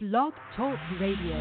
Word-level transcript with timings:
Blog 0.00 0.32
Talk 0.56 0.78
Radio. 1.00 1.34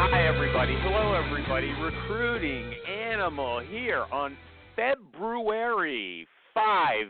Hi, 0.00 0.26
everybody. 0.26 0.74
Hello, 0.80 1.14
everybody. 1.14 1.68
Recruiting 1.80 2.74
Animal 2.88 3.60
here 3.60 4.06
on 4.10 4.36
February 4.74 6.26
5, 6.52 7.06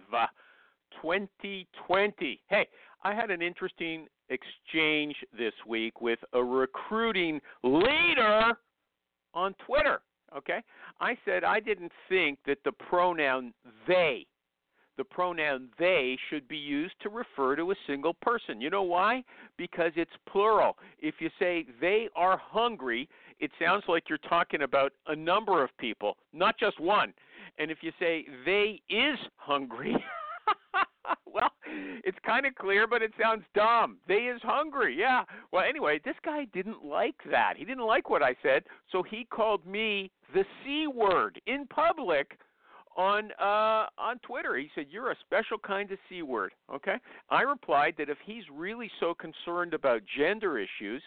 2020. 1.05 2.41
Hey, 2.49 2.67
I 3.03 3.15
had 3.15 3.31
an 3.31 3.43
interesting 3.43 4.07
exchange 4.31 5.15
this 5.37 5.53
week 5.69 6.01
with 6.01 6.19
a 6.33 6.43
recruiting 6.43 7.41
leader 7.63 8.53
on 9.35 9.55
Twitter. 9.67 10.01
Okay? 10.35 10.63
I 11.01 11.17
said 11.27 11.45
I 11.45 11.61
didn't 11.61 11.93
think 12.09 12.39
that 12.47 12.59
the 12.65 12.73
pronoun 12.73 13.53
they 13.87 14.27
the 14.97 15.05
pronoun 15.05 15.69
they 15.79 16.17
should 16.31 16.47
be 16.47 16.57
used 16.57 16.95
to 17.03 17.09
refer 17.09 17.57
to 17.57 17.73
a 17.73 17.75
single 17.87 18.15
person. 18.15 18.61
You 18.61 18.71
know 18.71 18.85
why? 18.85 19.25
Because 19.59 19.91
it's 19.97 20.13
plural. 20.31 20.77
If 21.01 21.17
you 21.19 21.29
say 21.39 21.67
they 21.81 22.09
are 22.15 22.41
hungry, 22.41 23.09
it 23.41 23.51
sounds 23.61 23.83
like 23.89 24.05
you're 24.09 24.19
talking 24.19 24.63
about 24.63 24.93
a 25.09 25.17
number 25.17 25.65
of 25.65 25.71
people, 25.79 26.17
not 26.33 26.57
just 26.59 26.79
one. 26.79 27.13
And 27.59 27.73
if 27.73 27.79
you 27.83 27.91
say 27.99 28.25
they 28.47 28.81
is 28.89 29.19
hungry, 29.37 29.97
well, 31.33 31.51
it's 32.05 32.19
kind 32.25 32.47
of 32.47 32.55
clear, 32.55 32.87
but 32.87 33.03
it 33.03 33.13
sounds 33.21 33.45
dumb. 33.55 33.99
They 34.09 34.15
is 34.15 34.41
hungry. 34.43 34.97
Yeah. 34.99 35.25
Well, 35.53 35.65
anyway, 35.69 36.01
this 36.05 36.17
guy 36.25 36.47
didn't 36.53 36.85
like 36.85 37.17
that. 37.31 37.55
He 37.57 37.65
didn't 37.65 37.87
like 37.87 38.11
what 38.11 38.23
I 38.23 38.35
said, 38.43 38.65
so 38.91 39.03
he 39.03 39.25
called 39.25 39.67
me 39.67 40.11
the 40.33 40.45
C 40.65 40.87
word 40.87 41.41
in 41.47 41.67
public 41.67 42.39
on 42.97 43.31
uh 43.41 43.87
on 43.99 44.19
Twitter. 44.23 44.57
He 44.57 44.71
said 44.75 44.87
you're 44.91 45.11
a 45.11 45.17
special 45.21 45.59
kind 45.59 45.91
of 45.91 45.99
c 46.09 46.23
word. 46.23 46.53
Okay? 46.73 46.97
I 47.31 47.43
replied 47.43 47.95
that 47.99 48.09
if 48.09 48.19
he's 48.25 48.45
really 48.53 48.91
so 49.01 49.15
concerned 49.15 49.75
about 49.75 50.03
gender 50.17 50.59
issues, 50.59 51.03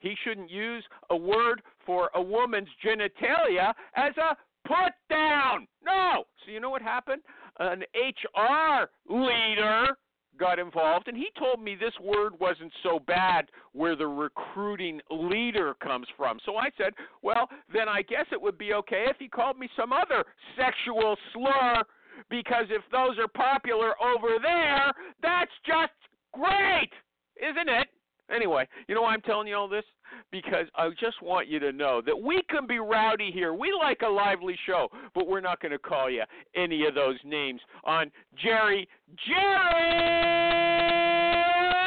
he 0.00 0.14
shouldn't 0.24 0.50
use 0.50 0.84
a 1.10 1.16
word 1.16 1.62
for 1.86 2.10
a 2.14 2.22
woman's 2.22 2.68
genitalia 2.84 3.72
as 3.96 4.12
a 4.18 4.36
put 4.66 4.92
down. 5.10 5.66
No. 5.84 6.24
So 6.44 6.52
you 6.52 6.60
know 6.60 6.70
what 6.70 6.82
happened? 6.82 7.22
An 7.58 7.82
HR 7.94 8.88
leader 9.08 9.96
got 10.38 10.58
involved 10.58 11.08
and 11.08 11.16
he 11.16 11.28
told 11.38 11.62
me 11.62 11.76
this 11.76 11.92
word 12.02 12.32
wasn't 12.40 12.72
so 12.82 12.98
bad 12.98 13.46
where 13.72 13.94
the 13.94 14.06
recruiting 14.06 15.00
leader 15.10 15.74
comes 15.74 16.06
from. 16.16 16.38
So 16.44 16.56
I 16.56 16.70
said, 16.78 16.94
well, 17.22 17.48
then 17.72 17.88
I 17.88 18.02
guess 18.02 18.26
it 18.32 18.40
would 18.40 18.58
be 18.58 18.72
okay 18.74 19.04
if 19.08 19.16
he 19.18 19.28
called 19.28 19.58
me 19.58 19.68
some 19.76 19.92
other 19.92 20.24
sexual 20.56 21.16
slur 21.32 21.82
because 22.30 22.64
if 22.70 22.82
those 22.90 23.18
are 23.18 23.28
popular 23.28 23.92
over 24.02 24.38
there, 24.40 24.92
that's 25.22 25.50
just 25.66 25.92
great, 26.32 26.90
isn't 27.36 27.68
it? 27.68 27.88
Anyway, 28.34 28.66
you 28.88 28.94
know 28.94 29.02
why 29.02 29.12
I'm 29.12 29.20
telling 29.22 29.46
you 29.46 29.56
all 29.56 29.68
this? 29.68 29.84
Because 30.30 30.66
I 30.74 30.88
just 31.00 31.22
want 31.22 31.48
you 31.48 31.58
to 31.58 31.72
know 31.72 32.02
that 32.04 32.18
we 32.18 32.42
can 32.48 32.66
be 32.66 32.78
rowdy 32.78 33.30
here. 33.32 33.54
We 33.54 33.72
like 33.78 34.00
a 34.04 34.08
lively 34.08 34.56
show, 34.66 34.88
but 35.14 35.26
we're 35.26 35.40
not 35.40 35.60
going 35.60 35.72
to 35.72 35.78
call 35.78 36.10
you 36.10 36.22
any 36.54 36.86
of 36.86 36.94
those 36.94 37.16
names 37.24 37.60
on 37.84 38.10
Jerry. 38.42 38.88
Jerry! 39.26 40.12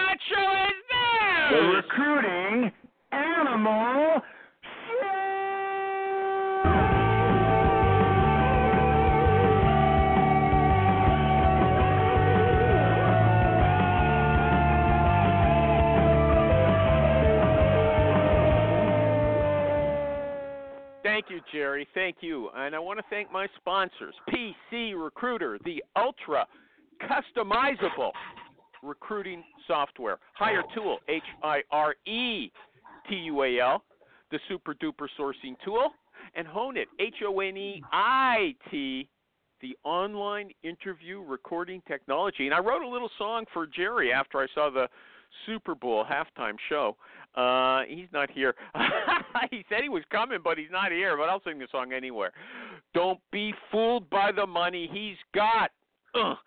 What 0.05 0.17
show 0.29 0.63
is 0.63 0.73
The 1.51 1.61
recruiting 1.75 2.71
animal 3.11 4.21
you, 21.35 21.41
Jerry. 21.51 21.87
Thank 21.93 22.17
you. 22.21 22.49
And 22.55 22.73
I 22.75 22.79
want 22.79 22.99
to 22.99 23.05
thank 23.09 23.31
my 23.31 23.47
sponsors 23.57 24.15
PC 24.29 24.93
Recruiter, 24.95 25.59
the 25.65 25.83
ultra 25.95 26.45
customizable 27.01 28.11
recruiting 28.81 29.43
software. 29.67 30.17
Hire 30.33 30.63
Tool, 30.73 30.99
H 31.09 31.21
I 31.43 31.61
R 31.71 31.95
E 32.07 32.51
T 33.09 33.15
U 33.15 33.43
A 33.43 33.59
L, 33.59 33.83
the 34.31 34.39
super 34.47 34.73
duper 34.75 35.07
sourcing 35.19 35.55
tool. 35.63 35.89
And 36.35 36.47
Honeit, 36.47 36.85
H 36.99 37.15
O 37.27 37.39
N 37.39 37.57
E 37.57 37.83
I 37.91 38.55
T, 38.71 39.09
the 39.61 39.75
online 39.83 40.49
interview 40.63 41.21
recording 41.21 41.81
technology. 41.87 42.45
And 42.45 42.53
I 42.53 42.59
wrote 42.59 42.81
a 42.81 42.87
little 42.87 43.11
song 43.17 43.45
for 43.53 43.67
Jerry 43.67 44.13
after 44.13 44.39
I 44.39 44.47
saw 44.53 44.69
the 44.69 44.87
Super 45.45 45.75
Bowl 45.75 46.05
halftime 46.05 46.55
show. 46.69 46.95
Uh, 47.35 47.81
he's 47.87 48.07
not 48.13 48.31
here. 48.31 48.55
he 49.51 49.63
said 49.69 49.79
he 49.83 49.89
was 49.89 50.03
coming, 50.11 50.39
but 50.43 50.57
he's 50.57 50.71
not 50.71 50.91
here. 50.91 51.17
But 51.17 51.29
I'll 51.29 51.41
sing 51.43 51.59
the 51.59 51.67
song 51.71 51.91
anywhere. 51.93 52.31
Don't 52.93 53.19
be 53.31 53.53
fooled 53.71 54.09
by 54.09 54.31
the 54.31 54.45
money 54.45 54.89
he's 54.91 55.17
got. 55.33 55.71
Ugh. 56.15 56.37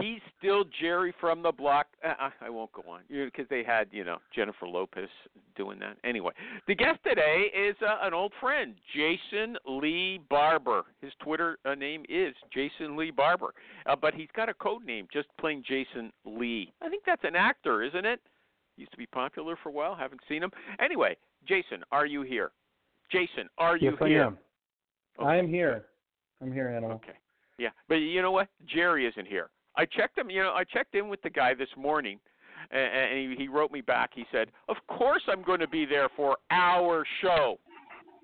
He's 0.00 0.20
still 0.38 0.64
Jerry 0.80 1.12
from 1.20 1.42
the 1.42 1.50
block. 1.50 1.88
Uh, 2.04 2.14
I- 2.18 2.46
I 2.46 2.50
won't 2.50 2.70
go 2.72 2.82
on 2.88 3.00
because 3.08 3.48
they 3.48 3.64
had, 3.64 3.88
you 3.90 4.04
know, 4.04 4.18
Jennifer 4.32 4.66
Lopez 4.68 5.08
doing 5.56 5.78
that. 5.80 5.96
Anyway, 6.04 6.32
the 6.68 6.74
guest 6.74 7.00
today 7.04 7.46
is 7.54 7.74
uh, 7.82 7.98
an 8.02 8.14
old 8.14 8.32
friend, 8.40 8.74
Jason 8.94 9.56
Lee 9.66 10.20
Barber. 10.30 10.84
His 11.00 11.12
Twitter 11.20 11.58
uh, 11.64 11.74
name 11.74 12.04
is 12.08 12.32
Jason 12.54 12.96
Lee 12.96 13.10
Barber, 13.10 13.54
uh, 13.86 13.96
but 13.96 14.14
he's 14.14 14.28
got 14.36 14.48
a 14.48 14.54
code 14.54 14.84
name, 14.84 15.08
just 15.12 15.26
plain 15.40 15.64
Jason 15.66 16.12
Lee. 16.24 16.72
I 16.80 16.88
think 16.88 17.02
that's 17.04 17.24
an 17.24 17.34
actor, 17.34 17.82
isn't 17.82 18.06
it? 18.06 18.20
Used 18.76 18.90
to 18.92 18.96
be 18.98 19.06
popular 19.06 19.56
for 19.62 19.68
a 19.68 19.72
while. 19.72 19.94
Haven't 19.94 20.20
seen 20.28 20.42
him. 20.42 20.50
Anyway, 20.80 21.16
Jason, 21.46 21.82
are 21.92 22.06
you 22.06 22.22
here? 22.22 22.50
Jason, 23.10 23.48
are 23.58 23.76
you 23.76 23.90
yes, 23.90 23.98
I 24.00 24.08
here? 24.08 24.22
am. 24.24 24.38
I 25.18 25.36
am 25.36 25.46
here. 25.48 25.84
I'm 26.40 26.52
here, 26.52 26.68
Animal. 26.68 26.92
Okay. 26.96 27.12
Yeah, 27.58 27.68
but 27.88 27.96
you 27.96 28.22
know 28.22 28.30
what? 28.32 28.48
Jerry 28.66 29.06
isn't 29.06 29.26
here. 29.26 29.50
I 29.76 29.84
checked 29.84 30.16
him. 30.18 30.30
You 30.30 30.42
know, 30.42 30.52
I 30.54 30.64
checked 30.64 30.94
in 30.94 31.08
with 31.08 31.20
the 31.22 31.30
guy 31.30 31.54
this 31.54 31.68
morning, 31.76 32.18
and 32.70 33.30
he, 33.30 33.36
he 33.44 33.48
wrote 33.48 33.70
me 33.70 33.82
back. 33.82 34.10
He 34.14 34.24
said, 34.32 34.48
"Of 34.68 34.76
course 34.88 35.22
I'm 35.28 35.42
going 35.42 35.60
to 35.60 35.68
be 35.68 35.84
there 35.84 36.08
for 36.16 36.38
our 36.50 37.04
show, 37.20 37.58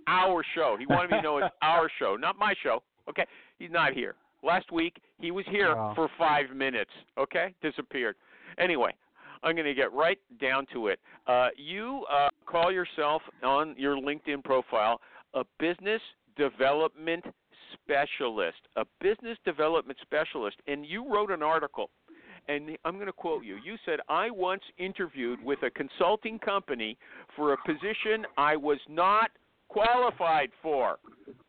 our 0.06 0.42
show." 0.54 0.76
He 0.78 0.86
wanted 0.86 1.10
me 1.10 1.18
to 1.18 1.22
know 1.22 1.38
it's 1.38 1.54
our 1.62 1.90
show, 1.98 2.16
not 2.16 2.38
my 2.38 2.54
show. 2.62 2.82
Okay, 3.08 3.26
he's 3.58 3.70
not 3.70 3.92
here. 3.92 4.14
Last 4.42 4.72
week 4.72 5.00
he 5.18 5.30
was 5.30 5.44
here 5.50 5.74
Wow. 5.76 5.92
for 5.94 6.08
five 6.18 6.50
minutes. 6.54 6.90
Okay, 7.18 7.54
disappeared. 7.62 8.16
Anyway, 8.58 8.92
I'm 9.42 9.54
going 9.54 9.66
to 9.66 9.74
get 9.74 9.92
right 9.92 10.18
down 10.40 10.66
to 10.72 10.88
it. 10.88 10.98
Uh, 11.26 11.48
you 11.56 12.04
uh, 12.12 12.28
call 12.46 12.72
yourself 12.72 13.22
on 13.42 13.74
your 13.78 13.96
LinkedIn 13.96 14.42
profile 14.44 15.00
a 15.34 15.44
business 15.58 16.00
development 16.36 17.24
specialist, 17.74 18.58
a 18.76 18.84
business 19.00 19.36
development 19.44 19.98
specialist, 20.02 20.56
and 20.66 20.86
you 20.86 21.10
wrote 21.12 21.30
an 21.30 21.42
article. 21.42 21.90
And 22.48 22.78
I'm 22.84 22.94
going 22.94 23.06
to 23.06 23.12
quote 23.12 23.44
you. 23.44 23.56
You 23.56 23.76
said, 23.84 23.98
I 24.08 24.30
once 24.30 24.62
interviewed 24.78 25.44
with 25.44 25.62
a 25.64 25.70
consulting 25.70 26.38
company 26.38 26.96
for 27.36 27.52
a 27.52 27.56
position 27.66 28.26
I 28.38 28.56
was 28.56 28.78
not 28.88 29.30
qualified 29.68 30.50
for. 30.62 30.98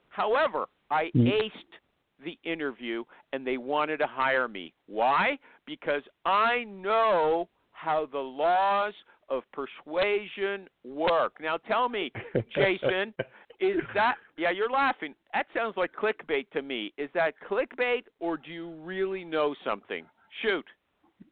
However, 0.10 0.68
I 0.92 1.12
Mm. 1.16 1.28
aced 1.28 1.80
the 2.24 2.38
interview 2.44 3.06
and 3.32 3.48
they 3.48 3.58
wanted 3.58 3.98
to 3.98 4.08
hire 4.08 4.50
me. 4.50 4.74
Why? 4.88 5.40
Because 5.66 6.04
I 6.26 6.66
know 6.66 7.48
how 7.82 8.08
the 8.12 8.20
laws 8.20 8.94
of 9.30 9.44
persuasion 9.54 10.68
work. 10.84 11.34
Now 11.42 11.58
tell 11.58 11.88
me, 11.88 12.12
Jason, 12.56 13.14
is 13.60 13.78
that 13.94 14.16
yeah, 14.38 14.52
you're 14.52 14.70
laughing. 14.70 15.14
That 15.34 15.46
sounds 15.56 15.76
like 15.78 15.92
clickbait 15.94 16.50
to 16.52 16.62
me. 16.62 16.94
Is 16.98 17.10
that 17.14 17.34
clickbait 17.50 18.04
or 18.20 18.38
do 18.38 18.52
you 18.52 18.72
really 18.84 19.24
know 19.24 19.56
something? 19.64 20.06
Shoot. 20.42 20.66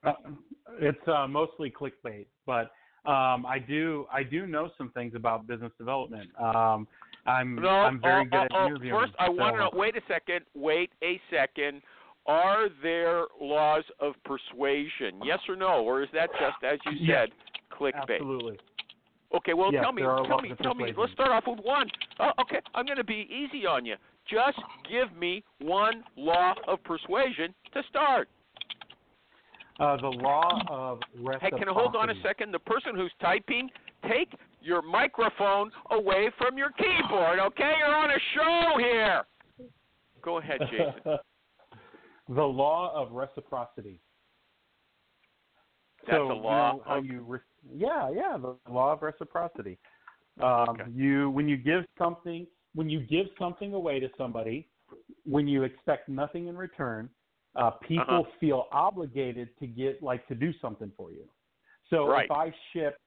Uh, 0.04 0.14
it's 0.80 1.08
uh, 1.08 1.28
mostly 1.28 1.72
clickbait, 1.72 2.28
but 2.46 2.72
um, 3.10 3.46
I 3.46 3.58
do 3.66 4.06
I 4.12 4.24
do 4.24 4.46
know 4.46 4.70
some 4.78 4.92
things 4.92 5.14
about 5.16 5.48
business 5.48 5.72
development. 5.78 6.30
Um, 6.40 6.88
I'm 7.26 7.56
No, 7.56 7.70
I'm 7.70 8.00
very 8.00 8.22
oh, 8.22 8.30
good 8.30 8.38
at 8.38 8.52
oh, 8.54 8.58
oh, 8.58 8.66
interviewing. 8.68 9.02
First, 9.02 9.14
I 9.20 9.30
want 9.30 9.58
to 9.58 9.78
Wait 9.78 9.98
a 9.98 10.02
second. 10.08 10.46
Wait 10.56 10.92
a 11.04 11.20
second. 11.30 11.82
Are 12.28 12.68
there 12.84 13.24
laws 13.40 13.84
of 14.00 14.16
persuasion? 14.26 15.22
Yes 15.24 15.40
or 15.48 15.56
no, 15.56 15.84
or 15.84 16.04
is 16.04 16.10
that 16.14 16.30
just 16.40 16.62
as 16.64 16.78
you 16.86 16.92
Yes. 17.00 17.30
said, 17.30 17.32
clickbait? 17.72 18.20
Absolutely. 18.20 18.60
Okay, 19.34 19.54
well, 19.54 19.72
Yes, 19.74 19.84
tell 19.84 19.92
me, 19.92 20.02
tell 20.02 20.42
me, 20.42 20.54
tell 20.62 20.76
me. 20.76 20.94
Let's 20.96 21.12
start 21.14 21.32
off 21.32 21.48
with 21.48 21.60
one. 21.60 21.90
Oh, 22.20 22.32
okay, 22.42 22.62
I'm 22.76 22.86
going 22.86 22.98
to 22.98 23.04
be 23.04 23.28
easy 23.30 23.66
on 23.66 23.86
you. 23.86 23.96
Just 24.26 24.60
give 24.90 25.14
me 25.16 25.44
one 25.60 26.04
law 26.16 26.54
of 26.68 26.84
persuasion 26.84 27.54
to 27.74 27.84
start. 27.90 28.30
Uh, 29.80 29.96
the 29.98 30.08
law 30.08 30.62
of 30.70 31.02
Hey, 31.40 31.52
can 31.52 31.70
I 31.70 31.74
hold 31.74 31.96
on 31.96 32.10
a 32.10 32.14
second? 32.24 32.52
The 32.52 32.60
person 32.60 32.96
who's 32.96 33.12
typing, 33.22 33.70
take 34.10 34.34
your 34.62 34.82
microphone 34.82 35.72
away 35.92 36.32
from 36.38 36.58
your 36.58 36.72
keyboard, 36.72 37.40
okay? 37.40 37.74
You're 37.80 37.96
on 37.96 38.12
a 38.12 38.20
show 38.34 38.80
here. 38.80 39.24
Go 40.22 40.40
ahead, 40.40 40.62
Jason. 40.72 41.18
the 42.30 42.44
law 42.44 42.94
of 42.96 43.12
reciprocity. 43.12 44.02
That's 46.08 46.18
so, 46.20 46.36
you 46.36 46.42
law 46.42 46.74
know 46.74 46.84
how 46.86 47.02
you 47.02 47.22
re- 47.22 47.40
yeah, 47.74 48.10
yeah, 48.10 48.38
the 48.38 48.56
law 48.72 48.94
of 48.94 49.02
reciprocity. 49.02 49.78
Um, 50.42 50.70
Okay. 50.70 50.84
You 50.94 51.30
when 51.32 51.48
you 51.48 51.58
give 51.58 51.86
something 51.98 52.48
when 52.76 52.90
you 52.90 53.02
give 53.02 53.28
something 53.40 53.74
away 53.74 54.00
to 54.00 54.10
somebody, 54.18 54.70
when 55.26 55.48
you 55.48 55.64
expect 55.64 56.08
nothing 56.10 56.48
in 56.48 56.56
return, 56.56 57.10
uh, 57.56 57.72
people 57.72 58.22
Uh-huh. 58.22 58.32
feel 58.40 58.68
obligated 58.72 59.50
to 59.60 59.68
get 59.68 60.04
like 60.04 60.28
to 60.28 60.36
do 60.36 60.54
something 60.62 60.92
for 60.96 61.12
you. 61.12 61.28
So 61.90 62.08
Right. 62.08 62.26
if 62.26 62.32
I 62.32 62.54
ship, 62.74 63.00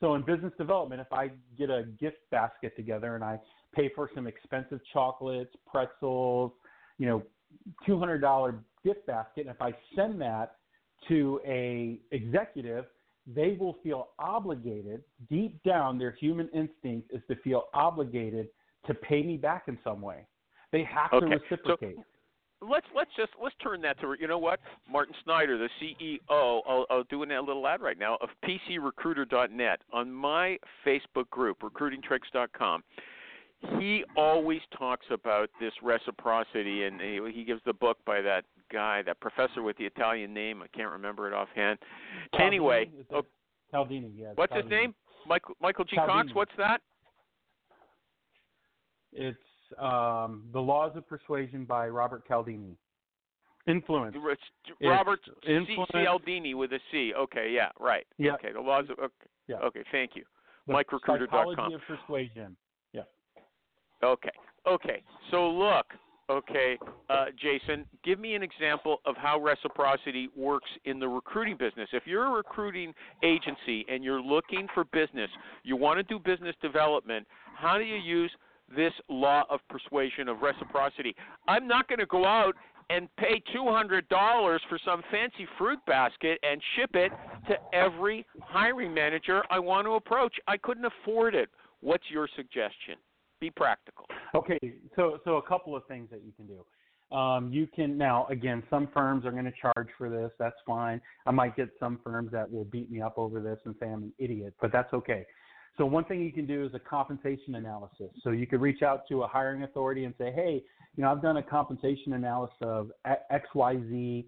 so 0.00 0.14
in 0.14 0.22
business 0.22 0.52
development, 0.56 1.00
if 1.00 1.12
I 1.12 1.30
get 1.58 1.70
a 1.70 1.84
gift 2.00 2.18
basket 2.30 2.74
together 2.76 3.16
and 3.16 3.24
I 3.24 3.38
pay 3.74 3.90
for 3.94 4.08
some 4.14 4.26
expensive 4.26 4.80
chocolates, 4.92 5.54
pretzels, 5.66 6.52
you 6.98 7.06
know, 7.06 7.22
two 7.86 7.98
hundred 7.98 8.18
dollar 8.18 8.54
gift 8.84 9.06
basket, 9.06 9.42
and 9.46 9.50
if 9.50 9.60
I 9.60 9.72
send 9.94 10.20
that 10.20 10.56
to 11.08 11.40
a 11.46 12.00
executive, 12.12 12.86
they 13.26 13.56
will 13.58 13.76
feel 13.82 14.08
obligated. 14.18 15.02
Deep 15.30 15.62
down, 15.62 15.98
their 15.98 16.12
human 16.12 16.48
instinct 16.48 17.10
is 17.12 17.20
to 17.28 17.36
feel 17.36 17.64
obligated 17.74 18.48
to 18.86 18.94
pay 18.94 19.22
me 19.22 19.36
back 19.36 19.64
in 19.68 19.78
some 19.84 20.00
way. 20.00 20.26
They 20.72 20.84
have 20.84 21.12
Okay, 21.12 21.26
to 21.26 21.36
so- 21.38 21.42
reciprocate. 21.56 21.96
let's 22.60 22.86
let's 22.94 23.10
just 23.16 23.30
let's 23.42 23.54
turn 23.62 23.80
that 23.82 24.00
to 24.00 24.14
you 24.18 24.26
know 24.28 24.38
what 24.38 24.60
Martin 24.90 25.14
Snyder, 25.24 25.56
the 25.58 25.68
CEO, 25.80 26.18
I'll, 26.66 26.86
I'll 26.90 27.04
do 27.04 27.22
a 27.22 27.24
little 27.24 27.66
ad 27.66 27.80
right 27.80 27.98
now 27.98 28.16
of 28.20 28.28
PCRecruiter.net 28.44 29.80
on 29.92 30.12
my 30.12 30.58
Facebook 30.86 31.28
group, 31.30 31.60
RecruitingTricks.com. 31.60 32.82
He 33.78 34.04
always 34.16 34.60
talks 34.76 35.06
about 35.10 35.50
this 35.60 35.72
reciprocity, 35.82 36.84
and 36.84 37.00
he, 37.00 37.20
he 37.32 37.44
gives 37.44 37.60
the 37.66 37.72
book 37.72 37.98
by 38.06 38.20
that 38.20 38.44
guy, 38.72 39.02
that 39.02 39.20
professor 39.20 39.62
with 39.62 39.76
the 39.78 39.84
Italian 39.84 40.32
name. 40.32 40.62
I 40.62 40.68
can't 40.76 40.90
remember 40.90 41.26
it 41.26 41.34
offhand. 41.34 41.78
Anyway, 42.38 42.84
Cialdini, 42.84 43.00
is 43.00 43.06
oh, 43.12 43.22
Cialdini, 43.72 44.12
yeah. 44.16 44.28
it's 44.28 44.38
what's 44.38 44.54
his 44.54 44.64
name? 44.70 44.94
Michael 45.26 45.56
Michael 45.60 45.84
G. 45.84 45.96
Cox. 45.96 46.28
What's 46.34 46.52
that? 46.56 46.80
It's 49.12 49.38
um, 49.78 50.44
The 50.52 50.60
Laws 50.60 50.92
of 50.94 51.08
Persuasion 51.08 51.64
by 51.64 51.88
Robert 51.88 52.26
Cialdini. 52.28 52.76
Influence. 53.66 54.16
Robert 54.80 55.18
C. 55.44 55.52
influence- 55.52 55.90
Cialdini 55.92 56.54
with 56.54 56.72
a 56.72 56.80
C. 56.90 57.12
Okay, 57.14 57.50
yeah, 57.52 57.70
right. 57.78 58.06
Yeah. 58.18 58.34
Okay, 58.34 58.52
the 58.52 58.60
laws 58.60 58.84
of 58.90 58.98
okay. 58.98 59.12
Yeah. 59.46 59.56
Okay, 59.56 59.82
thank 59.90 60.12
you. 60.14 60.24
The 60.66 60.74
MikeRecruiter.com. 60.74 61.28
Psychology 61.28 61.74
of 61.74 61.80
Persuasion. 61.86 62.56
Okay. 64.02 64.30
Okay. 64.66 65.02
So 65.30 65.48
look, 65.50 65.86
okay, 66.30 66.78
uh, 67.08 67.26
Jason, 67.40 67.86
give 68.04 68.18
me 68.18 68.34
an 68.34 68.42
example 68.42 68.98
of 69.06 69.16
how 69.16 69.40
reciprocity 69.40 70.28
works 70.36 70.68
in 70.84 70.98
the 70.98 71.08
recruiting 71.08 71.56
business. 71.56 71.88
If 71.92 72.04
you're 72.06 72.26
a 72.26 72.30
recruiting 72.30 72.92
agency 73.22 73.84
and 73.88 74.04
you're 74.04 74.20
looking 74.20 74.66
for 74.74 74.84
business, 74.84 75.30
you 75.64 75.76
want 75.76 75.98
to 75.98 76.02
do 76.02 76.18
business 76.18 76.54
development, 76.60 77.26
how 77.56 77.78
do 77.78 77.84
you 77.84 77.96
use 77.96 78.30
this 78.74 78.92
law 79.08 79.44
of 79.48 79.60
persuasion 79.68 80.28
of 80.28 80.42
reciprocity? 80.42 81.14
I'm 81.46 81.66
not 81.66 81.88
going 81.88 82.00
to 82.00 82.06
go 82.06 82.26
out 82.26 82.54
and 82.90 83.08
pay 83.16 83.42
$200 83.54 84.02
for 84.68 84.78
some 84.84 85.02
fancy 85.10 85.46
fruit 85.58 85.78
basket 85.86 86.38
and 86.42 86.60
ship 86.76 86.90
it 86.94 87.12
to 87.48 87.56
every 87.72 88.26
hiring 88.40 88.94
manager 88.94 89.42
I 89.50 89.58
want 89.58 89.86
to 89.86 89.92
approach. 89.92 90.34
I 90.46 90.56
couldn't 90.56 90.86
afford 90.86 91.34
it. 91.34 91.48
What's 91.80 92.04
your 92.10 92.28
suggestion? 92.34 92.96
Be 93.40 93.50
practical. 93.50 94.06
Okay, 94.34 94.58
so 94.96 95.18
so 95.24 95.36
a 95.36 95.42
couple 95.42 95.76
of 95.76 95.86
things 95.86 96.08
that 96.10 96.20
you 96.24 96.32
can 96.36 96.46
do. 96.46 97.16
Um, 97.16 97.50
you 97.52 97.66
can 97.66 97.96
now 97.96 98.26
again, 98.26 98.62
some 98.68 98.88
firms 98.92 99.24
are 99.24 99.30
going 99.30 99.44
to 99.44 99.52
charge 99.60 99.88
for 99.96 100.10
this. 100.10 100.30
That's 100.38 100.56
fine. 100.66 101.00
I 101.26 101.30
might 101.30 101.56
get 101.56 101.68
some 101.78 102.00
firms 102.04 102.30
that 102.32 102.50
will 102.50 102.64
beat 102.64 102.90
me 102.90 103.00
up 103.00 103.16
over 103.16 103.40
this 103.40 103.58
and 103.64 103.74
say 103.80 103.86
I'm 103.86 104.02
an 104.02 104.12
idiot, 104.18 104.54
but 104.60 104.72
that's 104.72 104.92
okay. 104.92 105.24
So 105.78 105.86
one 105.86 106.04
thing 106.04 106.20
you 106.20 106.32
can 106.32 106.44
do 106.44 106.66
is 106.66 106.74
a 106.74 106.80
compensation 106.80 107.54
analysis. 107.54 108.10
So 108.24 108.30
you 108.30 108.48
could 108.48 108.60
reach 108.60 108.82
out 108.82 109.02
to 109.08 109.22
a 109.22 109.28
hiring 109.28 109.62
authority 109.62 110.04
and 110.04 110.14
say, 110.18 110.32
hey, 110.32 110.62
you 110.96 111.04
know, 111.04 111.12
I've 111.12 111.22
done 111.22 111.36
a 111.36 111.42
compensation 111.42 112.14
analysis 112.14 112.56
of 112.60 112.90
X, 113.04 113.46
Y, 113.54 113.76
Z 113.88 114.26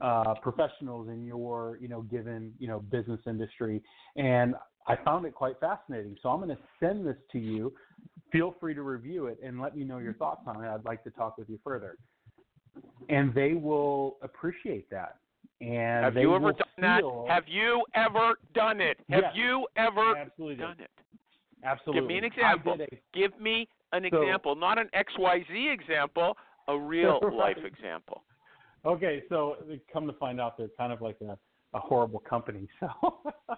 uh, 0.00 0.34
professionals 0.42 1.08
in 1.08 1.24
your, 1.24 1.78
you 1.80 1.86
know, 1.86 2.02
given, 2.02 2.52
you 2.58 2.66
know, 2.66 2.80
business 2.80 3.20
industry, 3.26 3.80
and 4.16 4.56
I 4.88 4.96
found 5.04 5.26
it 5.26 5.34
quite 5.34 5.60
fascinating. 5.60 6.16
So 6.22 6.30
I'm 6.30 6.38
going 6.38 6.56
to 6.56 6.62
send 6.80 7.06
this 7.06 7.16
to 7.32 7.38
you. 7.38 7.72
Feel 8.32 8.54
free 8.60 8.74
to 8.74 8.82
review 8.82 9.26
it 9.26 9.38
and 9.42 9.60
let 9.60 9.76
me 9.76 9.84
know 9.84 9.98
your 9.98 10.14
thoughts 10.14 10.42
on 10.46 10.62
it. 10.62 10.68
I'd 10.68 10.84
like 10.84 11.02
to 11.04 11.10
talk 11.10 11.38
with 11.38 11.48
you 11.48 11.58
further. 11.64 11.96
And 13.08 13.34
they 13.34 13.54
will 13.54 14.18
appreciate 14.22 14.88
that. 14.90 15.16
And 15.60 16.04
Have 16.04 16.16
you 16.16 16.34
ever 16.36 16.52
done 16.52 16.68
that? 16.78 17.02
Have 17.28 17.44
you 17.48 17.84
ever 17.94 18.34
done 18.54 18.80
it? 18.80 18.98
Have 19.10 19.22
Yes. 19.24 19.32
you 19.34 19.66
ever 19.76 20.16
absolutely 20.16 20.56
done 20.56 20.76
it? 20.78 20.90
Absolutely. 21.64 22.00
Give 22.02 22.08
me 22.08 22.18
an 22.18 22.24
example. 22.24 22.76
a- 22.80 23.00
Give 23.12 23.40
me 23.40 23.68
an 23.92 24.06
So- 24.10 24.22
example, 24.22 24.54
not 24.54 24.78
an 24.78 24.88
XYZ 24.92 25.68
example, 25.72 26.36
a 26.68 26.78
real 26.78 27.18
life 27.32 27.58
example. 27.64 28.22
Okay, 28.84 29.24
so 29.28 29.56
come 29.92 30.06
to 30.06 30.12
find 30.14 30.40
out 30.40 30.56
they're 30.56 30.68
kind 30.78 30.92
of 30.92 31.00
like 31.02 31.20
a, 31.22 31.36
a 31.74 31.80
horrible 31.80 32.20
company. 32.20 32.68
So, 32.78 32.88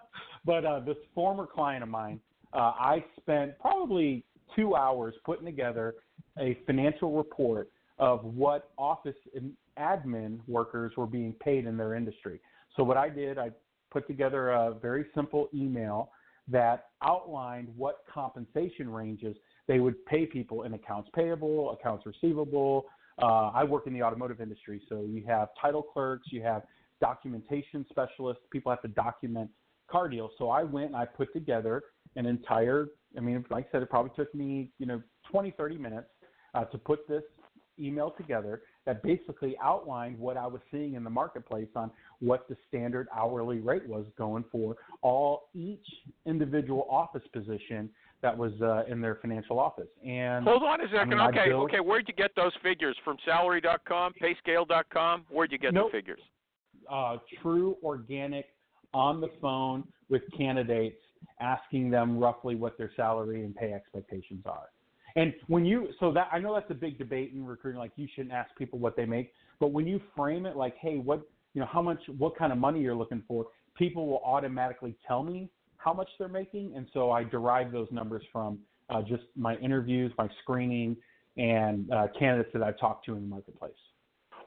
but 0.46 0.64
uh, 0.64 0.80
this 0.80 0.96
former 1.14 1.46
client 1.46 1.82
of 1.82 1.90
mine, 1.90 2.20
uh, 2.54 2.72
I 2.78 3.04
spent 3.18 3.58
probably 3.58 4.24
two 4.56 4.74
hours 4.74 5.14
putting 5.24 5.44
together 5.44 5.94
a 6.38 6.58
financial 6.66 7.16
report 7.16 7.70
of 7.98 8.24
what 8.24 8.70
office 8.78 9.16
and 9.34 9.52
admin 9.78 10.38
workers 10.46 10.92
were 10.96 11.06
being 11.06 11.34
paid 11.34 11.66
in 11.66 11.76
their 11.76 11.94
industry. 11.94 12.40
So 12.76 12.82
what 12.82 12.96
I 12.96 13.08
did, 13.08 13.38
I 13.38 13.50
put 13.90 14.06
together 14.06 14.50
a 14.50 14.74
very 14.74 15.06
simple 15.14 15.48
email 15.54 16.10
that 16.48 16.86
outlined 17.02 17.68
what 17.76 18.04
compensation 18.12 18.88
ranges 18.90 19.36
they 19.68 19.78
would 19.78 20.04
pay 20.06 20.26
people 20.26 20.62
in 20.62 20.74
accounts 20.74 21.10
payable, 21.14 21.72
accounts 21.72 22.06
receivable, 22.06 22.86
uh, 23.22 23.50
I 23.54 23.64
work 23.64 23.86
in 23.86 23.92
the 23.92 24.02
automotive 24.02 24.40
industry, 24.40 24.80
so 24.88 25.04
you 25.06 25.22
have 25.26 25.48
title 25.60 25.82
clerks, 25.82 26.28
you 26.30 26.42
have 26.42 26.62
documentation 27.00 27.84
specialists. 27.90 28.42
People 28.50 28.70
have 28.70 28.82
to 28.82 28.88
document 28.88 29.50
car 29.90 30.08
deals. 30.08 30.30
So 30.38 30.50
I 30.50 30.62
went 30.62 30.88
and 30.88 30.96
I 30.96 31.04
put 31.04 31.32
together 31.32 31.82
an 32.16 32.26
entire. 32.26 32.88
I 33.16 33.20
mean, 33.20 33.44
like 33.50 33.68
I 33.68 33.72
said, 33.72 33.82
it 33.82 33.90
probably 33.90 34.12
took 34.16 34.34
me 34.34 34.70
you 34.78 34.86
know 34.86 35.02
20, 35.30 35.52
30 35.52 35.78
minutes 35.78 36.08
uh, 36.54 36.64
to 36.64 36.78
put 36.78 37.06
this 37.08 37.22
email 37.78 38.10
together 38.10 38.62
that 38.84 39.02
basically 39.02 39.56
outlined 39.62 40.18
what 40.18 40.36
I 40.36 40.46
was 40.46 40.60
seeing 40.70 40.94
in 40.94 41.04
the 41.04 41.10
marketplace 41.10 41.68
on 41.76 41.90
what 42.18 42.46
the 42.48 42.56
standard 42.68 43.08
hourly 43.16 43.58
rate 43.58 43.86
was 43.88 44.04
going 44.18 44.44
for 44.52 44.76
all 45.02 45.48
each 45.54 45.86
individual 46.26 46.86
office 46.90 47.22
position 47.32 47.88
that 48.22 48.36
was 48.36 48.52
uh, 48.60 48.82
in 48.90 49.00
their 49.00 49.14
financial 49.16 49.58
office. 49.58 49.88
And 50.06 50.44
Hold 50.44 50.62
on 50.62 50.82
a 50.82 50.88
second. 50.92 51.08
mean, 51.10 51.20
okay, 51.20 51.48
built- 51.48 51.70
okay. 51.70 51.80
Where'd 51.80 52.06
you 52.06 52.12
get 52.14 52.32
those 52.36 52.52
figures? 52.62 52.96
From 53.02 53.16
salary.com, 53.24 54.12
payscale.com? 54.20 55.24
Where'd 55.30 55.50
you 55.52 55.58
get 55.58 55.72
Nope. 55.72 55.90
the 55.92 55.98
figures? 55.98 56.20
uh, 56.90 57.16
true 57.40 57.76
organic 57.84 58.46
on 58.92 59.20
the 59.20 59.28
phone 59.40 59.84
with 60.08 60.22
candidates, 60.36 61.00
asking 61.40 61.90
them 61.90 62.18
roughly 62.18 62.54
what 62.54 62.76
their 62.78 62.90
salary 62.96 63.44
and 63.44 63.54
pay 63.54 63.72
expectations 63.72 64.42
are. 64.46 64.68
And 65.16 65.34
when 65.48 65.64
you, 65.64 65.88
so 65.98 66.12
that 66.12 66.28
I 66.32 66.38
know 66.38 66.54
that's 66.54 66.70
a 66.70 66.74
big 66.74 66.98
debate 66.98 67.32
in 67.34 67.44
recruiting. 67.44 67.78
Like 67.78 67.92
you 67.96 68.06
shouldn't 68.14 68.32
ask 68.32 68.50
people 68.56 68.78
what 68.78 68.96
they 68.96 69.06
make, 69.06 69.32
but 69.58 69.72
when 69.72 69.86
you 69.86 70.00
frame 70.16 70.46
it 70.46 70.56
like, 70.56 70.76
hey, 70.76 70.98
what, 70.98 71.22
you 71.54 71.60
know, 71.60 71.68
how 71.70 71.82
much, 71.82 71.98
what 72.16 72.36
kind 72.36 72.52
of 72.52 72.58
money 72.58 72.80
you're 72.80 72.94
looking 72.94 73.22
for, 73.26 73.46
people 73.76 74.06
will 74.06 74.22
automatically 74.24 74.96
tell 75.06 75.22
me 75.22 75.50
how 75.78 75.92
much 75.92 76.08
they're 76.18 76.28
making, 76.28 76.74
and 76.76 76.86
so 76.92 77.10
I 77.10 77.24
derive 77.24 77.72
those 77.72 77.88
numbers 77.90 78.22
from 78.30 78.58
uh, 78.90 79.00
just 79.02 79.22
my 79.34 79.56
interviews, 79.56 80.12
my 80.18 80.28
screening, 80.42 80.96
and 81.36 81.90
uh, 81.90 82.08
candidates 82.18 82.50
that 82.52 82.62
I've 82.62 82.78
talked 82.78 83.06
to 83.06 83.14
in 83.14 83.22
the 83.22 83.28
marketplace. 83.28 83.72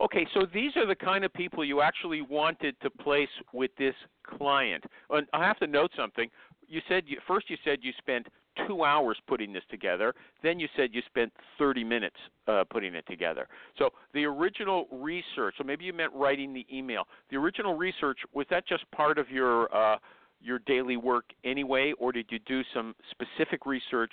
Okay, 0.01 0.27
so 0.33 0.45
these 0.53 0.75
are 0.75 0.85
the 0.85 0.95
kind 0.95 1.23
of 1.23 1.33
people 1.33 1.63
you 1.63 1.81
actually 1.81 2.21
wanted 2.21 2.75
to 2.81 2.89
place 2.89 3.29
with 3.53 3.71
this 3.77 3.95
client. 4.37 4.83
And 5.09 5.27
I 5.33 5.45
have 5.45 5.57
to 5.59 5.67
note 5.67 5.91
something. 5.95 6.29
You 6.67 6.81
said 6.87 7.03
you, 7.05 7.17
first 7.27 7.49
you 7.49 7.57
said 7.63 7.79
you 7.81 7.91
spent 7.97 8.27
two 8.67 8.83
hours 8.83 9.17
putting 9.27 9.53
this 9.53 9.63
together. 9.69 10.13
Then 10.41 10.59
you 10.59 10.67
said 10.75 10.89
you 10.93 11.01
spent 11.07 11.31
30 11.57 11.83
minutes 11.83 12.15
uh, 12.47 12.63
putting 12.69 12.95
it 12.95 13.05
together. 13.07 13.47
So 13.77 13.89
the 14.13 14.25
original 14.25 14.87
research, 14.91 15.55
so 15.57 15.63
maybe 15.63 15.85
you 15.85 15.93
meant 15.93 16.13
writing 16.13 16.53
the 16.53 16.65
email. 16.73 17.03
The 17.29 17.37
original 17.37 17.75
research 17.75 18.19
was 18.33 18.45
that 18.49 18.67
just 18.67 18.89
part 18.91 19.17
of 19.17 19.29
your 19.29 19.73
uh, 19.75 19.97
your 20.41 20.59
daily 20.59 20.97
work 20.97 21.25
anyway, 21.45 21.93
or 21.97 22.11
did 22.11 22.25
you 22.29 22.39
do 22.39 22.61
some 22.73 22.93
specific 23.11 23.65
research 23.65 24.11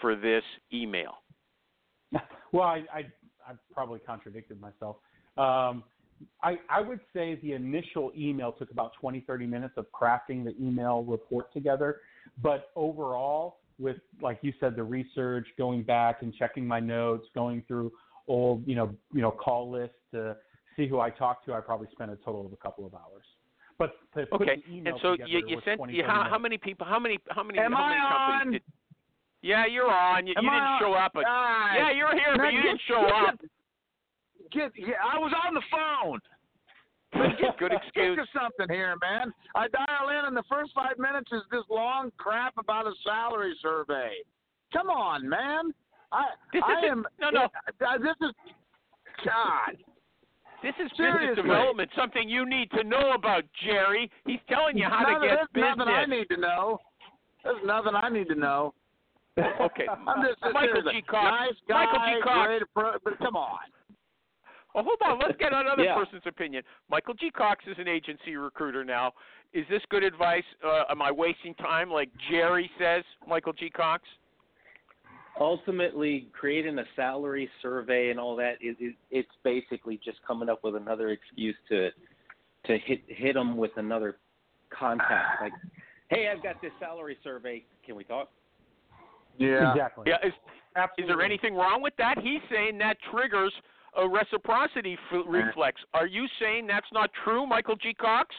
for 0.00 0.14
this 0.14 0.42
email? 0.72 1.14
well, 2.52 2.64
I, 2.64 2.84
I 2.92 3.06
I 3.48 3.52
probably 3.72 4.00
contradicted 4.00 4.60
myself. 4.60 4.96
Um, 5.36 5.84
I, 6.42 6.58
I 6.70 6.80
would 6.80 7.00
say 7.12 7.38
the 7.42 7.52
initial 7.52 8.12
email 8.16 8.52
took 8.52 8.70
about 8.70 8.92
20, 9.00 9.20
30 9.20 9.46
minutes 9.46 9.74
of 9.76 9.86
crafting 9.92 10.44
the 10.44 10.54
email 10.60 11.02
report 11.02 11.52
together. 11.52 12.00
But 12.42 12.70
overall, 12.76 13.58
with 13.78 13.96
like 14.20 14.38
you 14.42 14.52
said, 14.60 14.76
the 14.76 14.82
research, 14.82 15.46
going 15.58 15.82
back 15.82 16.22
and 16.22 16.32
checking 16.34 16.66
my 16.66 16.80
notes, 16.80 17.26
going 17.34 17.62
through 17.66 17.92
old, 18.28 18.66
you 18.66 18.76
know, 18.76 18.94
you 19.12 19.20
know, 19.22 19.30
call 19.30 19.70
lists 19.70 19.96
to 20.12 20.36
see 20.76 20.86
who 20.86 21.00
I 21.00 21.10
talked 21.10 21.44
to, 21.46 21.54
I 21.54 21.60
probably 21.60 21.88
spent 21.92 22.10
a 22.10 22.16
total 22.16 22.46
of 22.46 22.52
a 22.52 22.56
couple 22.56 22.86
of 22.86 22.94
hours. 22.94 23.24
But 23.78 23.94
to 24.14 24.26
put 24.26 24.42
Okay, 24.42 24.62
the 24.64 24.72
email 24.72 24.94
and 24.94 25.02
so 25.02 25.12
together 25.12 25.30
you, 25.30 25.42
you 25.48 25.56
was 25.56 25.64
sent 25.64 25.78
20, 25.78 25.94
you, 25.94 26.04
how, 26.04 26.26
how 26.28 26.38
many 26.38 26.58
people? 26.58 26.86
How 26.86 27.00
many? 27.00 27.18
How 27.30 27.42
many? 27.42 27.58
Am 27.58 27.72
how 27.72 27.88
many 27.88 28.00
I 28.00 28.10
companies 28.10 28.46
on? 28.46 28.52
did? 28.52 28.62
Yeah, 29.42 29.66
you're 29.66 29.90
on. 29.90 30.26
You, 30.26 30.34
you 30.36 30.42
didn't 30.42 30.54
on? 30.54 30.80
show 30.80 30.92
up, 30.94 31.12
but 31.14 31.24
yeah, 31.26 31.90
you're 31.90 32.14
here, 32.14 32.36
but 32.36 32.52
you 32.52 32.62
didn't 32.62 32.80
show 32.86 33.02
up. 33.26 33.40
Get, 34.52 34.72
yeah, 34.76 34.94
I 35.02 35.18
was 35.18 35.32
on 35.46 35.54
the 35.54 35.62
phone. 35.70 36.20
Good 37.58 37.72
excuse. 37.72 38.16
Think 38.16 38.20
of 38.20 38.28
something 38.32 38.74
here, 38.74 38.94
man. 39.00 39.32
I 39.54 39.68
dial 39.68 40.08
in, 40.18 40.26
and 40.26 40.36
the 40.36 40.42
first 40.48 40.72
five 40.74 40.98
minutes 40.98 41.30
is 41.32 41.42
this 41.50 41.62
long 41.70 42.10
crap 42.16 42.54
about 42.58 42.86
a 42.86 42.92
salary 43.04 43.54
survey. 43.60 44.12
Come 44.72 44.88
on, 44.88 45.28
man. 45.28 45.72
I 46.10 46.24
This 46.52 46.62
I 46.64 46.86
am. 46.86 47.04
no, 47.20 47.30
no. 47.30 47.44
uh, 47.44 47.98
This 47.98 48.16
is 48.28 48.34
God. 49.24 49.76
This 50.62 50.74
is 50.82 50.90
business 50.96 51.34
development, 51.36 51.90
something 51.96 52.28
you 52.28 52.48
need 52.48 52.70
to 52.70 52.84
know 52.84 53.12
about, 53.14 53.42
Jerry. 53.64 54.08
He's 54.24 54.38
telling 54.48 54.78
you 54.78 54.84
how 54.84 55.00
None 55.02 55.20
to 55.20 55.26
get 55.26 55.36
there's 55.36 55.48
business. 55.52 55.76
nothing 55.78 55.94
I 55.94 56.06
need 56.06 56.28
to 56.30 56.36
know. 56.36 56.78
There's 57.42 57.56
nothing 57.66 57.92
I 57.94 58.08
need 58.08 58.28
to 58.28 58.36
know. 58.36 58.72
Okay. 59.38 59.86
I'm 60.06 60.22
just 60.24 60.40
Michael 60.54 60.82
G. 60.92 61.02
Cox. 61.02 61.24
Nice 61.24 61.58
guy, 61.68 61.84
Michael 61.86 61.98
G. 62.06 62.20
Cox. 62.22 62.48
great 62.74 63.00
but 63.04 63.18
come 63.18 63.34
on. 63.36 63.58
Oh, 64.74 64.82
hold 64.82 64.98
on. 65.04 65.18
Let's 65.18 65.38
get 65.38 65.52
another 65.52 65.82
Yeah. 65.84 65.94
person's 65.96 66.22
opinion. 66.26 66.62
Michael 66.90 67.14
G. 67.14 67.30
Cox 67.30 67.64
is 67.66 67.76
an 67.78 67.88
agency 67.88 68.36
recruiter 68.36 68.84
now. 68.84 69.12
Is 69.52 69.66
this 69.68 69.82
good 69.90 70.02
advice? 70.02 70.44
Uh, 70.64 70.84
am 70.90 71.02
I 71.02 71.10
wasting 71.12 71.54
time, 71.56 71.90
like 71.90 72.08
Jerry 72.30 72.70
says? 72.78 73.04
Michael 73.28 73.52
G. 73.52 73.68
Cox. 73.68 74.02
ultimately 75.40 76.28
creating 76.38 76.78
a 76.78 76.84
salary 76.94 77.48
survey 77.62 78.10
and 78.10 78.20
all 78.20 78.36
that 78.36 78.54
is, 78.62 78.76
is 78.80 78.92
it's 79.10 79.30
basically 79.44 79.98
just 80.04 80.18
coming 80.26 80.48
up 80.48 80.62
with 80.62 80.76
another 80.76 81.08
excuse 81.10 81.56
to 81.68 81.88
to 82.66 82.78
hit 82.78 83.00
hit 83.08 83.34
them 83.34 83.56
with 83.56 83.70
another 83.76 84.16
contact 84.70 85.40
like 85.42 85.52
hey 86.08 86.28
i've 86.30 86.42
got 86.42 86.60
this 86.60 86.70
salary 86.78 87.16
survey 87.24 87.64
can 87.84 87.96
we 87.96 88.04
talk 88.04 88.28
Yeah. 89.38 89.72
Exactly. 89.72 90.04
Yeah. 90.06 90.18
Is, 90.26 90.34
is 90.98 91.06
there 91.08 91.22
anything 91.22 91.54
wrong 91.54 91.80
with 91.82 91.94
that? 91.96 92.18
He's 92.18 92.42
saying 92.50 92.76
that 92.78 92.96
triggers 93.10 93.52
a 93.96 94.08
reciprocity 94.08 94.94
f- 94.94 95.20
uh, 95.26 95.28
reflex. 95.28 95.80
Are 95.94 96.06
you 96.06 96.26
saying 96.40 96.66
that's 96.66 96.86
not 96.92 97.10
true, 97.24 97.46
Michael 97.46 97.76
G. 97.76 97.94
Cox? 97.94 98.34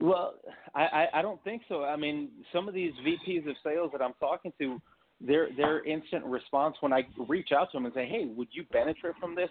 well 0.00 0.34
I, 0.74 0.82
I 0.82 1.06
i 1.18 1.22
don't 1.22 1.42
think 1.44 1.62
so 1.68 1.84
i 1.84 1.96
mean 1.96 2.30
some 2.52 2.68
of 2.68 2.74
these 2.74 2.92
vps 3.06 3.48
of 3.48 3.56
sales 3.62 3.90
that 3.92 4.02
i'm 4.02 4.14
talking 4.18 4.52
to 4.58 4.80
their 5.20 5.48
their 5.56 5.84
instant 5.84 6.24
response 6.24 6.76
when 6.80 6.92
i 6.92 7.02
reach 7.28 7.50
out 7.54 7.70
to 7.72 7.76
them 7.76 7.84
and 7.84 7.94
say 7.94 8.06
hey 8.06 8.26
would 8.34 8.48
you 8.52 8.64
benefit 8.72 9.14
from 9.20 9.34
this 9.34 9.50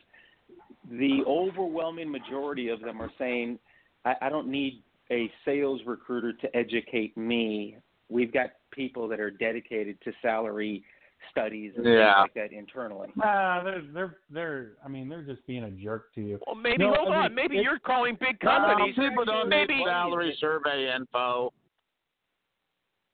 the 0.89 1.19
overwhelming 1.27 2.11
majority 2.11 2.69
of 2.69 2.81
them 2.81 3.01
are 3.01 3.11
saying 3.19 3.59
i, 4.05 4.15
I 4.23 4.29
don't 4.29 4.49
need 4.49 4.81
a 5.11 5.31
sales 5.45 5.81
recruiter 5.85 6.33
to 6.33 6.55
educate 6.55 7.15
me 7.15 7.77
we've 8.09 8.33
got 8.33 8.49
people 8.71 9.07
that 9.07 9.19
are 9.19 9.31
dedicated 9.31 10.01
to 10.03 10.11
salary 10.21 10.83
studies 11.31 11.73
and 11.75 11.85
Yeah. 11.85 12.23
things 12.23 12.31
like 12.35 12.49
that 12.49 12.51
internally 12.55 13.09
Nah, 13.15 13.63
they're 13.63 13.81
they're 13.93 14.17
they're. 14.29 14.71
I 14.83 14.87
mean, 14.87 15.09
they're 15.09 15.21
just 15.23 15.45
being 15.47 15.63
a 15.63 15.71
jerk 15.71 16.13
to 16.15 16.21
you. 16.21 16.39
Well, 16.45 16.55
maybe 16.55 16.83
No, 16.85 16.93
hold 16.93 17.09
I 17.09 17.11
mean, 17.11 17.25
on. 17.25 17.35
Maybe 17.35 17.57
you're 17.57 17.79
calling 17.79 18.15
big 18.19 18.37
No, 18.43 18.49
companies. 18.51 18.95
people 18.95 19.25
don't 19.25 19.49
maybe 19.49 19.75
need 19.75 19.85
salary 19.85 20.35
survey 20.39 20.93
info. 20.95 21.51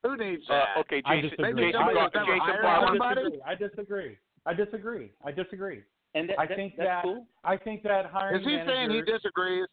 Who 0.03 0.17
needs 0.17 0.43
that? 0.47 0.65
Uh, 0.75 0.79
okay, 0.81 1.01
I 1.05 1.15
Jason. 1.15 1.29
disagree. 1.29 1.53
Maybe 1.53 1.67
Jason, 1.67 1.79
somebody 1.79 1.95
Bar- 1.95 2.09
Jason 2.13 2.39
hired 2.39 2.61
Barber. 2.61 2.87
somebody? 2.87 3.41
I 3.45 3.55
disagree. 3.55 4.17
I 4.45 4.53
disagree. 4.53 5.11
I 5.25 5.31
disagree. 5.31 5.31
I 5.31 5.31
disagree. 5.31 5.81
and 6.13 6.29
that, 6.29 6.39
I 6.39 6.45
that, 6.45 6.55
think 6.55 6.73
that's 6.77 6.87
that 6.87 7.03
cool 7.03 7.25
I 7.43 7.57
think 7.57 7.83
that 7.83 8.05
hiring 8.05 8.39
Is 8.41 8.47
he 8.47 8.57
saying 8.67 8.91
he 8.91 9.01
disagrees? 9.01 9.65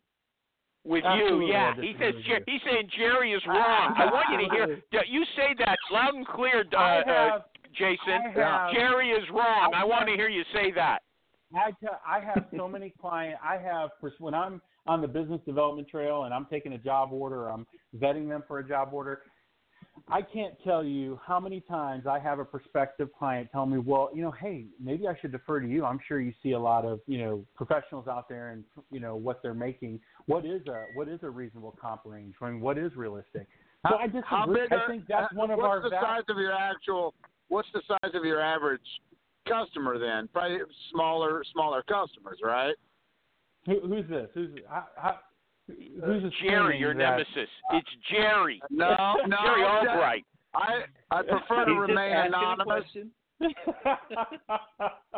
with 0.85 1.05
Absolutely, 1.05 1.47
you. 1.47 1.53
Yeah, 1.53 1.75
he 1.77 1.95
says 2.01 2.15
Jer- 2.27 2.43
he's 2.47 2.61
saying 2.65 2.89
Jerry 2.99 3.33
is 3.35 3.43
wrong. 3.47 3.95
I 3.97 4.07
want 4.11 4.27
you 4.33 4.39
to 4.49 4.55
hear. 4.55 4.83
You 5.07 5.25
say 5.37 5.55
that 5.59 5.79
loud 5.93 6.15
and 6.15 6.27
clear, 6.27 6.65
uh, 6.73 6.77
I 6.77 6.99
uh, 7.01 7.05
have, 7.07 7.43
Jason. 7.77 8.33
Have- 8.35 8.73
Jerry 8.73 9.11
is 9.11 9.29
wrong. 9.31 9.73
I 9.75 9.83
I 9.83 9.85
want 9.85 10.09
to 10.09 10.15
hear 10.15 10.29
you 10.29 10.45
say 10.53 10.73
that. 10.73 11.03
I, 12.07 12.21
have 12.21 12.47
so 12.57 12.67
many 12.67 12.95
clients. 13.01 13.41
I 13.45 13.59
have 13.59 13.91
when 14.19 14.35
I'm 14.35 14.63
on 14.87 15.01
the 15.03 15.09
business 15.09 15.41
development 15.47 15.89
trail 15.89 16.25
and 16.25 16.35
I'm 16.35 16.47
taking 16.47 16.73
a 16.73 16.79
job 16.79 17.13
order, 17.13 17.49
I'm 17.49 17.67
vetting 17.97 18.29
them 18.29 18.43
for 18.49 18.59
a 18.59 18.67
job 18.67 18.91
order. 18.93 19.23
I 20.09 20.23
can't 20.23 20.55
tell 20.65 20.83
you 20.83 21.21
how 21.25 21.39
many 21.39 21.61
times 21.61 22.07
I 22.07 22.19
have 22.19 22.39
a 22.39 22.45
prospective 22.45 23.11
client 23.13 23.51
tell 23.53 23.67
me, 23.67 23.79
"Well, 23.79 24.11
you 24.15 24.23
know, 24.23 24.31
hey, 24.31 24.67
maybe 24.81 25.07
I 25.07 25.17
should 25.21 25.33
defer 25.33 25.61
to 25.61 25.69
you. 25.69 25.85
I'm 25.85 25.99
sure 26.09 26.21
you 26.21 26.33
see 26.43 26.53
a 26.53 26.59
lot 26.59 26.85
of 26.85 27.01
you 27.07 27.19
know 27.19 27.45
professionals 27.55 28.09
out 28.09 28.29
there 28.29 28.51
and 28.51 28.65
you 28.91 29.01
know 29.01 29.17
what 29.17 29.43
they're 29.43 29.55
making. 29.55 30.01
What 30.27 30.47
is 30.47 30.67
a 30.67 30.87
what 30.95 31.09
is 31.09 31.23
a 31.23 31.31
reasonable 31.31 31.77
comp 31.81 32.03
range? 32.05 32.35
I 32.41 32.51
mean, 32.51 32.61
what 32.61 32.79
is 32.79 32.97
realistic?" 32.97 33.47
So 33.89 33.97
I. 33.97 34.09
How 34.25 34.47
big 34.47 34.73
I 34.73 34.87
think 34.87 35.05
that's 35.09 35.33
uh, 35.33 35.37
one 35.37 35.51
of 35.51 35.59
what's 35.59 35.69
our 35.69 35.83
the 35.83 35.91
val- 35.91 36.03
size 36.03 36.25
of 36.29 36.39
your 36.39 36.53
actual? 36.53 37.15
What's 37.53 37.69
the 37.75 37.83
size 37.87 38.15
of 38.15 38.25
your 38.25 38.41
average 38.41 38.81
customer 39.47 39.99
then? 39.99 40.27
Probably 40.33 40.57
smaller, 40.91 41.43
smaller 41.53 41.83
customers, 41.83 42.39
right? 42.43 42.75
Who, 43.67 43.79
who's 43.81 44.09
this? 44.09 44.31
Who's 44.33 44.49
how, 44.67 44.87
how, 44.97 45.19
who's 45.67 46.33
Jerry, 46.43 46.79
your 46.79 46.95
that- 46.95 46.99
nemesis. 47.19 47.51
It's 47.73 47.89
Jerry. 48.11 48.59
Uh, 48.65 48.69
no, 48.71 49.17
no. 49.27 49.37
Jerry 49.45 49.65
I- 49.65 49.79
Albright. 49.79 50.25
I 50.55 50.81
I 51.11 51.23
prefer 51.23 51.67
to 51.67 51.75
remain 51.75 52.13
anonymous. 52.17 52.85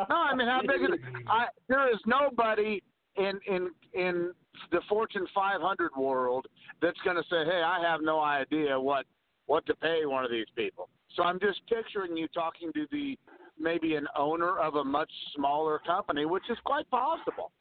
No, 0.08 0.16
I 0.16 0.34
mean 0.34 0.48
how 0.48 0.60
big 0.62 0.82
is 0.82 0.88
it? 0.94 1.00
I 1.28 1.46
there 1.68 1.88
is 1.92 2.00
nobody 2.04 2.82
in 3.16 3.38
in 3.46 3.70
in 3.94 4.32
the 4.72 4.80
Fortune 4.88 5.26
500 5.32 5.92
world 5.96 6.46
that's 6.82 6.98
going 7.04 7.16
to 7.16 7.22
say, 7.30 7.44
"Hey, 7.44 7.62
I 7.64 7.80
have 7.88 8.00
no 8.02 8.20
idea 8.20 8.78
what 8.80 9.06
what 9.46 9.64
to 9.66 9.74
pay 9.76 10.04
one 10.04 10.24
of 10.24 10.30
these 10.32 10.46
people." 10.56 10.88
So 11.16 11.22
I'm 11.22 11.38
just 11.40 11.60
picturing 11.68 12.16
you 12.16 12.28
talking 12.28 12.72
to 12.72 12.86
the 12.90 13.18
maybe 13.58 13.94
an 13.94 14.06
owner 14.16 14.58
of 14.58 14.74
a 14.76 14.84
much 14.84 15.10
smaller 15.36 15.80
company, 15.86 16.26
which 16.26 16.44
is 16.50 16.58
quite 16.64 16.88
possible. 16.90 17.52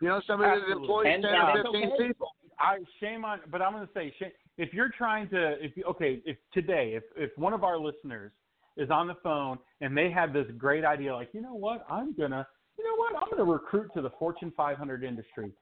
You 0.00 0.08
know, 0.08 0.20
somebody 0.26 0.50
that 0.50 0.62
Absolutely. 0.62 0.82
employs 0.82 1.06
And, 1.08 1.22
10 1.22 1.32
uh, 1.32 1.38
or 1.38 1.62
15 1.62 1.92
okay. 1.92 2.08
people. 2.08 2.28
I 2.58 2.78
shame 3.00 3.24
on, 3.24 3.40
but 3.50 3.60
I'm 3.60 3.72
going 3.72 3.86
to 3.86 3.92
say, 3.92 4.14
shame, 4.18 4.30
if 4.58 4.72
you're 4.72 4.90
trying 4.96 5.28
to, 5.30 5.64
if 5.64 5.76
you, 5.76 5.84
okay, 5.84 6.20
if 6.24 6.36
today, 6.52 6.94
if 6.94 7.02
if 7.16 7.36
one 7.36 7.52
of 7.52 7.64
our 7.64 7.78
listeners 7.78 8.32
is 8.76 8.90
on 8.90 9.06
the 9.06 9.16
phone 9.22 9.58
and 9.80 9.96
they 9.96 10.10
have 10.10 10.32
this 10.32 10.46
great 10.58 10.84
idea, 10.84 11.14
like, 11.14 11.30
you 11.32 11.40
know 11.40 11.54
what, 11.54 11.84
I'm 11.90 12.14
gonna, 12.14 12.46
you 12.78 12.84
know 12.84 12.96
what, 12.96 13.16
I'm 13.16 13.30
gonna 13.30 13.50
recruit 13.50 13.90
to 13.94 14.02
the 14.02 14.10
Fortune 14.18 14.52
500 14.56 15.02
industry. 15.02 15.52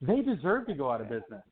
They 0.00 0.20
deserve 0.20 0.66
to 0.66 0.74
go 0.74 0.90
out 0.90 1.00
of 1.00 1.08
business 1.08 1.42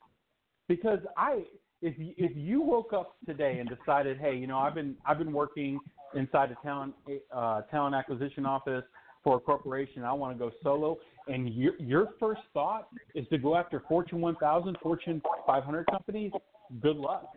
because 0.68 1.00
I, 1.16 1.44
if 1.80 1.98
you, 1.98 2.12
if 2.16 2.32
you 2.34 2.60
woke 2.60 2.92
up 2.92 3.16
today 3.26 3.58
and 3.58 3.68
decided, 3.68 4.18
hey, 4.18 4.36
you 4.36 4.46
know, 4.46 4.58
I've 4.58 4.74
been 4.74 4.96
I've 5.06 5.18
been 5.18 5.32
working 5.32 5.78
inside 6.14 6.50
a 6.50 6.56
talent 6.66 6.94
uh, 7.34 7.62
talent 7.62 7.94
acquisition 7.94 8.46
office 8.46 8.84
for 9.24 9.36
a 9.36 9.40
corporation, 9.40 10.04
I 10.04 10.12
want 10.12 10.36
to 10.36 10.38
go 10.38 10.50
solo, 10.62 10.98
and 11.26 11.52
your 11.54 11.74
your 11.78 12.08
first 12.18 12.40
thought 12.52 12.88
is 13.14 13.26
to 13.28 13.38
go 13.38 13.56
after 13.56 13.82
Fortune 13.88 14.20
1000, 14.20 14.76
Fortune 14.82 15.22
500 15.46 15.86
companies, 15.86 16.32
good 16.80 16.96
luck. 16.96 17.28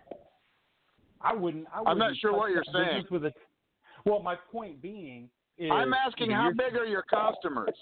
I 1.22 1.34
wouldn't. 1.34 1.68
I 1.74 1.80
I'm 1.80 1.98
not 1.98 2.06
wouldn't 2.06 2.18
sure 2.20 2.34
what 2.34 2.52
you're 2.52 2.64
saying. 2.74 3.06
With 3.12 3.26
a, 3.26 3.34
well, 4.06 4.22
my 4.22 4.36
point 4.52 4.82
being 4.82 5.30
is 5.58 5.70
I'm 5.72 5.94
asking 5.94 6.32
how 6.32 6.52
big 6.52 6.76
are 6.76 6.86
your 6.86 7.04
customers? 7.04 7.76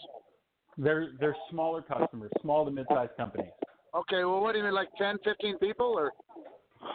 They're 0.77 1.09
they're 1.19 1.35
smaller 1.49 1.81
customers, 1.81 2.31
small 2.41 2.65
to 2.65 2.71
mid-sized 2.71 3.15
companies. 3.17 3.51
Okay, 3.95 4.23
well, 4.23 4.41
what 4.41 4.53
do 4.53 4.59
you 4.59 4.63
mean, 4.63 4.73
like 4.73 4.89
10, 4.97 5.17
15 5.23 5.57
people, 5.57 5.87
or? 5.87 6.11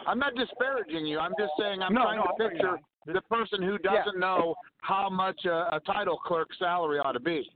I'm 0.07 0.17
not 0.17 0.35
disparaging 0.35 1.05
you. 1.05 1.19
I'm 1.19 1.33
just 1.37 1.53
saying 1.59 1.81
I'm 1.81 1.93
No, 1.93 2.03
trying 2.03 2.17
no, 2.17 2.23
to 2.23 2.29
I 2.29 2.31
know 2.31 2.35
you're 2.39 2.49
picture 2.49 2.79
the 3.07 3.21
person 3.21 3.61
who 3.61 3.77
doesn't 3.77 4.19
know 4.19 4.55
how 4.81 5.09
much 5.09 5.45
a, 5.45 5.75
a 5.75 5.81
title 5.85 6.17
clerk 6.17 6.49
salary 6.57 6.99
ought 6.99 7.11
to 7.11 7.19
be. 7.19 7.49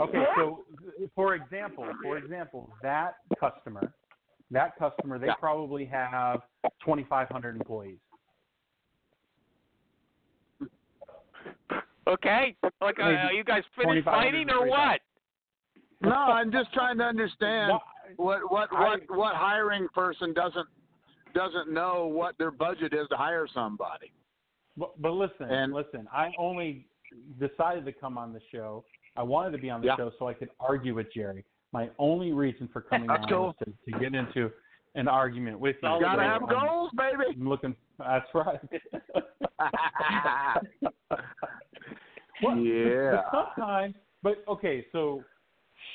Okay, 0.00 0.24
so 0.36 0.64
for 1.14 1.34
example, 1.34 1.88
for 2.02 2.18
example, 2.18 2.70
that 2.82 3.16
customer, 3.40 3.92
that 4.50 4.76
customer, 4.78 5.18
they 5.18 5.26
Yeah. 5.26 5.34
probably 5.34 5.84
have 5.86 6.42
2,500 6.84 7.56
employees. 7.56 7.98
Okay. 12.06 12.56
Like, 12.80 13.00
uh, 13.00 13.04
are 13.04 13.32
you 13.32 13.42
guys 13.42 13.64
finished 13.76 14.04
fighting 14.04 14.48
or 14.50 14.66
what? 14.66 15.00
No, 16.00 16.10
I'm 16.10 16.52
just 16.52 16.72
trying 16.72 16.98
to 16.98 17.04
understand 17.04 17.70
Well, 17.70 17.82
what 18.16 18.50
what 18.50 18.72
what 18.72 19.00
what 19.08 19.34
hiring 19.34 19.86
person 19.94 20.32
doesn't 20.32 20.66
doesn't 21.34 21.70
know 21.72 22.06
what 22.06 22.36
their 22.38 22.50
budget 22.50 22.94
is 22.94 23.06
to 23.10 23.16
hire 23.16 23.46
somebody. 23.52 24.12
But, 24.76 25.00
but 25.00 25.12
listen, 25.12 25.50
And- 25.50 25.72
listen. 25.74 26.06
I 26.12 26.32
only 26.38 26.86
decided 27.38 27.84
to 27.86 27.92
come 27.92 28.16
on 28.18 28.32
the 28.32 28.40
show. 28.52 28.84
I 29.16 29.22
wanted 29.22 29.50
to 29.52 29.58
be 29.58 29.68
on 29.70 29.80
the 29.80 29.88
Yeah. 29.88 29.96
show 29.96 30.12
so 30.18 30.28
I 30.28 30.34
could 30.34 30.50
argue 30.60 30.94
with 30.94 31.12
Jerry. 31.12 31.44
My 31.72 31.90
only 31.98 32.32
reason 32.32 32.68
for 32.72 32.80
coming 32.80 33.10
on 33.10 33.26
cool. 33.28 33.46
was 33.46 33.54
to, 33.64 33.92
to 33.92 33.98
get 33.98 34.14
into 34.14 34.50
an 34.94 35.08
argument 35.08 35.58
with 35.60 35.76
you. 35.82 35.88
Solid 35.88 36.02
Gotta 36.02 36.22
have 36.22 36.42
I'm- 36.44 36.66
goals, 36.66 36.90
baby. 36.96 37.24
I'm 37.38 37.48
looking. 37.48 37.74
That's 37.98 38.28
right. 38.34 38.60
Well, 42.42 42.58
yeah. 42.58 43.22
But 43.32 43.46
sometimes, 43.56 43.94
but 44.22 44.44
okay, 44.48 44.84
so 44.92 45.22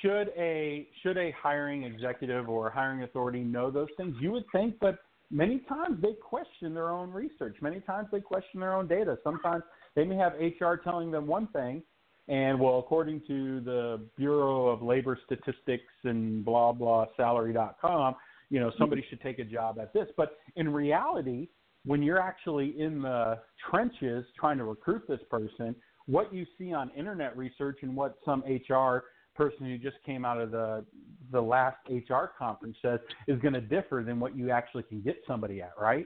should 0.02 0.30
a 0.38 0.88
should 1.02 1.18
a 1.18 1.32
hiring 1.32 1.84
executive 1.84 2.50
or 2.50 2.70
hiring 2.70 3.04
authority 3.04 3.42
know 3.42 3.72
those 3.72 3.90
things? 3.98 4.16
You 4.20 4.32
would 4.32 4.46
think, 4.52 4.76
but 4.80 5.00
many 5.30 5.60
times 5.70 6.02
they 6.02 6.14
question 6.14 6.74
their 6.74 6.90
own 6.90 7.12
research. 7.12 7.58
Many 7.62 7.80
times 7.82 8.08
they 8.12 8.20
question 8.20 8.60
their 8.60 8.74
own 8.74 8.88
data. 8.88 9.18
Sometimes 9.24 9.64
they 9.96 10.04
may 10.04 10.16
have 10.16 10.34
HR 10.34 10.76
telling 10.76 11.12
them 11.12 11.28
one 11.28 11.48
thing, 11.48 11.82
and 12.28 12.60
well, 12.60 12.80
according 12.80 13.22
to 13.28 13.62
the 13.62 14.02
Bureau 14.18 14.68
of 14.68 14.82
Labor 14.82 15.18
Statistics 15.26 15.94
and 16.04 16.46
blah 16.46 16.72
blah 16.72 17.06
salary.com, 17.18 18.16
you 18.50 18.60
know, 18.60 18.72
somebody 18.78 19.04
should 19.10 19.22
take 19.22 19.40
a 19.40 19.46
job 19.46 19.80
at 19.80 19.94
this. 19.94 20.08
But 20.16 20.38
in 20.56 20.72
reality, 20.72 21.48
when 21.86 22.04
you're 22.04 22.22
actually 22.22 22.80
in 22.80 23.02
the 23.02 23.40
trenches 23.70 24.26
trying 24.40 24.58
to 24.58 24.66
recruit 24.66 25.04
this 25.08 25.22
person, 25.30 25.76
what 26.06 26.34
you 26.34 26.46
see 26.58 26.74
on 26.74 26.92
internet 26.92 27.36
research 27.38 27.80
and 27.82 27.96
what 27.96 28.18
some 28.26 28.44
HR 28.44 29.04
person 29.36 29.66
who 29.66 29.78
just 29.78 29.98
came 30.06 30.26
out 30.26 30.40
of 30.40 30.52
the 30.52 30.86
the 31.32 31.42
last 31.42 31.78
HR 31.90 32.26
conference 32.38 32.76
says 32.82 33.00
is 33.28 33.40
going 33.40 33.54
to 33.54 33.62
differ 33.62 34.04
than 34.06 34.20
what 34.20 34.36
you 34.36 34.52
actually 34.52 34.84
can 34.84 35.02
get 35.02 35.18
somebody 35.26 35.62
at, 35.62 35.72
right? 35.80 36.06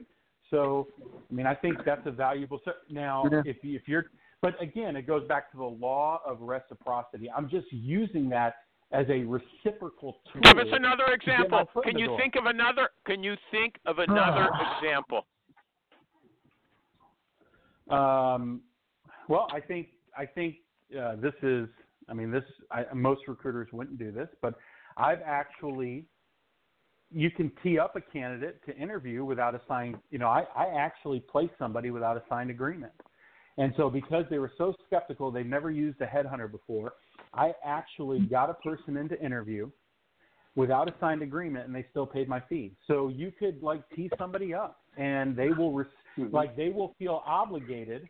So, 0.51 0.87
I 1.01 1.33
mean, 1.33 1.47
I 1.47 1.55
think 1.55 1.77
that's 1.83 2.05
a 2.05 2.11
valuable. 2.11 2.59
ser- 2.63 2.75
Now, 2.89 3.23
Yeah. 3.31 3.41
if 3.45 3.63
you, 3.63 3.75
if 3.75 3.87
you're, 3.87 4.05
but 4.41 4.61
again, 4.61 4.95
it 4.95 5.07
goes 5.07 5.27
back 5.27 5.49
to 5.51 5.57
the 5.57 5.63
law 5.63 6.21
of 6.23 6.41
reciprocity. 6.41 7.31
I'm 7.31 7.49
just 7.49 7.65
using 7.71 8.29
that 8.29 8.57
as 8.91 9.07
a 9.09 9.23
reciprocal 9.23 10.19
tool. 10.31 10.41
Give 10.43 10.59
us 10.59 10.67
another 10.71 11.05
example. 11.13 11.67
Can 11.83 11.97
you 11.97 12.05
door. 12.07 12.19
think 12.19 12.35
of 12.35 12.45
another? 12.45 12.89
Can 13.07 13.23
you 13.23 13.35
think 13.49 13.79
of 13.87 13.97
another 13.97 14.47
example? 14.77 15.25
Um, 17.89 18.61
well, 19.27 19.47
I 19.51 19.59
think 19.59 19.87
I 20.17 20.25
think 20.25 20.57
uh, 20.99 21.15
this 21.15 21.33
is. 21.41 21.67
I 22.09 22.13
mean, 22.13 22.31
this. 22.31 22.43
I, 22.71 22.85
most 22.93 23.21
recruiters 23.27 23.67
wouldn't 23.71 23.97
do 23.97 24.11
this, 24.11 24.29
but 24.41 24.55
I've 24.97 25.19
actually. 25.25 26.05
You 27.11 27.29
can 27.29 27.51
tee 27.61 27.77
up 27.77 27.95
a 27.95 28.01
candidate 28.01 28.59
to 28.65 28.75
interview 28.75 29.23
without 29.23 29.55
a 29.55 29.61
signed. 29.67 29.97
You 30.09 30.17
know, 30.17 30.27
I, 30.27 30.45
I 30.55 30.67
actually 30.77 31.19
placed 31.19 31.53
somebody 31.59 31.91
without 31.91 32.17
a 32.17 32.23
signed 32.27 32.49
agreement, 32.49 32.91
and 33.57 33.73
so 33.77 33.89
because 33.89 34.25
they 34.29 34.39
were 34.39 34.51
so 34.57 34.73
skeptical, 34.87 35.31
they've 35.31 35.45
never 35.45 35.71
used 35.71 36.01
a 36.01 36.05
headhunter 36.05 36.51
before. 36.51 36.93
I 37.33 37.53
actually 37.63 38.19
got 38.19 38.49
a 38.49 38.55
person 38.55 38.97
into 38.97 39.19
interview 39.23 39.69
without 40.55 40.89
a 40.89 40.93
signed 40.99 41.21
agreement, 41.21 41.67
and 41.67 41.75
they 41.75 41.85
still 41.91 42.05
paid 42.07 42.27
my 42.27 42.41
fee. 42.49 42.73
So 42.87 43.09
you 43.09 43.31
could 43.37 43.61
like 43.61 43.83
tee 43.95 44.09
somebody 44.17 44.53
up, 44.53 44.81
and 44.97 45.35
they 45.35 45.49
will. 45.49 45.73
Res- 45.73 45.87
mm-hmm. 46.17 46.35
like 46.35 46.55
they 46.57 46.69
will 46.69 46.95
feel 46.97 47.21
obligated 47.25 48.09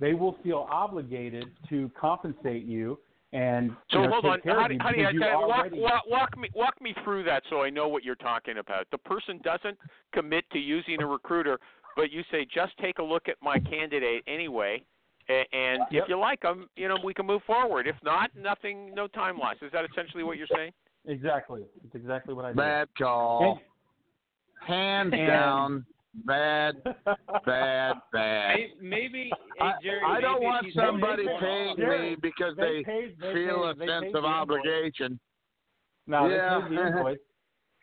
they 0.00 0.14
will 0.14 0.36
feel 0.42 0.66
obligated 0.70 1.46
to 1.68 1.90
compensate 1.98 2.64
you 2.64 2.98
and 3.34 3.72
So 3.90 3.98
you 4.00 4.04
know, 4.06 4.12
hold 4.12 4.24
on. 4.26 4.40
care 4.40 4.54
How 4.54 4.62
of 4.64 4.68
do, 4.68 4.74
you 4.74 4.80
how 4.80 4.90
do 4.92 5.00
you, 5.00 5.08
you 5.10 5.20
can- 5.20 5.34
walk, 5.40 5.58
already 5.58 5.78
walk, 5.80 6.02
walk 6.08 6.38
me 6.38 6.48
walk 6.54 6.80
me 6.80 6.94
through 7.04 7.24
that 7.24 7.42
so 7.50 7.62
I 7.62 7.68
know 7.68 7.88
what 7.88 8.04
you're 8.04 8.14
talking 8.14 8.58
about? 8.58 8.86
The 8.90 8.98
person 8.98 9.40
doesn't 9.44 9.76
commit 10.12 10.48
to 10.52 10.58
using 10.58 11.02
a 11.02 11.06
recruiter, 11.06 11.58
but 11.96 12.10
you 12.12 12.22
say 12.30 12.46
just 12.46 12.72
take 12.78 12.98
a 12.98 13.02
look 13.02 13.28
at 13.28 13.36
my 13.42 13.58
candidate 13.58 14.22
anyway, 14.26 14.82
a- 15.28 15.46
and 15.54 15.82
Yep. 15.90 16.02
if 16.04 16.08
you 16.08 16.16
like 16.18 16.40
them, 16.42 16.68
you 16.76 16.88
know 16.88 16.96
we 17.04 17.12
can 17.12 17.26
move 17.26 17.42
forward. 17.44 17.86
If 17.86 17.96
not, 18.04 18.30
nothing, 18.36 18.94
no 18.94 19.06
time 19.08 19.36
loss. 19.38 19.56
Is 19.62 19.72
that 19.72 19.84
essentially 19.90 20.22
what 20.22 20.38
you're 20.38 20.46
saying? 20.54 20.72
exactly 21.06 21.62
it's 21.84 21.94
exactly 21.94 22.32
what 22.32 22.46
I 22.46 22.48
did. 22.48 22.56
Bad 22.56 22.88
call. 22.96 23.60
Hands 24.66 25.12
And- 25.12 25.26
down. 25.26 25.86
Bad, 26.24 26.76
bad, 27.44 27.96
bad. 28.12 28.56
Maybe, 28.56 28.74
maybe 28.80 29.30
I, 29.32 29.33
hey, 29.58 29.70
Jerry, 29.82 30.00
I 30.06 30.20
don't 30.20 30.42
want 30.42 30.66
somebody 30.74 31.28
only- 31.28 31.40
paying 31.40 31.76
Jerry, 31.76 32.10
me 32.10 32.16
because 32.20 32.56
they 32.56 32.78
they 32.78 32.82
paid, 32.84 33.16
they 33.20 33.32
feel 33.34 33.64
a 33.68 33.74
paid, 33.74 33.80
they 33.80 33.86
sense 33.86 34.14
of 34.14 34.24
obligation. 34.24 35.18
No, 36.06 36.28
Yeah. 36.28 36.60
they 36.60 36.68
paid 36.68 36.78
the 36.78 36.86
invoice. 36.86 37.18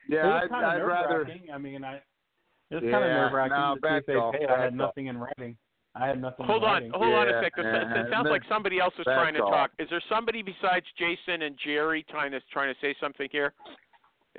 Yeah, 0.10 0.42
I'd, 0.44 0.52
I'd 0.52 0.78
rather. 0.84 1.28
I 1.54 1.58
mean, 1.60 1.84
I 1.86 1.96
it 2.72 2.76
was 2.76 2.84
Yeah, 2.84 2.92
kind 2.92 3.04
of 3.06 3.10
nerve 3.12 3.34
wracking 3.34 3.52
no, 3.56 3.76
to 3.76 3.82
see 3.82 3.96
if 3.98 4.06
they 4.08 4.14
call, 4.16 4.32
paid. 4.34 4.48
I 4.50 4.60
had 4.62 4.70
call. 4.70 4.88
nothing 4.88 5.08
in 5.08 5.18
writing. 5.18 5.58
I 5.96 6.08
had 6.08 6.20
nothing. 6.20 6.46
Hold 6.48 6.64
in 6.64 6.70
on, 6.70 6.74
writing. 6.74 6.92
hold 6.92 7.14
on 7.14 7.28
a 7.28 7.32
Yeah, 7.32 7.42
sec. 7.42 7.54
'cause 7.54 7.66
It 7.66 7.88
yeah, 7.96 8.10
sounds 8.10 8.28
like 8.30 8.42
somebody 8.50 8.80
else 8.80 8.94
is 8.98 9.06
bad 9.06 9.16
trying 9.16 9.34
to 9.36 9.42
call. 9.42 9.52
talk. 9.52 9.72
Is 9.78 9.88
there 9.90 10.02
somebody 10.10 10.42
besides 10.42 10.86
Jason 10.98 11.44
and 11.44 11.56
Jerry 11.64 12.04
trying 12.10 12.32
to 12.32 12.42
trying 12.52 12.74
to 12.74 12.80
say 12.82 12.96
something 13.00 13.30
here? 13.32 13.54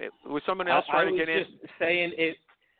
Eh, 0.01 0.09
Was 0.27 0.43
someone 0.45 0.67
else 0.69 0.85
I, 0.89 0.93
trying 0.93 1.09
I 1.09 1.11
to 1.13 1.17
get 1.17 1.29
in? 1.29 1.45
just 1.45 1.79
saying 1.79 2.13
it. 2.19 2.37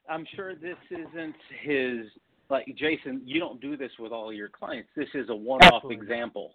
I'm 0.09 0.27
sure 0.35 0.55
this 0.57 0.77
isn't 0.91 1.37
his. 1.63 2.07
Like 2.53 2.67
Jason, 2.77 3.23
you 3.25 3.41
don't 3.41 3.63
do 3.63 3.79
this 3.79 3.91
with 3.99 4.13
all 4.13 4.31
your 4.31 4.51
clients. 4.51 4.91
This 4.95 5.09
is 5.15 5.31
a 5.31 5.35
one-off 5.35 5.73
Absolutely. 5.77 5.97
example. 5.97 6.55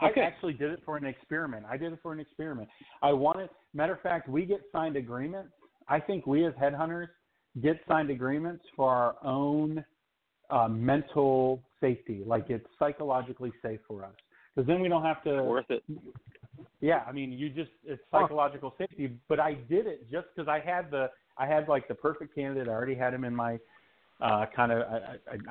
I 0.00 0.10
Okay. 0.10 0.20
actually 0.20 0.54
did 0.54 0.72
it 0.72 0.82
for 0.84 0.96
an 0.96 1.04
experiment. 1.04 1.64
I 1.64 1.76
did 1.76 1.92
it 1.92 2.00
for 2.02 2.12
an 2.12 2.18
experiment. 2.18 2.68
I 3.00 3.12
wanted, 3.12 3.50
matter 3.72 3.92
of 3.92 4.00
fact, 4.00 4.28
we 4.28 4.44
get 4.44 4.62
signed 4.72 4.96
agreements. 4.96 5.52
I 5.86 6.00
think 6.00 6.26
we 6.26 6.44
as 6.44 6.52
headhunters 6.54 7.06
get 7.62 7.80
signed 7.86 8.10
agreements 8.10 8.64
for 8.74 8.90
our 8.90 9.16
own 9.22 9.84
uh, 10.50 10.66
mental 10.66 11.62
safety. 11.80 12.24
Like 12.26 12.50
it's 12.50 12.66
psychologically 12.76 13.52
safe 13.62 13.78
for 13.86 14.04
us. 14.04 14.14
Because 14.56 14.66
then 14.66 14.80
we 14.80 14.88
don't 14.88 15.04
have 15.04 15.22
to. 15.22 15.44
Worth 15.44 15.70
it. 15.70 15.84
Yeah, 16.80 17.04
I 17.06 17.12
mean, 17.12 17.30
you 17.30 17.48
just 17.48 17.70
it's 17.84 18.02
psychological 18.10 18.74
safety. 18.76 19.16
But 19.28 19.38
I 19.38 19.54
did 19.54 19.86
it 19.86 20.10
just 20.10 20.26
because 20.34 20.48
I 20.48 20.58
had 20.58 20.90
the 20.90 21.10
I 21.38 21.46
had 21.46 21.68
like 21.68 21.86
the 21.86 21.94
perfect 21.94 22.34
candidate. 22.34 22.66
I 22.66 22.72
already 22.72 22.96
had 22.96 23.14
him 23.14 23.22
in 23.22 23.36
my 23.36 23.60
uh, 24.22 24.46
kind 24.54 24.72
of. 24.72 24.82
I, 24.82 24.96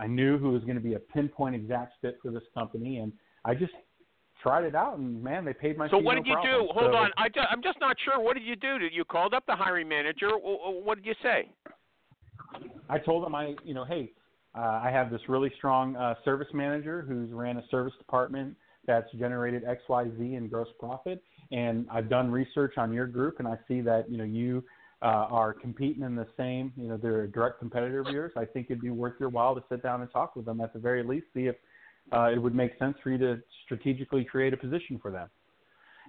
I, 0.01 0.03
I 0.03 0.07
knew 0.07 0.37
who 0.37 0.51
was 0.51 0.63
going 0.63 0.75
to 0.75 0.81
be 0.81 0.93
a 0.95 0.99
pinpoint 0.99 1.55
exact 1.55 1.93
fit 2.01 2.17
for 2.21 2.31
this 2.31 2.43
company, 2.53 2.97
and 2.97 3.11
I 3.45 3.53
just 3.55 3.73
tried 4.41 4.63
it 4.63 4.75
out. 4.75 4.97
And 4.97 5.21
man, 5.23 5.45
they 5.45 5.53
paid 5.53 5.77
my 5.77 5.89
So 5.89 5.97
what 5.97 6.15
no 6.15 6.21
did 6.21 6.27
you 6.27 6.33
problem. 6.33 6.61
do? 6.61 6.67
Hold 6.73 6.91
So- 6.93 6.97
on, 6.97 7.11
I 7.17 7.29
ju- 7.29 7.41
I'm 7.49 7.61
just 7.61 7.79
not 7.79 7.97
sure. 8.05 8.19
What 8.19 8.35
did 8.35 8.43
you 8.43 8.55
do? 8.55 8.77
Did 8.79 8.93
you 8.93 9.03
called 9.05 9.33
up 9.33 9.45
the 9.47 9.55
hiring 9.55 9.87
manager? 9.87 10.29
Wh- 10.29 10.61
wh- 10.63 10.85
What 10.85 10.95
did 10.95 11.05
you 11.05 11.15
say? 11.21 11.49
I 12.89 12.97
told 12.97 13.23
them 13.23 13.35
I, 13.35 13.55
you 13.63 13.73
know, 13.73 13.85
hey, 13.85 14.11
uh, 14.57 14.81
I 14.83 14.89
have 14.91 15.11
this 15.11 15.21
really 15.29 15.51
strong 15.57 15.95
uh, 15.95 16.15
service 16.25 16.47
manager 16.53 17.03
who's 17.07 17.31
ran 17.31 17.57
a 17.57 17.67
service 17.69 17.93
department 17.99 18.55
that's 18.87 19.11
generated 19.13 19.63
X, 19.65 19.83
Y, 19.87 20.05
Z 20.17 20.33
in 20.35 20.47
gross 20.47 20.69
profit, 20.79 21.21
and 21.51 21.85
I've 21.91 22.09
done 22.09 22.31
research 22.31 22.73
on 22.77 22.91
your 22.91 23.05
group, 23.05 23.37
and 23.39 23.47
I 23.47 23.57
see 23.67 23.81
that 23.81 24.09
you 24.09 24.17
know 24.17 24.23
you 24.23 24.63
uh, 25.01 25.27
are 25.29 25.53
competing 25.53 26.03
in 26.03 26.15
the 26.15 26.27
same, 26.35 26.73
you 26.75 26.89
know, 26.89 26.97
they're 26.97 27.23
a 27.23 27.31
direct 27.31 27.59
competitor 27.59 28.01
of 28.01 28.07
yours. 28.07 28.33
I 28.35 28.45
think 28.45 28.67
it'd 28.69 28.81
be 28.81 28.89
worth 28.89 29.13
your 29.19 29.29
while 29.29 29.55
to 29.55 29.63
sit 29.69 29.81
down 29.81 30.01
and 30.01 30.11
talk 30.11 30.35
with 30.35 30.45
them 30.45 30.59
at 30.59 30.73
the 30.73 30.79
very 30.79 31.03
least, 31.03 31.27
see 31.33 31.47
if 31.47 31.55
uh, 32.11 32.29
it 32.33 32.37
would 32.37 32.55
make 32.55 32.77
sense 32.79 32.97
for 33.01 33.11
you 33.11 33.17
to 33.19 33.41
strategically 33.63 34.25
create 34.25 34.53
a 34.53 34.57
position 34.57 34.99
for 35.01 35.11
them. 35.11 35.29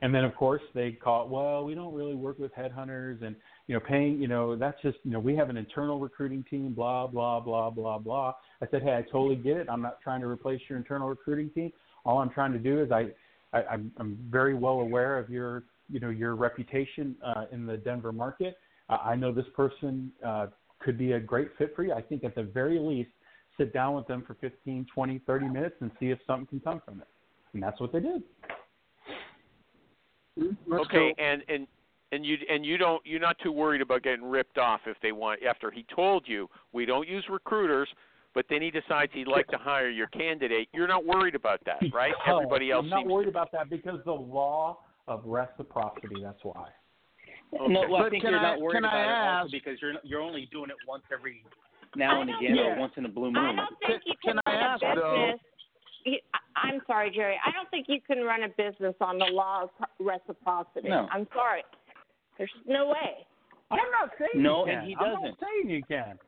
And 0.03 0.15
then, 0.15 0.25
of 0.25 0.35
course, 0.35 0.63
they 0.75 0.93
call 0.93 1.29
well, 1.29 1.65
we 1.65 1.75
don't 1.75 1.93
really 1.93 2.15
work 2.15 2.39
with 2.39 2.53
headhunters 2.55 3.23
and, 3.23 3.37
you 3.67 3.75
know, 3.75 3.81
paying, 3.81 4.21
you 4.21 4.29
know, 4.29 4.57
that's 4.57 4.81
just, 4.83 4.97
you 5.05 5.11
know, 5.11 5.21
we 5.21 5.37
have 5.37 5.51
an 5.51 5.59
internal 5.59 6.01
recruiting 6.01 6.43
team, 6.49 6.73
blah, 6.73 7.07
blah, 7.07 7.39
blah, 7.39 7.69
blah, 7.69 7.99
blah. 7.99 8.33
I 8.63 8.67
said, 8.71 8.83
hey, 8.83 8.97
I 8.97 9.03
totally 9.03 9.37
get 9.37 9.59
it. 9.59 9.67
I'm 9.71 9.83
not 9.83 10.01
trying 10.01 10.23
to 10.23 10.27
replace 10.27 10.61
your 10.69 10.79
internal 10.79 11.09
recruiting 11.09 11.51
team. 11.51 11.71
All 12.05 12.19
I'm 12.19 12.31
trying 12.31 12.53
to 12.55 12.59
do 12.59 12.81
is 12.81 12.91
I, 12.91 13.09
I 13.53 13.63
I'm, 13.99 14.19
very 14.31 14.55
well 14.55 14.81
aware 14.81 15.19
of 15.19 15.29
your, 15.29 15.65
you 15.91 16.01
know, 16.01 16.09
your 16.09 16.35
reputation 16.35 17.15
uh, 17.25 17.45
in 17.53 17.67
the 17.67 17.77
Denver 17.77 18.13
market. 18.13 18.57
I 18.97 19.17
know 19.17 19.33
this 19.33 19.47
person 19.55 20.11
uh, 20.25 20.47
could 20.81 20.99
be 20.99 21.13
a 21.13 21.21
great 21.21 21.49
fit 21.59 21.75
for 21.77 21.85
you. 21.85 21.93
I 21.93 22.03
think 22.03 22.25
at 22.25 22.35
the 22.35 22.43
very 22.43 22.79
least, 22.79 23.11
sit 23.57 23.73
down 23.73 23.95
with 23.95 24.07
them 24.07 24.25
for 24.27 24.35
15, 24.35 24.87
20, 24.93 25.19
30 25.27 25.49
minutes 25.49 25.77
and 25.81 25.91
see 26.01 26.11
if 26.11 26.19
something 26.27 26.47
can 26.47 26.61
come 26.61 26.83
from 26.85 27.01
it. 27.01 27.09
And 27.53 27.63
that's 27.63 27.81
what 27.81 27.93
they 27.93 28.01
did. 28.01 28.23
Let's 30.67 30.87
okay, 30.87 31.13
go. 31.17 31.23
and 31.23 31.43
and 31.49 31.67
and 32.13 32.25
you 32.25 32.37
and 32.49 32.65
you 32.65 32.79
don't 32.79 33.05
you're 33.05 33.21
not 33.21 33.37
too 33.43 33.53
worried 33.53 33.83
about 33.83 34.03
getting 34.03 34.25
ripped 34.25 34.59
off 34.59 34.81
if 34.87 34.97
they 35.03 35.13
want 35.13 35.43
after 35.43 35.71
he 35.71 35.85
told 35.95 36.25
you 36.27 36.49
we 36.73 36.87
don't 36.87 37.07
use 37.07 37.25
recruiters, 37.29 37.89
but 38.33 38.47
then 38.49 38.63
he 38.63 38.71
decides 38.71 39.13
he'd 39.13 39.29
like 39.29 39.47
to 39.49 39.59
hire 39.59 39.91
your 39.91 40.07
candidate. 40.09 40.69
You're 40.73 40.89
not 40.89 41.05
worried 41.05 41.35
about 41.35 41.61
that, 41.67 41.81
right? 41.93 42.13
Because 42.25 42.43
Everybody 42.43 42.71
else 42.71 42.85
I'm 42.85 42.91
not 42.91 43.01
seems 43.01 43.13
worried 43.13 43.29
about 43.29 43.53
that 43.53 43.69
because 43.69 43.99
the 44.05 44.13
law 44.13 44.79
of 45.09 45.23
reciprocity. 45.25 46.17
That's 46.23 46.43
why. 46.43 46.69
No, 47.53 47.81
well, 47.89 47.97
I 47.97 48.03
But 48.05 48.11
think 48.11 48.23
can 48.23 48.31
you're 48.33 48.41
I- 48.41 48.51
not 48.55 48.61
worried 48.61 48.75
can 48.75 48.85
I 48.85 49.03
it 49.03 49.45
ask- 49.45 49.51
because 49.53 49.81
you're 49.83 49.95
you're 50.05 50.21
only 50.21 50.47
doing 50.53 50.71
it 50.71 50.77
once 50.87 51.03
every 51.13 51.45
now 51.97 52.21
and 52.21 52.31
again 52.31 52.55
think- 52.57 52.61
or 52.61 52.77
once 52.79 52.93
in 52.97 53.05
a 53.05 53.09
blue 53.09 53.33
moon. 53.33 53.37
I 53.39 53.47
moon. 53.49 53.57
don't 53.57 53.79
think 53.87 54.03
you 54.07 54.15
Can 54.25 54.35
can, 54.35 54.41
I 54.47 54.51
run 54.55 54.63
a 54.63 54.67
ask, 54.67 54.81
though- 54.81 55.33
business. 55.33 55.41
I- 56.35 56.39
I'm 56.69 56.81
sorry, 56.87 57.11
Jerry. 57.11 57.39
I 57.45 57.51
don't 57.53 57.69
think 57.71 57.87
you 57.89 58.01
can 58.01 58.23
run 58.25 58.43
a 58.45 58.49
business 58.51 58.95
on 59.01 59.19
the 59.19 59.27
law 59.27 59.63
of 59.65 59.71
reciprocity. 59.99 60.89
No. 60.89 61.09
I'm 61.13 61.27
sorry. 61.35 61.63
There's 62.39 62.53
no 62.67 62.87
way. 62.89 63.27
I'm 63.71 63.79
not 64.01 64.11
saying 64.19 64.43
No, 64.43 64.65
you 64.67 64.73
and 64.73 64.81
can. 64.81 64.89
he 64.89 64.97
I'm 64.97 65.13
not 65.23 65.39
saying 65.41 65.71
you 65.71 65.83
can. 65.85 66.19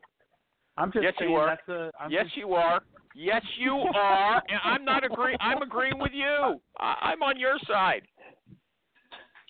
I'm 0.77 0.93
just 0.93 1.03
Yes, 1.05 1.15
you 1.21 1.35
are. 1.35 1.47
that's 1.47 1.69
a. 1.69 1.91
I'm 2.01 2.11
yes, 2.11 2.25
just, 2.25 2.37
you 2.37 2.55
are. 2.55 2.81
Yes, 3.15 3.43
you 3.59 3.75
are. 3.95 4.43
And 4.49 4.61
I'm 4.65 4.85
not 4.85 5.05
agree. 5.05 5.37
I'm 5.41 5.61
agreeing 5.63 5.99
with 5.99 6.13
you. 6.13 6.61
I, 6.79 6.97
I'm 7.13 7.23
on 7.23 7.39
your 7.39 7.59
side. 7.67 8.03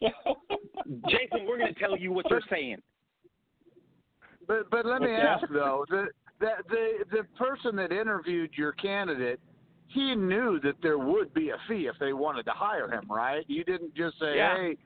Jason, 1.09 1.47
we're 1.47 1.59
going 1.59 1.73
to 1.73 1.81
tell 1.81 1.97
you 1.97 2.13
what 2.13 2.29
you're 2.31 2.43
saying. 2.51 2.79
But 4.47 4.71
but 4.71 4.85
let 4.85 5.01
me 5.01 5.09
Okay. 5.09 5.23
ask 5.23 5.45
though, 5.53 5.85
the, 5.89 6.09
the 6.41 6.51
the 6.69 6.89
the 7.11 7.23
person 7.39 7.77
that 7.77 7.93
interviewed 7.93 8.51
your 8.55 8.73
candidate, 8.73 9.41
he 9.89 10.15
knew 10.15 10.59
that 10.61 10.75
there 10.83 10.99
would 10.99 11.33
be 11.33 11.51
a 11.51 11.57
fee 11.69 11.87
if 11.87 11.97
they 12.01 12.13
wanted 12.13 12.45
to 12.47 12.53
hire 12.53 12.91
him, 12.91 13.05
right? 13.09 13.45
You 13.47 13.63
didn't 13.65 13.95
just 13.95 14.19
say, 14.19 14.37
Yeah. 14.37 14.57
hey, 14.57 14.77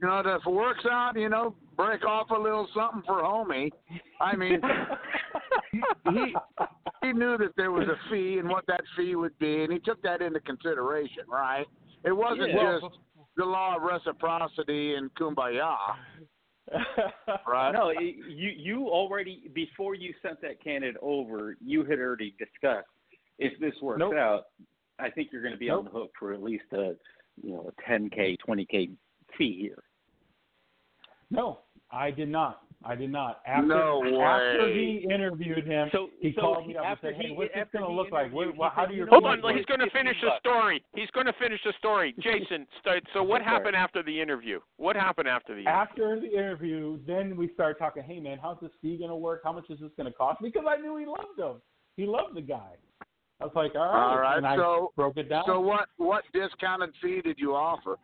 you 0.00 0.08
know, 0.08 0.18
if 0.18 0.26
it 0.44 0.50
works 0.50 0.84
out, 0.90 1.12
you 1.16 1.28
know, 1.28 1.54
break 1.76 2.04
off 2.04 2.30
a 2.30 2.34
little 2.34 2.68
something 2.74 3.02
for 3.06 3.22
homie. 3.22 3.70
I 4.20 4.34
mean, 4.34 4.60
he 6.10 6.34
he 7.02 7.12
knew 7.12 7.38
that 7.38 7.52
there 7.56 7.70
was 7.70 7.86
a 7.86 8.10
fee 8.10 8.38
and 8.38 8.48
what 8.48 8.66
that 8.66 8.80
fee 8.96 9.14
would 9.14 9.38
be, 9.38 9.62
and 9.62 9.72
he 9.72 9.78
took 9.78 10.02
that 10.02 10.22
into 10.22 10.40
consideration, 10.40 11.24
right? 11.28 11.66
It 12.04 12.12
wasn't 12.12 12.48
Yeah. 12.48 12.80
just 12.80 12.98
the 13.36 13.44
law 13.44 13.76
of 13.76 13.82
reciprocity 13.82 14.94
and 14.94 15.12
kumbaya, 15.14 15.76
right? 17.46 17.72
No, 17.72 17.90
you 17.90 18.50
you 18.56 18.88
already 18.88 19.50
before 19.54 19.94
you 19.94 20.14
sent 20.22 20.40
that 20.42 20.62
candidate 20.62 20.96
over, 21.02 21.56
you 21.64 21.84
had 21.84 21.98
already 21.98 22.34
discussed 22.38 22.86
if 23.38 23.58
this 23.60 23.74
works 23.82 24.00
Nope. 24.00 24.14
out. 24.14 24.44
I 24.98 25.10
think 25.10 25.30
you're 25.32 25.42
going 25.42 25.54
to 25.54 25.58
be 25.58 25.70
on 25.70 25.84
the 25.84 25.90
hook 25.90 26.12
for 26.18 26.32
at 26.32 26.42
least 26.42 26.64
a 26.72 26.94
you 27.42 27.52
know 27.52 27.68
a 27.68 27.90
10k, 27.90 28.36
20k 28.48 28.90
fee 29.36 29.58
here. 29.60 29.82
no, 31.30 31.60
I 31.90 32.10
did 32.10 32.28
not. 32.28 32.62
I 32.86 32.94
did 32.94 33.10
not. 33.10 33.40
After, 33.46 33.66
No 33.66 34.02
After 34.22 34.68
he 34.72 35.06
interviewed 35.10 35.66
him, 35.66 35.88
So 35.90 36.10
he 36.20 36.32
so 36.34 36.40
called 36.42 36.66
me 36.66 36.76
up 36.76 36.84
and 36.84 36.92
after 36.92 37.08
said, 37.12 37.16
"Hey, 37.20 37.28
he- 37.28 37.34
what's 37.34 37.54
this 37.54 37.66
going 37.72 37.84
to 37.84 37.90
look 37.90 38.10
like? 38.12 38.32
What, 38.32 38.42
interviewed, 38.42 38.58
what, 38.58 38.72
how 38.74 38.86
do 38.86 38.94
you 38.94 39.06
Hold 39.08 39.24
on, 39.24 39.40
Like 39.40 39.56
he's 39.56 39.64
going 39.64 39.80
to 39.80 39.90
finish 39.90 40.16
the 40.20 40.38
story. 40.38 40.84
He's 40.94 41.10
going 41.10 41.26
to 41.26 41.32
finish 41.34 41.60
the 41.64 41.72
story. 41.78 42.14
Jason, 42.20 42.66
so 43.12 43.22
what 43.22 43.42
happened 43.42 43.74
after 43.76 44.02
the 44.02 44.20
interview? 44.20 44.60
What 44.76 44.96
happened 44.96 45.28
after 45.28 45.54
the 45.54 45.60
interview? 45.62 45.70
After 45.80 46.20
the 46.20 46.30
interview, 46.32 46.98
then 47.06 47.36
we 47.36 47.50
started 47.54 47.78
talking. 47.78 48.02
Hey, 48.02 48.20
man, 48.20 48.38
how's 48.40 48.60
this 48.60 48.70
fee 48.82 48.98
going 48.98 49.10
to 49.10 49.16
work? 49.16 49.40
How 49.44 49.52
much 49.52 49.64
is 49.70 49.80
this 49.80 49.90
going 49.96 50.10
to 50.10 50.16
cost? 50.16 50.42
Because 50.42 50.64
I 50.68 50.76
knew 50.80 50.96
he 50.96 51.06
loved 51.06 51.38
him. 51.38 51.62
He 51.96 52.06
loved 52.06 52.36
the 52.36 52.42
guy. 52.42 52.72
I 53.40 53.44
was 53.44 53.52
like, 53.56 53.74
all 53.74 53.80
right. 53.82 54.10
All 54.10 54.18
right, 54.18 54.36
And 54.38 54.46
I 54.46 54.56
so- 54.56 54.92
broke 54.96 55.16
it 55.16 55.28
down. 55.28 55.44
So 55.46 55.58
what 55.60 55.88
what 55.96 56.24
discounted 56.32 56.90
fee 57.02 57.20
did 57.22 57.38
you 57.38 57.54
offer? 57.54 57.96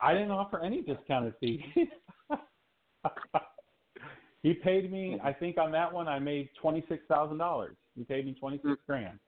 I 0.00 0.12
didn't 0.12 0.32
offer 0.32 0.60
any 0.60 0.82
discounted 0.82 1.34
fee. 1.40 1.64
he 4.44 4.52
paid 4.54 4.92
me. 4.92 5.18
I 5.24 5.32
think 5.32 5.58
on 5.58 5.72
that 5.72 5.92
one, 5.92 6.06
I 6.06 6.20
made 6.20 6.48
twenty 6.60 6.84
six 6.88 7.02
thousand 7.08 7.38
dollars. 7.38 7.74
He 7.96 8.04
paid 8.04 8.24
me 8.26 8.36
twenty 8.38 8.58
six 8.64 8.76
grand. 8.86 9.18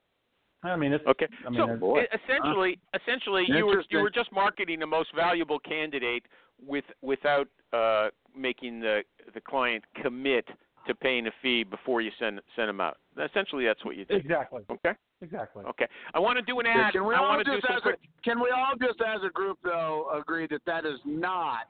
I 0.62 0.76
mean, 0.76 0.92
it's 0.92 1.04
Okay. 1.06 1.26
I 1.46 1.50
mean, 1.50 1.58
so 1.60 1.64
it's- 1.64 1.80
boy. 1.80 2.04
essentially, 2.12 2.78
essentially, 2.94 3.44
you 3.48 3.66
were 3.66 3.82
you 3.90 3.98
were 3.98 4.10
just 4.10 4.30
marketing 4.30 4.78
the 4.78 4.86
most 4.86 5.12
valuable 5.14 5.58
candidate 5.58 6.24
with 6.64 6.84
without 7.02 7.48
uh, 7.72 8.10
making 8.36 8.78
the 8.80 9.02
the 9.34 9.40
client 9.40 9.82
commit 10.02 10.46
to 10.86 10.94
paying 10.94 11.26
a 11.26 11.32
fee 11.42 11.64
before 11.64 12.00
you 12.02 12.10
send 12.18 12.40
send 12.54 12.68
them 12.68 12.80
out. 12.80 12.98
Essentially, 13.18 13.64
that's 13.64 13.84
what 13.84 13.96
you 13.96 14.04
did. 14.04 14.18
exactly, 14.24 14.62
Okay. 14.70 14.92
exactly. 15.22 15.64
Okay. 15.64 15.86
I 16.14 16.18
want 16.18 16.36
to 16.38 16.42
do 16.42 16.60
an 16.60 16.66
ad. 16.66 16.92
Can 16.92 17.06
we 17.06 17.14
I 17.14 17.18
all 17.18 17.28
want 17.28 17.44
to 17.44 17.50
do 17.50 17.56
just 17.56 17.66
some 17.66 17.76
as 17.76 17.82
quick. 17.82 17.98
a, 18.02 18.22
can 18.22 18.38
we 18.40 18.50
all 18.50 18.74
just 18.78 19.00
as 19.00 19.22
a 19.24 19.30
group 19.30 19.58
though 19.64 20.10
agree 20.14 20.46
that 20.48 20.60
that 20.66 20.84
is 20.84 21.00
not 21.06 21.66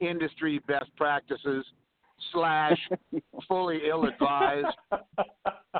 industry 0.00 0.58
best 0.66 0.90
practices 0.96 1.64
slash 2.32 2.78
fully 3.48 3.80
ill 3.88 4.04
advised 4.04 4.66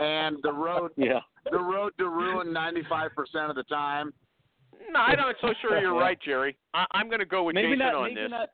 and 0.01 0.37
the 0.43 0.53
road 0.53 0.91
Yeah. 0.97 1.21
the 1.51 1.59
road 1.59 1.93
to 1.99 2.09
ruin 2.09 2.53
ninety 2.53 2.83
five 2.89 3.11
percent 3.15 3.51
of 3.51 3.57
the 3.57 3.65
time. 3.65 4.13
No, 4.91 5.01
I'm 5.01 5.17
not 5.17 5.35
so 5.41 5.53
sure 5.61 5.79
you're 5.81 5.95
right, 5.95 6.19
Jerry. 6.25 6.57
I, 6.75 6.85
I'm 6.93 7.09
going 7.09 7.21
to 7.21 7.27
go 7.27 7.45
with 7.45 7.55
maybe 7.55 7.69
Jason 7.69 7.79
not. 7.81 7.95
on 7.95 8.15
maybe 8.15 8.21
this. 8.23 8.31
not. 8.31 8.49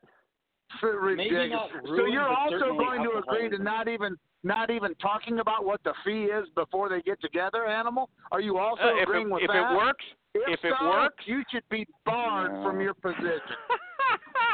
Ridiculous. 0.83 1.51
not 1.53 1.71
so 1.85 2.07
you're 2.07 2.29
also 2.29 2.77
going 2.77 3.03
to 3.05 3.19
agree 3.19 3.49
to 3.49 3.63
not 3.63 3.87
even 3.89 4.17
not 4.43 4.71
even 4.71 4.95
talking 4.97 5.39
about 5.39 5.65
what 5.65 5.81
the 5.85 5.93
fee 6.05 6.25
is 6.25 6.47
before 6.55 6.89
they 6.89 7.01
get 7.03 7.21
together, 7.21 7.67
animal? 7.67 8.11
Are 8.33 8.41
you 8.41 8.59
also 8.59 8.83
Uh, 8.83 8.97
if 8.97 9.03
agreeing 9.05 9.29
it, 9.29 9.33
with 9.33 9.43
if 9.45 9.49
that? 9.49 9.73
it 9.73 9.77
works, 9.77 10.05
if 10.35 10.65
it 10.65 10.75
so, 10.79 10.87
works, 10.89 11.25
you 11.27 11.43
should 11.51 11.63
be 11.71 11.87
barred 12.05 12.53
No. 12.53 12.63
from 12.65 12.81
your 12.81 12.95
position. 12.95 13.41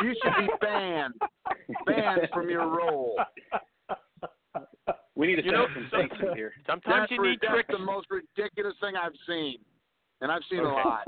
You 0.03 0.15
should 0.23 0.47
be 0.47 0.49
banned, 0.61 1.15
banned 1.87 2.29
from 2.33 2.49
your 2.49 2.67
role. 2.69 3.17
We 5.15 5.27
need 5.27 5.37
to 5.37 5.45
You 5.45 5.51
set 5.51 5.57
know, 5.57 5.67
some 5.75 5.89
sanctions 5.91 6.31
here. 6.35 6.53
sometimes 6.67 7.03
That's, 7.03 7.11
you 7.13 7.23
ri- 7.23 7.31
need 7.33 7.39
that's 7.43 7.53
tricks. 7.55 7.69
the 7.71 7.79
most 7.79 8.07
ridiculous 8.11 8.75
thing 8.81 8.95
I've 8.97 9.13
seen, 9.27 9.59
and 10.21 10.33
I've 10.33 10.43
seen 10.51 10.61
a 10.61 10.69
lot. 10.73 11.07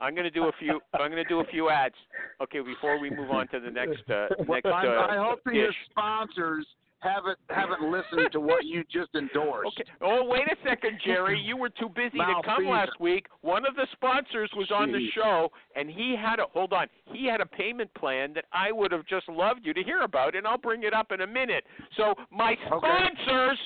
I'm 0.00 0.14
going 0.14 0.24
to 0.24 0.30
do 0.30 0.44
a 0.44 0.52
few. 0.58 0.80
I'm 0.94 1.10
going 1.10 1.22
to 1.22 1.28
do 1.28 1.40
a 1.40 1.44
few 1.46 1.68
ads. 1.68 1.94
Okay, 2.42 2.60
before 2.60 2.98
we 3.00 3.10
move 3.10 3.30
on 3.30 3.48
to 3.48 3.60
the 3.60 3.70
next 3.70 4.08
uh, 4.10 4.26
Well, 4.46 4.60
next. 4.62 4.66
I'm- 4.66 4.88
Uh, 4.88 5.06
I 5.12 5.16
hope 5.16 5.40
that 5.44 5.54
your 5.54 5.72
sponsors 5.90 6.66
haven't 7.00 7.38
haven't 7.50 7.82
listened 7.90 8.32
to 8.32 8.40
what 8.40 8.64
you 8.64 8.82
just 8.90 9.14
endorsed. 9.14 9.78
Okay. 9.78 9.90
Oh, 10.00 10.24
wait 10.24 10.46
a 10.46 10.56
second, 10.68 10.98
Jerry. 11.04 11.38
You 11.38 11.56
were 11.56 11.68
too 11.68 11.88
busy 11.88 12.18
to 12.18 12.40
come 12.44 12.66
last 12.66 12.98
week. 13.00 13.26
One 13.42 13.66
of 13.66 13.74
the 13.76 13.86
sponsors 13.92 14.50
was 14.56 14.70
on 14.70 14.92
the 14.92 15.06
show, 15.14 15.50
and 15.74 15.90
he 15.90 16.16
had 16.20 16.38
a 16.38 16.44
hold 16.52 16.72
on. 16.72 16.86
He 17.12 17.26
had 17.26 17.40
a 17.40 17.46
payment 17.46 17.92
plan 17.94 18.32
that 18.34 18.46
I 18.52 18.72
would 18.72 18.92
have 18.92 19.06
just 19.06 19.28
loved 19.28 19.60
you 19.64 19.74
to 19.74 19.82
hear 19.82 20.02
about, 20.02 20.34
and 20.34 20.46
I'll 20.46 20.58
bring 20.58 20.82
it 20.84 20.94
up 20.94 21.12
in 21.12 21.20
a 21.20 21.26
minute. 21.26 21.64
So 21.96 22.14
my 22.30 22.56
sponsors 22.66 23.58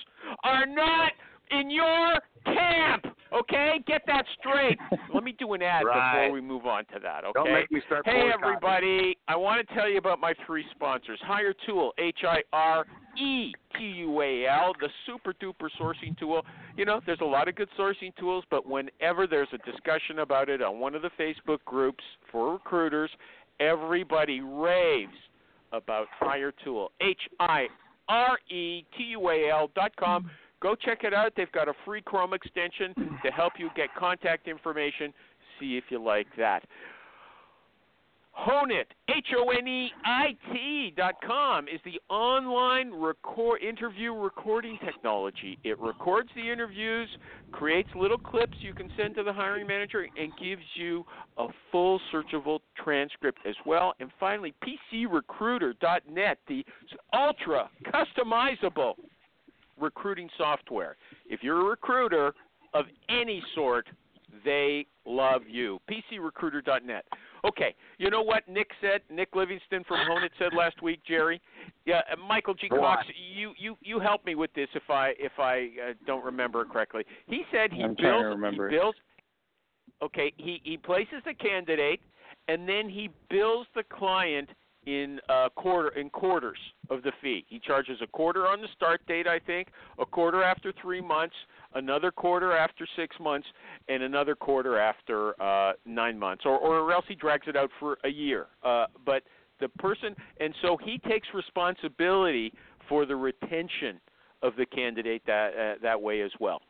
are 0.44 0.66
not 0.66 1.12
in 1.50 1.70
your 1.70 2.18
camp. 2.44 3.06
Okay, 3.32 3.80
get 3.86 4.02
that 4.06 4.24
straight. 4.38 4.78
Let 5.14 5.22
me 5.22 5.34
do 5.38 5.52
an 5.52 5.62
ad 5.62 5.84
Right. 5.84 6.24
before 6.24 6.32
we 6.32 6.40
move 6.40 6.66
on 6.66 6.84
to 6.86 6.98
that. 7.00 7.24
Okay. 7.24 7.32
Don't 7.34 7.52
make 7.52 7.70
me 7.70 7.80
start 7.86 8.02
Hey 8.04 8.30
everybody, 8.32 9.16
I 9.28 9.36
want 9.36 9.66
to 9.66 9.74
tell 9.74 9.88
you 9.88 9.98
about 9.98 10.18
my 10.20 10.34
three 10.46 10.64
sponsors. 10.74 11.18
Hire 11.22 11.54
Tool, 11.66 11.92
H 11.98 12.18
I 12.26 12.38
R 12.52 12.86
E 13.18 13.52
T 13.76 13.84
U 13.84 14.22
A 14.22 14.46
L, 14.46 14.72
the 14.80 14.88
super 15.06 15.32
duper 15.34 15.68
sourcing 15.80 16.16
tool. 16.18 16.44
You 16.76 16.84
know, 16.84 17.00
there's 17.06 17.20
a 17.20 17.24
lot 17.26 17.48
of 17.48 17.56
good 17.56 17.68
sourcing 17.78 18.14
tools, 18.18 18.44
but 18.50 18.66
whenever 18.66 19.26
there's 19.26 19.48
a 19.52 19.70
discussion 19.70 20.20
about 20.20 20.48
it 20.48 20.62
on 20.62 20.80
one 20.80 20.94
of 20.94 21.02
the 21.02 21.10
Facebook 21.18 21.58
groups 21.64 22.04
for 22.30 22.52
recruiters, 22.52 23.10
everybody 23.58 24.40
raves 24.40 25.12
about 25.72 26.06
Hire 26.18 26.52
Tool. 26.64 26.90
H 27.00 27.20
I 27.38 27.66
R 28.08 28.38
E 28.50 28.84
T 28.96 29.04
U 29.04 29.30
A 29.30 29.50
L 29.50 29.70
dot 29.74 29.94
com. 29.96 30.30
Go 30.62 30.74
check 30.74 31.04
it 31.04 31.14
out. 31.14 31.32
They've 31.36 31.50
got 31.52 31.68
a 31.68 31.72
free 31.84 32.02
Chrome 32.02 32.34
extension 32.34 32.94
to 33.24 33.30
help 33.30 33.54
you 33.58 33.70
get 33.74 33.94
contact 33.94 34.46
information. 34.46 35.12
See 35.58 35.76
if 35.76 35.84
you 35.88 36.02
like 36.02 36.26
that. 36.36 36.64
Honeit, 38.32 38.86
H-O-N-E-I-T 39.08 40.94
dot 40.96 41.14
com 41.26 41.68
is 41.68 41.80
the 41.84 42.00
online 42.08 42.92
record 42.94 43.62
interview 43.62 44.14
recording 44.14 44.78
technology. 44.84 45.58
It 45.64 45.78
records 45.78 46.30
the 46.34 46.50
interviews, 46.50 47.08
creates 47.52 47.88
little 47.94 48.16
clips 48.16 48.56
you 48.60 48.72
can 48.72 48.90
send 48.96 49.16
to 49.16 49.22
the 49.24 49.32
hiring 49.32 49.66
manager, 49.66 50.06
and 50.16 50.32
gives 50.42 50.62
you 50.74 51.04
a 51.38 51.48
full 51.70 52.00
searchable 52.12 52.60
transcript 52.82 53.40
as 53.46 53.56
well. 53.66 53.94
And 54.00 54.10
finally, 54.18 54.54
PCRecruiter.net, 54.92 56.38
the 56.48 56.64
ultra 57.12 57.68
customizable 57.86 58.94
recruiting 59.78 60.30
software. 60.38 60.96
If 61.28 61.42
you're 61.42 61.60
a 61.60 61.70
recruiter 61.70 62.32
of 62.74 62.86
any 63.08 63.42
sort, 63.54 63.86
they 64.44 64.86
love 65.04 65.42
you. 65.48 65.80
PCRecruiter.net. 65.90 67.04
Okay, 67.44 67.74
you 67.98 68.10
know 68.10 68.22
what 68.22 68.46
Nick 68.48 68.68
said? 68.80 69.00
Nick 69.10 69.34
Livingston 69.34 69.82
from 69.84 69.98
Honeit 70.08 70.30
said 70.38 70.52
last 70.56 70.82
week, 70.82 71.00
Jerry. 71.06 71.40
Yeah, 71.86 72.02
uh, 72.12 72.16
Michael 72.16 72.54
G. 72.54 72.68
Cox, 72.68 73.06
you 73.34 73.52
you 73.58 73.76
you 73.80 73.98
help 73.98 74.24
me 74.24 74.34
with 74.34 74.52
this 74.54 74.68
if 74.74 74.88
I 74.90 75.14
if 75.18 75.32
I 75.38 75.70
uh, 75.82 75.92
don't 76.06 76.24
remember 76.24 76.62
it 76.62 76.70
correctly. 76.70 77.04
He 77.26 77.42
said 77.50 77.72
he 77.72 77.82
I'm 77.82 77.90
builds 77.90 78.00
trying 78.00 78.22
to 78.22 78.28
remember 78.28 78.68
it. 78.68 78.72
he 78.72 78.78
builds. 78.78 78.98
Okay, 80.02 80.32
he 80.36 80.60
he 80.64 80.76
places 80.76 81.22
the 81.24 81.34
candidate, 81.34 82.00
and 82.48 82.68
then 82.68 82.88
he 82.88 83.08
bills 83.30 83.66
the 83.74 83.84
client 83.84 84.50
in 84.86 85.20
uh, 85.28 85.48
quarter 85.56 85.88
in 85.98 86.10
quarters 86.10 86.58
of 86.88 87.02
the 87.02 87.12
fee. 87.22 87.44
He 87.48 87.58
charges 87.58 87.98
a 88.02 88.06
quarter 88.06 88.46
on 88.46 88.60
the 88.60 88.68
start 88.74 89.06
date, 89.06 89.26
I 89.26 89.38
think, 89.38 89.68
a 89.98 90.06
quarter 90.06 90.42
after 90.42 90.72
three 90.80 91.00
months, 91.00 91.34
another 91.74 92.10
quarter 92.10 92.56
after 92.56 92.86
six 92.96 93.16
months, 93.20 93.46
and 93.88 94.02
another 94.02 94.34
quarter 94.34 94.78
after 94.78 95.40
uh, 95.40 95.72
nine 95.84 96.18
months, 96.18 96.44
or 96.44 96.58
or 96.58 96.92
else 96.92 97.04
he 97.08 97.14
drags 97.14 97.46
it 97.46 97.56
out 97.56 97.70
for 97.78 97.98
a 98.04 98.08
year. 98.08 98.46
Uh, 98.62 98.86
but 99.04 99.22
the 99.60 99.68
person, 99.68 100.14
and 100.40 100.54
so 100.62 100.76
he 100.82 100.98
takes 101.08 101.28
responsibility 101.34 102.52
for 102.88 103.06
the 103.06 103.16
retention 103.16 104.00
of 104.42 104.56
the 104.56 104.66
candidate 104.66 105.22
that 105.26 105.50
uh, 105.54 105.74
that 105.82 106.00
way 106.00 106.22
as 106.22 106.32
well. 106.40 106.60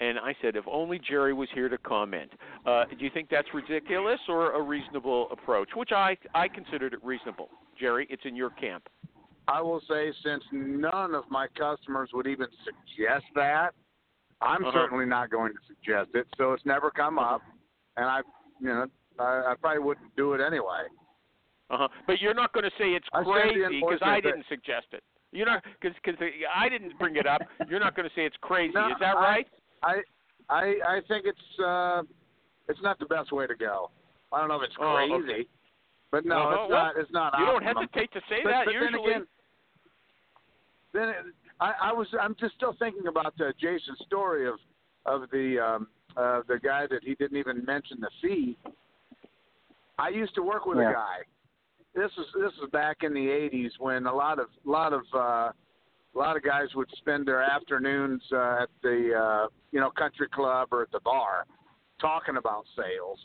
And 0.00 0.18
I 0.18 0.34
said, 0.40 0.56
if 0.56 0.64
only 0.66 0.98
Jerry 0.98 1.34
was 1.34 1.48
here 1.54 1.68
to 1.68 1.76
comment. 1.76 2.32
Uh, 2.64 2.84
do 2.98 3.04
you 3.04 3.10
think 3.12 3.28
that's 3.30 3.48
ridiculous 3.52 4.18
or 4.26 4.52
a 4.52 4.62
reasonable 4.62 5.28
approach? 5.30 5.68
Which 5.76 5.92
I 5.92 6.16
I 6.34 6.48
considered 6.48 6.94
it 6.94 7.04
reasonable. 7.04 7.48
Jerry, 7.78 8.06
it's 8.10 8.22
in 8.24 8.34
your 8.34 8.50
camp. 8.50 8.88
I 9.48 9.60
will 9.60 9.82
say, 9.88 10.12
since 10.24 10.44
none 10.52 11.14
of 11.14 11.24
my 11.28 11.48
customers 11.58 12.10
would 12.14 12.26
even 12.26 12.46
suggest 12.64 13.24
that, 13.34 13.74
I'm 14.42 14.64
Uh-huh. 14.64 14.72
certainly 14.74 15.06
not 15.06 15.30
going 15.30 15.52
to 15.52 15.58
suggest 15.66 16.10
it. 16.14 16.26
So 16.36 16.52
it's 16.52 16.64
never 16.66 16.90
come 16.90 17.18
up, 17.18 17.42
and 17.96 18.06
I, 18.06 18.20
you 18.60 18.68
know, 18.68 18.86
I, 19.18 19.52
I 19.52 19.54
probably 19.60 19.82
wouldn't 19.82 20.14
do 20.16 20.32
it 20.34 20.40
anyway. 20.40 20.84
Uh-huh. 21.70 21.88
But 22.06 22.20
you're 22.20 22.34
not 22.34 22.52
going 22.52 22.64
to 22.64 22.70
say 22.78 22.90
it's 22.92 23.06
I 23.12 23.22
crazy 23.22 23.80
because 23.80 24.00
I 24.02 24.20
didn't 24.20 24.44
suggest 24.48 24.86
it. 24.92 25.02
You're 25.32 25.46
not 25.46 25.62
because 25.80 25.96
because 26.04 26.20
I 26.54 26.68
didn't 26.68 26.98
bring 26.98 27.16
it 27.16 27.26
up. 27.26 27.40
You're 27.68 27.80
not 27.80 27.96
going 27.96 28.06
to 28.06 28.14
say 28.14 28.26
it's 28.26 28.36
crazy. 28.42 28.74
No, 28.74 28.88
Is 28.88 28.96
that 29.00 29.14
right? 29.16 29.46
I 29.82 30.02
I 30.50 30.74
I 30.86 31.00
think 31.08 31.24
it's 31.24 31.58
uh 31.58 32.02
it's 32.68 32.82
not 32.82 32.98
the 32.98 33.06
best 33.06 33.32
way 33.32 33.46
to 33.46 33.54
go. 33.56 33.90
I 34.30 34.40
don't 34.40 34.48
know 34.48 34.56
if 34.60 34.64
it's 34.64 34.76
Oh, 34.78 34.92
crazy, 34.94 35.14
okay. 35.32 35.46
but 36.10 36.26
no, 36.26 36.36
Uh-huh. 36.36 36.62
it's 36.64 36.70
not. 36.70 36.96
It's 36.98 37.12
not. 37.12 37.38
you 37.38 37.46
don't 37.46 37.62
hesitate 37.64 38.12
to 38.12 38.20
say 38.28 38.40
but, 38.44 38.50
that 38.50 38.64
but 38.66 38.74
usually. 38.74 39.12
Then 39.12 39.22
again, 39.22 39.26
then 40.92 41.08
it, 41.08 41.16
I, 41.60 41.72
I 41.82 41.92
was 41.92 42.06
I'm 42.20 42.34
just 42.38 42.54
still 42.54 42.74
thinking 42.78 43.06
about 43.06 43.34
uh, 43.40 43.52
Jason's 43.60 43.98
story 44.06 44.48
of 44.48 44.54
of 45.06 45.30
the 45.30 45.58
um, 45.58 45.88
uh, 46.16 46.40
the 46.48 46.58
guy 46.58 46.86
that 46.90 47.02
he 47.02 47.14
didn't 47.14 47.36
even 47.36 47.64
mention 47.64 47.98
the 48.00 48.10
fee. 48.20 48.58
I 49.98 50.08
used 50.08 50.34
to 50.34 50.42
work 50.42 50.66
with 50.66 50.78
Yeah. 50.78 50.90
a 50.90 50.92
guy. 50.92 51.18
This 51.94 52.10
is 52.12 52.26
this 52.34 52.52
was 52.60 52.70
back 52.72 52.98
in 53.02 53.12
the 53.12 53.20
'80s 53.20 53.70
when 53.78 54.06
a 54.06 54.14
lot 54.14 54.38
of 54.38 54.46
a 54.66 54.70
lot 54.70 54.92
of 54.92 55.02
uh, 55.14 55.18
a 56.14 56.18
lot 56.18 56.36
of 56.36 56.42
guys 56.42 56.68
would 56.74 56.90
spend 56.98 57.26
their 57.26 57.42
afternoons 57.42 58.22
uh, 58.32 58.62
at 58.62 58.68
the 58.82 59.14
uh, 59.14 59.48
you 59.72 59.80
know 59.80 59.90
country 59.90 60.28
club 60.28 60.68
or 60.72 60.82
at 60.82 60.90
the 60.92 61.00
bar 61.00 61.46
talking 62.00 62.36
about 62.36 62.64
sales. 62.76 63.18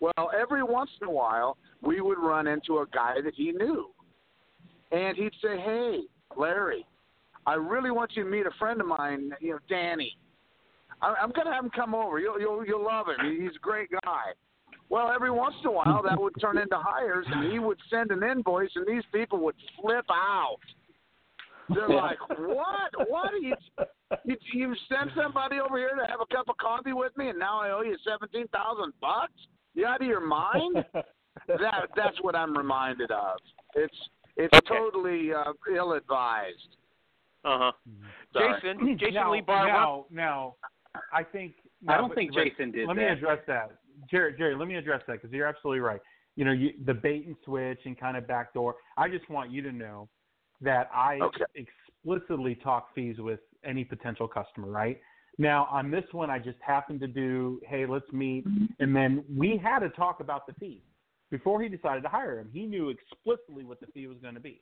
Well, 0.00 0.30
every 0.38 0.62
once 0.62 0.90
in 1.00 1.06
a 1.06 1.10
while, 1.10 1.56
we 1.80 2.00
would 2.00 2.18
run 2.18 2.46
into 2.46 2.78
a 2.78 2.86
guy 2.92 3.20
that 3.22 3.34
he 3.34 3.52
knew, 3.52 3.90
and 4.90 5.16
he'd 5.16 5.32
say, 5.40 5.56
"Hey, 5.58 6.00
Larry, 6.36 6.86
I 7.46 7.54
really 7.54 7.90
want 7.90 8.12
you 8.16 8.24
to 8.24 8.30
meet 8.30 8.46
a 8.46 8.50
friend 8.58 8.80
of 8.80 8.86
mine, 8.86 9.30
you 9.40 9.50
know, 9.52 9.58
Danny. 9.68 10.16
I- 11.02 11.14
I'm 11.20 11.30
going 11.32 11.46
to 11.46 11.52
have 11.52 11.64
him 11.64 11.70
come 11.70 11.94
over. 11.94 12.18
You'll 12.18 12.40
you'll 12.40 12.64
you'll 12.66 12.84
love 12.84 13.06
him. 13.08 13.40
He's 13.40 13.56
a 13.56 13.60
great 13.60 13.90
guy." 14.04 14.32
Well, 14.90 15.10
every 15.10 15.30
once 15.30 15.54
in 15.62 15.68
a 15.68 15.72
while, 15.72 16.02
that 16.02 16.20
would 16.20 16.34
turn 16.40 16.58
into 16.58 16.76
hires, 16.76 17.26
and 17.30 17.50
he 17.50 17.58
would 17.58 17.78
send 17.90 18.10
an 18.10 18.22
invoice, 18.22 18.70
and 18.76 18.86
these 18.86 19.02
people 19.12 19.38
would 19.40 19.56
flip 19.80 20.04
out. 20.10 20.58
They're 21.74 21.88
like, 21.88 22.18
"What? 22.38 23.08
What 23.08 23.32
are 23.32 23.38
you? 23.38 23.54
You, 24.24 24.36
you 24.52 24.74
sent 24.88 25.10
somebody 25.16 25.58
over 25.58 25.78
here 25.78 25.96
to 25.96 26.06
have 26.06 26.20
a 26.20 26.26
cup 26.34 26.48
of 26.48 26.56
coffee 26.58 26.92
with 26.92 27.16
me, 27.16 27.30
and 27.30 27.38
now 27.38 27.60
I 27.60 27.70
owe 27.70 27.80
you 27.82 27.96
seventeen 28.06 28.46
thousand 28.48 28.92
bucks? 29.00 29.32
You 29.74 29.86
out 29.86 30.00
of 30.02 30.06
your 30.06 30.20
mind?" 30.24 30.84
that 31.48 31.88
that's 31.96 32.16
what 32.22 32.36
I'm 32.36 32.56
reminded 32.56 33.10
of. 33.10 33.38
It's 33.74 33.96
it's 34.36 34.54
Okay. 34.54 34.68
totally 34.68 35.32
uh, 35.32 35.52
ill 35.74 35.92
advised. 35.94 36.76
Uh 37.44 37.58
huh. 37.58 37.72
Jason, 38.32 38.96
Jason 38.98 39.14
now, 39.14 39.32
Lee 39.32 39.40
Barber. 39.40 39.72
Now, 39.72 40.06
now, 40.10 40.54
I 41.12 41.22
think. 41.22 41.54
I 41.88 41.96
don't 41.98 42.08
but- 42.08 42.14
think 42.16 42.32
Jason 42.34 42.70
did 42.70 42.84
that. 42.84 42.88
Let 42.88 42.96
that. 42.96 43.02
me 43.02 43.06
address 43.08 43.38
that, 43.46 43.70
Jerry. 44.10 44.34
Jerry, 44.38 44.54
let 44.56 44.68
me 44.68 44.76
address 44.76 45.02
that 45.06 45.14
because 45.20 45.30
you're 45.32 45.46
absolutely 45.46 45.80
right. 45.80 46.00
You 46.36 46.44
know, 46.44 46.52
you, 46.52 46.70
the 46.86 46.94
bait 46.94 47.26
and 47.26 47.36
switch 47.44 47.78
and 47.84 47.98
kind 47.98 48.16
of 48.16 48.26
backdoor. 48.26 48.76
I 48.96 49.08
just 49.08 49.28
want 49.30 49.50
you 49.50 49.62
to 49.62 49.70
know 49.72 50.08
that 50.62 50.88
I 50.94 51.18
Okay. 51.20 51.44
explicitly 51.54 52.54
talk 52.56 52.94
fees 52.94 53.16
with 53.18 53.40
any 53.64 53.84
potential 53.84 54.26
customer. 54.26 54.68
Right 54.68 54.98
now, 55.38 55.68
on 55.70 55.90
this 55.90 56.04
one, 56.12 56.30
I 56.30 56.38
just 56.38 56.58
happened 56.60 57.00
to 57.00 57.06
do, 57.06 57.60
hey, 57.66 57.86
let's 57.86 58.10
meet, 58.12 58.44
and 58.80 58.96
then 58.96 59.24
we 59.36 59.56
had 59.62 59.80
to 59.80 59.90
talk 59.90 60.20
about 60.20 60.46
the 60.46 60.54
fees 60.54 60.82
before 61.30 61.62
he 61.62 61.68
decided 61.68 62.02
to 62.02 62.08
hire 62.08 62.38
him. 62.38 62.48
He 62.52 62.66
knew 62.66 62.88
explicitly 62.88 63.64
what 63.64 63.78
the 63.80 63.86
fee 63.88 64.06
was 64.06 64.18
going 64.22 64.34
to 64.34 64.40
be. 64.40 64.60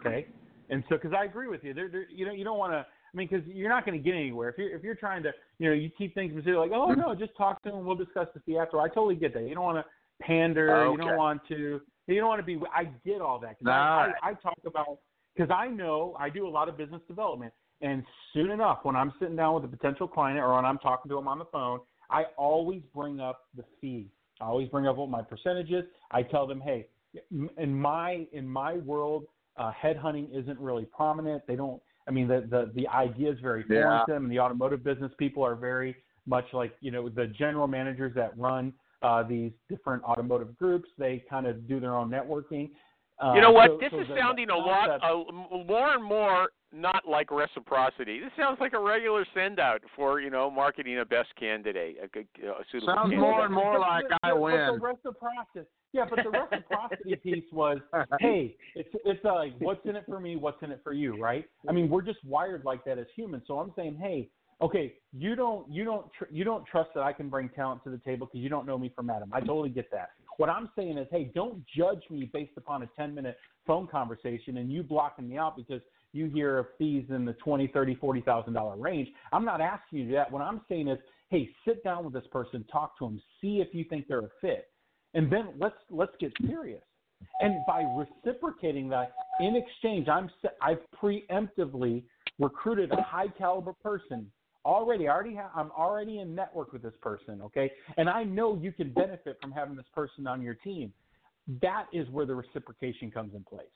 Okay, 0.00 0.26
and 0.70 0.82
so 0.88 0.96
because 0.96 1.12
I 1.12 1.24
agree 1.24 1.48
with 1.48 1.62
you, 1.64 1.74
there, 1.74 1.88
there, 1.88 2.06
you 2.10 2.26
know, 2.26 2.32
you 2.32 2.44
don't 2.44 2.58
want 2.58 2.72
to. 2.72 2.78
I 2.78 3.16
mean, 3.16 3.28
because 3.30 3.46
you're 3.46 3.68
not 3.70 3.86
going 3.86 3.96
to 3.96 4.02
get 4.04 4.14
anywhere 4.14 4.48
if 4.50 4.58
you're 4.58 4.76
if 4.76 4.82
you're 4.82 4.94
trying 4.94 5.22
to, 5.22 5.32
you 5.58 5.68
know, 5.68 5.74
you 5.74 5.90
keep 5.96 6.14
things 6.14 6.32
like, 6.46 6.72
oh 6.74 6.92
no, 6.92 7.14
just 7.14 7.36
talk 7.36 7.62
to 7.62 7.70
him, 7.70 7.84
we'll 7.86 7.96
discuss 7.96 8.28
the 8.34 8.40
fee 8.40 8.58
after. 8.58 8.80
I 8.80 8.88
totally 8.88 9.14
get 9.14 9.32
that. 9.34 9.48
You 9.48 9.54
don't 9.54 9.64
want 9.64 9.78
to 9.78 10.24
pander. 10.24 10.68
You 10.90 10.96
don't 10.98 11.16
want 11.16 11.40
to. 11.48 11.80
You 12.08 12.20
don't 12.20 12.28
want 12.28 12.40
to 12.40 12.44
be. 12.46 12.60
I 12.74 12.84
get 13.04 13.20
all 13.20 13.38
that. 13.40 13.58
'cause 13.58 13.62
No, 13.64 13.72
I, 13.72 14.12
I, 14.22 14.30
I 14.30 14.34
talk 14.34 14.58
about 14.64 14.98
because 15.34 15.50
I 15.50 15.68
know 15.68 16.16
I 16.18 16.30
do 16.30 16.46
a 16.46 16.50
lot 16.50 16.68
of 16.68 16.76
business 16.76 17.00
development, 17.08 17.52
and 17.80 18.04
soon 18.32 18.50
enough, 18.50 18.80
when 18.84 18.96
I'm 18.96 19.12
sitting 19.18 19.36
down 19.36 19.54
with 19.54 19.64
a 19.64 19.68
potential 19.68 20.06
client 20.08 20.38
or 20.38 20.54
when 20.54 20.64
I'm 20.64 20.78
talking 20.78 21.08
to 21.10 21.14
them 21.16 21.28
on 21.28 21.38
the 21.38 21.44
phone, 21.46 21.80
I 22.10 22.24
always 22.36 22.82
bring 22.94 23.20
up 23.20 23.46
the 23.56 23.64
fee. 23.80 24.08
I 24.40 24.44
always 24.44 24.68
bring 24.68 24.86
up 24.86 24.96
what 24.96 25.08
my 25.08 25.22
percentage 25.22 25.70
is. 25.70 25.84
I 26.10 26.22
tell 26.22 26.46
them, 26.46 26.60
hey, 26.60 26.86
in 27.56 27.74
my 27.74 28.26
in 28.32 28.46
my 28.46 28.74
world, 28.74 29.24
uh, 29.58 29.72
headhunting 29.82 30.28
isn't 30.38 30.58
really 30.58 30.84
prominent. 30.86 31.42
They 31.46 31.56
don't. 31.56 31.80
I 32.08 32.10
mean, 32.12 32.28
the 32.28 32.46
the 32.50 32.70
the 32.74 32.86
idea 32.88 33.30
is 33.32 33.38
very 33.40 33.62
foreign 33.64 33.82
Yeah. 33.98 34.04
to 34.06 34.12
them. 34.12 34.24
And 34.24 34.32
the 34.32 34.38
automotive 34.40 34.84
business 34.84 35.12
people 35.18 35.42
are 35.44 35.54
very 35.56 35.96
much 36.26 36.46
like 36.52 36.72
you 36.80 36.90
know 36.90 37.08
the 37.08 37.26
general 37.26 37.66
managers 37.66 38.14
that 38.14 38.36
run 38.38 38.72
uh, 39.02 39.22
these 39.22 39.52
different 39.68 40.02
automotive 40.04 40.56
groups. 40.56 40.88
They 40.98 41.24
kind 41.28 41.46
of 41.46 41.66
do 41.68 41.80
their 41.80 41.94
own 41.94 42.10
networking. 42.10 42.70
Uh, 43.18 43.32
You 43.34 43.40
know 43.40 43.50
what? 43.52 43.68
so- 43.70 43.78
this 43.80 43.90
so 43.92 44.00
is 44.00 44.08
the- 44.08 44.16
sounding 44.16 44.50
a 44.50 44.56
lot, 44.56 44.88
concept- 45.00 45.04
uh, 45.30 45.32
more 45.64 45.94
and 45.94 46.04
more 46.04 46.50
not 46.72 47.06
like 47.08 47.30
reciprocity. 47.30 48.20
This 48.20 48.30
sounds 48.36 48.58
like 48.60 48.74
a 48.74 48.78
regular 48.80 49.24
send 49.32 49.58
out 49.58 49.80
for 49.94 50.20
you 50.20 50.28
know 50.30 50.50
marketing 50.50 50.98
a 50.98 51.04
best 51.04 51.34
candidate, 51.36 51.96
a, 52.02 52.08
good- 52.08 52.28
a 52.42 52.62
suitable 52.70 52.94
Sounds 52.94 53.10
candidate. 53.10 53.20
more 53.20 53.44
and 53.46 53.54
more 53.54 53.78
like 53.78 54.04
but- 54.08 54.18
I 54.22 54.30
but 54.32 54.40
win. 54.40 54.66
the 54.66 54.78
reciprocity, 54.80 55.66
yeah, 55.96 56.04
but 56.08 56.22
the 56.22 56.30
reciprocity 56.30 57.16
piece 57.22 57.44
was, 57.52 57.78
hey, 58.20 58.56
it's 58.74 58.88
it's 59.04 59.24
uh, 59.24 59.34
like 59.34 59.52
what's 59.58 59.84
in 59.86 59.96
it 59.96 60.04
for 60.06 60.20
me, 60.20 60.36
what's 60.36 60.62
in 60.62 60.70
it 60.70 60.80
for 60.84 60.92
you, 60.92 61.20
right? 61.20 61.46
I 61.68 61.72
mean, 61.72 61.88
we're 61.88 62.02
just 62.02 62.24
wired 62.24 62.64
like 62.64 62.84
that 62.84 62.98
as 62.98 63.06
humans. 63.16 63.44
So 63.46 63.58
I'm 63.58 63.72
saying, 63.76 63.98
hey, 64.00 64.28
okay, 64.60 64.94
you 65.12 65.34
don't 65.34 65.70
you 65.70 65.84
don't 65.84 66.06
tr- 66.16 66.30
you 66.30 66.44
don't 66.44 66.66
trust 66.66 66.90
that 66.94 67.02
I 67.02 67.12
can 67.12 67.28
bring 67.28 67.48
talent 67.48 67.82
to 67.84 67.90
the 67.90 67.98
table 67.98 68.26
because 68.26 68.40
you 68.40 68.48
don't 68.48 68.66
know 68.66 68.78
me 68.78 68.92
from 68.94 69.10
Adam. 69.10 69.30
I 69.32 69.40
totally 69.40 69.70
get 69.70 69.90
that. 69.90 70.10
What 70.36 70.50
I'm 70.50 70.68
saying 70.76 70.98
is, 70.98 71.08
hey, 71.10 71.32
don't 71.34 71.64
judge 71.74 72.02
me 72.10 72.28
based 72.30 72.52
upon 72.58 72.82
a 72.82 72.86
10 72.94 73.14
minute 73.14 73.38
phone 73.66 73.86
conversation 73.86 74.58
and 74.58 74.70
you 74.70 74.82
blocking 74.82 75.28
me 75.28 75.38
out 75.38 75.56
because 75.56 75.80
you 76.12 76.26
hear 76.26 76.58
of 76.58 76.66
fees 76.78 77.04
in 77.10 77.24
the 77.24 77.34
twenty, 77.34 77.66
thirty, 77.68 77.94
forty 77.94 78.20
thousand 78.20 78.54
dollar 78.54 78.76
range. 78.76 79.08
I'm 79.32 79.44
not 79.44 79.60
asking 79.60 80.00
you 80.00 80.12
that. 80.12 80.30
What 80.30 80.42
I'm 80.42 80.60
saying 80.68 80.88
is, 80.88 80.98
hey, 81.30 81.50
sit 81.66 81.82
down 81.84 82.04
with 82.04 82.14
this 82.14 82.26
person, 82.32 82.64
talk 82.70 82.98
to 82.98 83.04
them, 83.06 83.20
see 83.40 83.58
if 83.58 83.74
you 83.74 83.84
think 83.84 84.08
they're 84.08 84.20
a 84.20 84.30
fit, 84.40 84.68
and 85.14 85.30
then 85.30 85.48
let's 85.58 85.76
let's 85.90 86.12
get 86.20 86.32
serious. 86.46 86.82
And 87.40 87.56
by 87.66 87.82
reciprocating 87.96 88.88
that 88.90 89.12
in 89.40 89.56
exchange, 89.56 90.08
I'm 90.08 90.30
I've 90.60 90.80
preemptively 91.02 92.02
recruited 92.38 92.92
a 92.92 93.02
high 93.02 93.28
caliber 93.28 93.72
person 93.72 94.30
already. 94.64 95.08
I 95.08 95.12
already 95.12 95.34
have, 95.34 95.50
I'm 95.54 95.70
already 95.70 96.18
in 96.18 96.34
network 96.34 96.72
with 96.72 96.82
this 96.82 96.94
person, 97.00 97.40
okay? 97.40 97.70
And 97.96 98.08
I 98.08 98.24
know 98.24 98.58
you 98.60 98.72
can 98.72 98.92
benefit 98.92 99.38
from 99.40 99.52
having 99.52 99.76
this 99.76 99.86
person 99.94 100.26
on 100.26 100.42
your 100.42 100.54
team. 100.54 100.92
That 101.62 101.86
is 101.92 102.08
where 102.10 102.26
the 102.26 102.34
reciprocation 102.34 103.10
comes 103.10 103.34
in 103.34 103.44
place. 103.44 103.66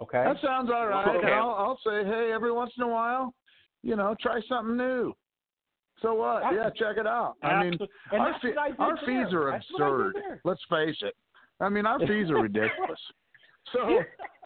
Okay. 0.00 0.24
That 0.24 0.36
sounds 0.42 0.70
all 0.74 0.88
right. 0.88 1.16
Okay. 1.16 1.32
I'll, 1.32 1.50
I'll 1.50 1.80
say, 1.84 2.04
hey, 2.04 2.32
every 2.34 2.50
once 2.50 2.72
in 2.76 2.82
a 2.82 2.88
while, 2.88 3.34
you 3.82 3.94
know, 3.94 4.16
try 4.20 4.40
something 4.48 4.76
new. 4.76 5.14
So 6.02 6.14
what? 6.14 6.42
Yeah, 6.52 6.68
check 6.76 6.96
it 6.98 7.06
out. 7.06 7.34
I 7.42 7.62
mean, 7.62 7.78
And 8.10 8.20
our, 8.20 8.34
fee- 8.42 8.48
what 8.48 8.58
I 8.58 8.82
our 8.82 8.96
there. 9.06 9.24
fees 9.24 9.32
are 9.34 9.50
That's 9.52 9.64
what 9.70 9.82
I 9.82 9.86
did 9.88 10.06
absurd. 10.06 10.40
Let's 10.44 10.60
face 10.68 10.96
it. 11.02 11.14
I 11.60 11.68
mean, 11.68 11.86
our 11.86 11.98
fees 12.00 12.30
are 12.30 12.42
ridiculous. 12.42 13.00
So, 13.72 14.00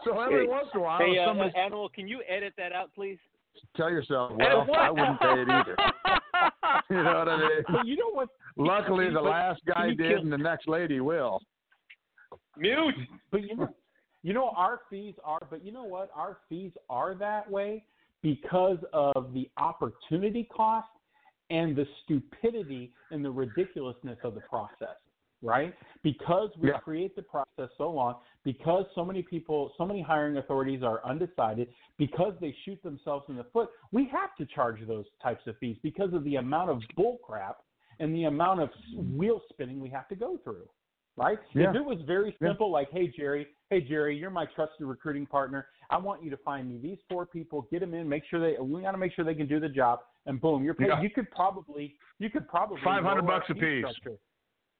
so 0.05 0.21
every 0.21 0.43
Hey, 0.45 0.47
once 0.47 0.67
in 0.75 0.79
a 0.79 0.83
while, 0.83 0.99
Hey, 0.99 1.13
if 1.13 1.21
uh, 1.21 1.25
somebody 1.31 1.51
Animal, 1.57 1.89
can 1.89 2.07
you 2.07 2.21
edit 2.29 2.53
that 2.55 2.71
out, 2.71 2.91
please? 2.93 3.17
tell 3.75 3.89
yourself, 3.89 4.31
well. 4.37 4.67
I 4.77 4.91
wouldn't 4.91 5.19
pay 5.19 5.41
it 5.41 5.49
either. 5.49 5.75
You 6.91 6.97
know 7.03 7.17
what 7.17 7.27
I 7.27 7.37
mean? 7.37 7.63
But 7.67 7.87
you 7.87 7.95
know 7.97 8.11
what? 8.11 8.29
Luckily, 8.57 9.09
the 9.11 9.19
last 9.19 9.61
guy 9.65 9.87
did, 9.87 9.97
kill- 9.97 10.19
and 10.19 10.31
the 10.31 10.37
next 10.37 10.67
lady 10.67 10.99
will. 10.99 11.41
Mute. 12.57 12.93
But 13.31 13.41
you 13.41 13.55
know, 13.55 13.69
you 14.21 14.33
know, 14.33 14.51
our 14.55 14.81
fees 14.89 15.15
are. 15.23 15.39
But 15.49 15.65
you 15.65 15.71
know 15.71 15.83
what? 15.83 16.11
Our 16.15 16.37
fees 16.47 16.71
are 16.89 17.15
that 17.15 17.49
way 17.49 17.83
because 18.21 18.77
of 18.93 19.33
the 19.33 19.49
opportunity 19.57 20.47
cost 20.55 20.87
and 21.49 21.75
the 21.75 21.87
stupidity 22.03 22.93
and 23.11 23.23
the 23.23 23.31
ridiculousness 23.31 24.17
of 24.23 24.35
the 24.35 24.41
process. 24.41 24.97
Right? 25.43 25.75
Because 26.01 26.49
we 26.57 26.69
Yeah. 26.69 26.79
create 26.79 27.15
the 27.15 27.21
process 27.21 27.69
so 27.77 27.91
long, 27.91 28.15
because 28.43 28.87
so 28.95 29.05
many 29.05 29.21
people, 29.21 29.71
so 29.77 29.85
many 29.85 30.01
hiring 30.01 30.37
authorities 30.37 30.81
are 30.81 30.99
undecided, 31.05 31.71
because 31.97 32.35
they 32.39 32.51
shoot 32.63 32.81
themselves 32.81 33.29
in 33.29 33.35
the 33.35 33.43
foot, 33.43 33.69
we 33.91 34.05
have 34.05 34.35
to 34.37 34.47
charge 34.47 34.81
those 34.87 35.05
types 35.21 35.45
of 35.45 35.55
fees 35.57 35.77
because 35.83 36.11
of 36.13 36.23
the 36.23 36.37
amount 36.37 36.71
of 36.71 36.81
bull 36.95 37.19
crap 37.19 37.61
and 37.99 38.15
the 38.15 38.23
amount 38.23 38.61
of 38.61 38.71
wheel 39.15 39.39
spinning 39.49 39.79
we 39.79 39.89
have 39.89 40.07
to 40.07 40.15
go 40.15 40.37
through 40.37 40.67
right? 41.17 41.39
Yeah. 41.53 41.69
If 41.71 41.75
it 41.75 41.83
was 41.85 41.99
very 42.05 42.35
Yeah. 42.39 42.49
simple, 42.49 42.71
like, 42.71 42.89
hey 42.91 43.07
Jerry, 43.07 43.47
hey 43.69 43.81
Jerry, 43.81 44.15
you're 44.15 44.29
my 44.29 44.45
trusted 44.55 44.85
recruiting 44.87 45.25
partner. 45.25 45.67
I 45.89 45.97
want 45.97 46.23
you 46.23 46.29
to 46.29 46.37
find 46.37 46.69
me 46.69 46.77
these 46.77 46.99
four 47.09 47.25
people, 47.25 47.67
get 47.71 47.79
them 47.81 47.93
in, 47.93 48.07
make 48.07 48.23
sure 48.29 48.39
they. 48.39 48.57
We 48.61 48.81
got 48.81 48.91
to 48.91 48.97
make 48.97 49.13
sure 49.13 49.25
they 49.25 49.35
can 49.35 49.47
do 49.47 49.59
the 49.59 49.69
job, 49.69 49.99
and 50.25 50.39
boom, 50.39 50.63
you're 50.63 50.73
paid. 50.73 50.89
Yeah. 50.89 51.01
You 51.01 51.09
could 51.09 51.29
probably, 51.31 51.95
you 52.19 52.29
could 52.29 52.47
probably 52.47 52.79
500 52.83 53.25
bucks 53.25 53.49
a 53.49 53.55
piece. 53.55 53.85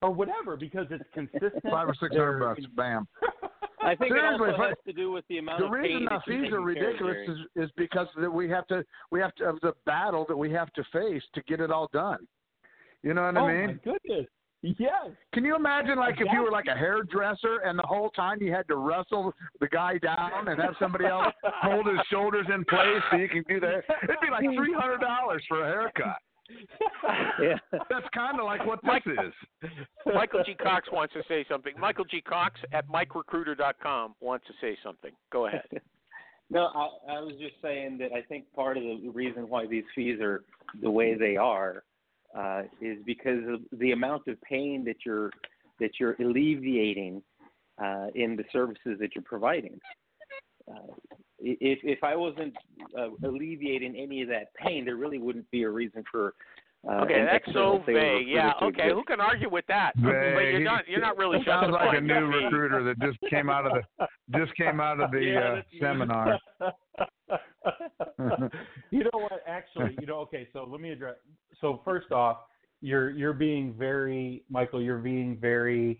or 0.01 0.11
whatever, 0.11 0.55
because 0.55 0.85
it's 0.91 1.03
consistent. 1.13 1.63
Five 1.63 1.89
or 1.89 1.95
six 1.99 2.15
hundred 2.15 2.39
bucks, 2.39 2.61
bam. 2.75 3.07
I 3.81 3.95
think 3.95 4.13
it 4.15 4.23
also 4.23 4.45
has 4.57 4.75
to 4.85 4.93
do 4.93 5.11
with 5.11 5.25
the 5.29 5.37
amount 5.37 5.59
The 5.59 5.65
of 5.65 5.71
reason 5.71 5.99
pain 5.99 6.03
the 6.05 6.09
that 6.09 6.27
you're 6.27 6.43
fees 6.43 6.53
are 6.53 6.59
taking 6.67 6.81
care 6.81 6.89
of, 6.89 7.07
ridiculous 7.07 7.47
is, 7.55 7.63
is 7.63 7.71
because 7.77 8.07
that 8.19 8.29
we 8.31 8.49
have 8.49 8.67
to 8.67 8.83
we 9.11 9.19
have 9.21 9.33
to 9.35 9.45
of 9.45 9.59
the 9.61 9.73
battle 9.85 10.25
that 10.27 10.37
we 10.37 10.51
have 10.51 10.71
to 10.73 10.83
face 10.91 11.23
to 11.33 11.41
get 11.43 11.61
it 11.61 11.71
all 11.71 11.89
done. 11.93 12.19
You 13.01 13.13
know 13.13 13.23
what 13.23 13.37
oh 13.37 13.45
I 13.47 13.53
mean? 13.67 13.79
Oh 13.85 13.91
my 13.91 13.97
goodness. 13.97 14.27
Yes. 14.77 15.09
Can 15.33 15.45
you 15.45 15.55
imagine, 15.55 15.97
like, 15.97 16.15
if 16.19 16.27
you 16.33 16.41
were 16.41 16.51
like 16.51 16.65
a 16.67 16.77
hairdresser 16.77 17.59
and 17.65 17.77
the 17.77 17.83
whole 17.83 18.09
time 18.11 18.37
you 18.41 18.51
had 18.51 18.67
to 18.67 18.75
wrestle 18.75 19.33
the 19.59 19.67
guy 19.67 19.97
down 19.97 20.47
and 20.47 20.59
have 20.61 20.75
somebody 20.79 21.05
else 21.05 21.33
hold 21.43 21.85
his 21.87 21.99
shoulders 22.09 22.45
in 22.53 22.63
place 22.65 23.01
so 23.11 23.17
you 23.17 23.29
can 23.29 23.43
do 23.47 23.59
that? 23.59 23.83
It'd 24.03 24.15
be 24.21 24.29
like 24.31 24.43
three 24.55 24.73
hundred 24.73 24.99
dollars 24.99 25.43
for 25.47 25.63
a 25.63 25.67
haircut. 25.67 26.17
Yeah. 27.41 27.57
That's 27.71 28.07
kind 28.13 28.39
of 28.39 28.45
like 28.45 28.65
what 28.65 28.79
this 28.81 28.87
Mike- 28.87 29.03
is. 29.05 29.69
Michael 30.05 30.43
G. 30.45 30.53
Cox 30.55 30.87
wants 30.91 31.13
to 31.13 31.21
say 31.27 31.45
something. 31.49 31.73
Michael 31.77 32.05
G. 32.05 32.21
Cox 32.21 32.59
at 32.71 32.87
MikeRecruiter.com 32.87 34.15
wants 34.21 34.47
to 34.47 34.53
say 34.61 34.77
something. 34.83 35.11
Go 35.31 35.47
ahead. 35.47 35.63
No, 36.49 36.67
I, 36.73 37.15
I 37.15 37.19
was 37.19 37.33
just 37.41 37.55
saying 37.61 37.97
that 37.97 38.13
I 38.13 38.21
think 38.21 38.45
part 38.55 38.77
of 38.77 38.83
the 38.83 39.09
reason 39.13 39.49
why 39.49 39.67
these 39.67 39.83
fees 39.93 40.21
are 40.21 40.45
the 40.81 40.89
way 40.89 41.13
they 41.13 41.35
are 41.35 41.83
uh, 42.35 42.63
is 42.81 42.97
because 43.05 43.43
of 43.47 43.61
the 43.79 43.91
amount 43.91 44.27
of 44.27 44.41
pain 44.41 44.83
that 44.85 44.97
you're 45.05 45.31
that 45.79 45.91
you're 45.99 46.15
alleviating 46.19 47.21
uh, 47.83 48.07
in 48.15 48.35
the 48.35 48.43
services 48.51 48.97
that 48.99 49.09
you're 49.13 49.23
providing. 49.23 49.79
Uh, 50.69 50.93
if 51.39 51.79
if 51.83 52.03
I 52.03 52.15
wasn't 52.15 52.55
uh, 52.97 53.09
alleviating 53.23 53.95
any 53.95 54.21
of 54.21 54.29
that 54.29 54.53
pain, 54.55 54.85
there 54.85 54.95
really 54.95 55.19
wouldn't 55.19 55.49
be 55.51 55.63
a 55.63 55.69
reason 55.69 56.03
for. 56.11 56.33
Uh, 56.87 57.01
Okay, 57.01 57.25
that's 57.29 57.45
so 57.47 57.51
sales 57.53 57.81
vague. 57.85 58.27
Yeah, 58.27 58.53
okay. 58.61 58.83
exist. 58.83 58.95
Who 58.95 59.03
can 59.03 59.19
argue 59.19 59.49
with 59.49 59.65
that? 59.67 59.93
Vague. 59.97 60.05
But 60.35 60.41
you're 60.41 60.59
not 60.59 60.87
you're 60.87 61.01
not 61.01 61.17
really 61.17 61.43
Sounds 61.45 61.73
like 61.73 61.97
a 61.97 62.01
new 62.01 62.13
that 62.13 62.21
recruiter 62.21 62.83
that 62.83 62.99
just 62.99 63.17
came 63.29 63.49
out 63.49 63.65
of 63.65 63.73
the 63.73 64.07
just 64.37 64.55
came 64.55 64.79
out 64.79 64.99
of 64.99 65.11
the 65.11 65.19
Yeah, 65.19 65.39
uh, 65.39 65.61
seminar. 65.81 66.39
you 68.91 69.03
know 69.03 69.09
what? 69.13 69.43
Actually, 69.45 69.97
you 69.99 70.07
know. 70.07 70.19
Okay, 70.19 70.47
so 70.53 70.65
let 70.69 70.79
me 70.79 70.91
address. 70.91 71.15
So 71.59 71.81
first 71.83 72.11
off, 72.11 72.37
you're 72.81 73.09
you're 73.09 73.33
being 73.33 73.73
very 73.73 74.43
Michael. 74.49 74.81
You're 74.81 74.99
being 74.99 75.37
very 75.41 75.99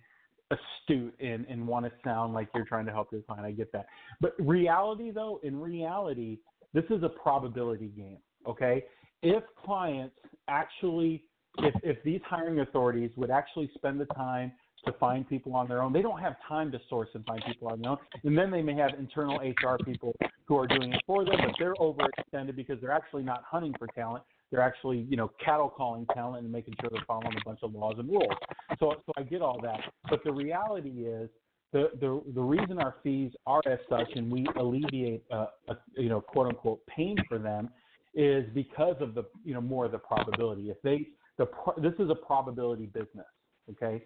astute 0.52 1.14
and 1.20 1.46
and 1.50 1.68
want 1.68 1.86
to 1.86 1.92
sound 2.06 2.34
like 2.34 2.48
you're 2.56 2.66
trying 2.66 2.86
to 2.86 2.94
help 2.94 3.12
your 3.12 3.22
client. 3.24 3.46
I 3.46 3.52
get 3.52 3.72
that, 3.74 3.88
but 4.22 4.34
reality 4.40 5.12
though, 5.12 5.42
in 5.44 5.60
reality, 5.60 6.38
this 6.74 6.86
is 6.90 7.04
a 7.04 7.10
probability 7.10 7.88
game. 7.88 8.20
Okay, 8.48 8.86
if 9.22 9.44
clients 9.66 10.16
actually, 10.48 11.24
if 11.60 11.74
if 11.84 12.04
these 12.04 12.22
hiring 12.26 12.60
authorities 12.60 13.12
would 13.16 13.32
actually 13.32 13.70
spend 13.76 14.00
the 14.00 14.06
time 14.06 14.52
to 14.86 14.94
find 14.94 15.28
people 15.28 15.56
on 15.56 15.68
their 15.68 15.82
own. 15.82 15.94
They 15.94 16.02
don't 16.02 16.20
have 16.20 16.36
time 16.48 16.72
to 16.72 16.80
source 16.90 17.10
and 17.14 17.26
find 17.26 17.42
people 17.46 17.68
on 17.68 17.82
their 17.82 17.92
own. 17.92 17.98
And 18.24 18.38
then 18.38 18.52
they 18.52 18.62
may 18.62 18.76
have 18.76 18.92
internal 18.98 19.38
HR 19.38 19.78
people 19.84 20.16
who 20.46 20.58
are 20.58 20.68
doing 20.68 20.94
it 20.94 21.02
for 21.06 21.26
them, 21.26 21.36
but 21.38 21.56
they're 21.60 21.76
overextended 21.76 22.56
because 22.56 22.80
they're 22.82 22.92
actually 22.92 23.24
not 23.24 23.44
hunting 23.50 23.74
for 23.78 23.88
talent. 23.88 24.24
They're 24.52 24.62
actually, 24.62 25.06
you 25.10 25.18
know, 25.18 25.32
cattle 25.44 25.70
calling 25.70 26.06
talent 26.14 26.44
and 26.44 26.52
making 26.52 26.76
sure 26.80 26.90
they're 26.92 27.04
following 27.06 27.36
a 27.36 27.44
bunch 27.44 27.60
of 27.64 27.74
laws 27.74 27.96
and 27.98 28.10
rules. 28.10 28.32
So, 28.80 28.96
so 29.06 29.12
I 29.18 29.24
get 29.24 29.42
all 29.42 29.60
that. 29.62 29.80
But 30.10 30.24
the 30.24 30.32
reality 30.32 31.06
is, 31.06 31.30
the 31.74 31.90
the 32.00 32.22
the 32.34 32.42
reason 32.42 32.80
our 32.80 32.96
fees 33.04 33.34
are 33.46 33.62
as 33.66 33.80
such, 33.90 34.08
and 34.16 34.32
we 34.32 34.48
alleviate, 34.58 35.26
uh, 35.30 35.48
a, 35.68 35.76
you 35.98 36.08
know, 36.08 36.22
quote 36.22 36.48
unquote 36.48 36.80
pain 36.88 37.18
for 37.28 37.38
them, 37.38 37.70
is 38.18 38.46
because 38.54 38.96
of 39.00 39.14
the, 39.14 39.24
you 39.46 39.54
know, 39.54 39.62
more 39.62 39.86
of 39.86 39.92
the 39.92 40.00
probability. 40.00 40.70
If 40.72 40.82
they, 40.82 41.08
the 41.38 41.46
pro- 41.46 41.80
this 41.82 41.94
is 42.00 42.10
a 42.10 42.16
probability 42.16 42.88
business. 42.88 43.26
Okay, 43.70 44.02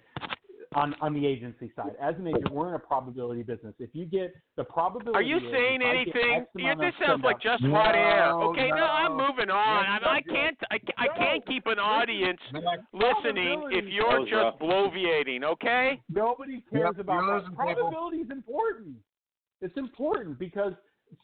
on 0.74 0.96
on 1.02 1.14
the 1.14 1.26
agency 1.26 1.72
side. 1.76 1.92
As 2.02 2.16
an 2.18 2.28
agent, 2.28 2.52
we're 2.52 2.70
in 2.70 2.74
a 2.74 2.80
probability 2.80 3.44
business. 3.44 3.74
If 3.80 3.92
you 3.94 4.06
get 4.06 4.34
the 4.58 4.64
probability, 4.64 5.16
Are 5.18 5.22
you 5.22 5.38
is 5.38 5.44
saying 5.52 5.82
if 5.82 5.88
I 5.88 6.04
get 6.04 6.16
anything? 6.16 6.46
Yeah, 6.58 6.76
this 6.76 6.94
sounds 7.06 7.24
like 7.24 7.38
send-outs- 7.42 7.62
just 7.62 7.72
hot 7.72 7.94
air. 7.96 8.32
Okay, 8.32 8.70
no, 8.70 8.84
I'm 8.84 9.12
moving 9.16 9.50
on. 9.52 9.84
Yes, 9.86 10.02
I, 10.04 10.16
I 10.18 10.22
can't. 10.24 10.58
I, 10.72 10.78
ca- 10.80 10.94
I 10.98 11.08
can't 11.18 11.46
keep 11.46 11.68
an 11.68 11.78
audience 11.80 12.40
listening 12.92 13.64
if 13.72 13.86
you're 13.88 14.20
That 14.26 14.30
just 14.30 14.34
rough. 14.34 14.60
bloviating. 14.60 15.44
Okay. 15.44 16.02
Nobody 16.10 16.64
cares 16.72 16.96
Yep, 16.98 17.00
about 17.06 17.24
you're 17.24 17.42
that. 17.42 17.56
Probability 17.56 18.18
is 18.18 18.32
important. 18.32 18.96
It's 19.62 19.78
important 19.78 20.40
because 20.40 20.74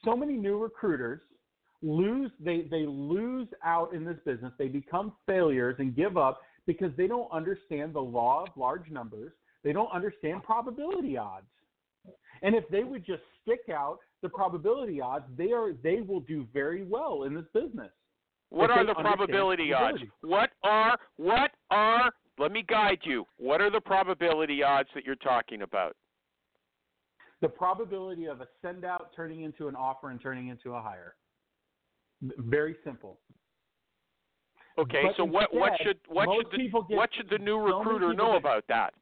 so 0.06 0.15
many 0.15 0.34
new 0.34 0.58
recruiters 0.58 1.21
lose 1.81 2.31
they 2.39 2.67
they 2.69 2.85
lose 2.85 3.47
out 3.63 3.93
in 3.93 4.03
this 4.03 4.17
business. 4.25 4.51
They 4.57 4.67
become 4.67 5.13
failures 5.25 5.75
and 5.79 5.95
give 5.95 6.17
up 6.17 6.41
because 6.65 6.91
they 6.97 7.07
don't 7.07 7.31
understand 7.31 7.93
the 7.93 8.01
law 8.01 8.43
of 8.43 8.49
large 8.55 8.89
numbers. 8.89 9.31
They 9.63 9.73
don't 9.73 9.91
understand 9.91 10.43
probability 10.43 11.17
odds. 11.17 11.45
And 12.41 12.55
if 12.55 12.67
they 12.69 12.83
would 12.83 13.05
just 13.05 13.23
stick 13.41 13.73
out 13.73 13.99
the 14.21 14.29
probability 14.29 15.01
odds, 15.01 15.25
they 15.37 15.51
are 15.51 15.73
they 15.83 16.01
will 16.01 16.21
do 16.21 16.47
very 16.53 16.83
well 16.83 17.23
in 17.23 17.33
this 17.33 17.45
business. 17.53 17.91
What 18.49 18.71
are 18.71 18.85
the 18.85 18.93
probability 18.93 19.73
odds? 19.73 19.99
What 20.21 20.51
are 20.63 20.97
what 21.17 21.51
are? 21.69 22.11
Let 22.39 22.51
me 22.51 22.63
guide 22.67 22.99
you. 23.03 23.25
What 23.37 23.61
are 23.61 23.71
the 23.71 23.81
probability 23.81 24.63
odds 24.63 24.89
that 24.93 25.03
you're 25.05 25.15
talking 25.15 25.63
about? 25.63 25.95
The 27.41 27.49
probability 27.49 28.25
of 28.25 28.41
a 28.41 28.47
send 28.61 28.85
out 28.85 29.11
turning 29.15 29.41
into 29.41 29.67
an 29.67 29.75
offer 29.75 30.09
and 30.09 30.21
turning 30.21 30.47
into 30.47 30.73
a 30.73 30.81
hire. 30.81 31.15
Very 32.21 32.75
simple. 32.84 33.19
Okay, 34.80 35.03
But 35.06 35.17
so 35.17 35.25
what 35.25 35.53
what 35.53 35.73
should 35.82 35.97
what 36.08 36.30
should 36.36 36.51
the 36.51 36.95
what 36.95 37.10
should 37.15 37.30
the 37.30 37.38
new 37.39 37.58
recruiter 37.58 38.13
know 38.13 38.34
get- 38.34 38.38
about 38.38 38.63
that? 38.67 38.93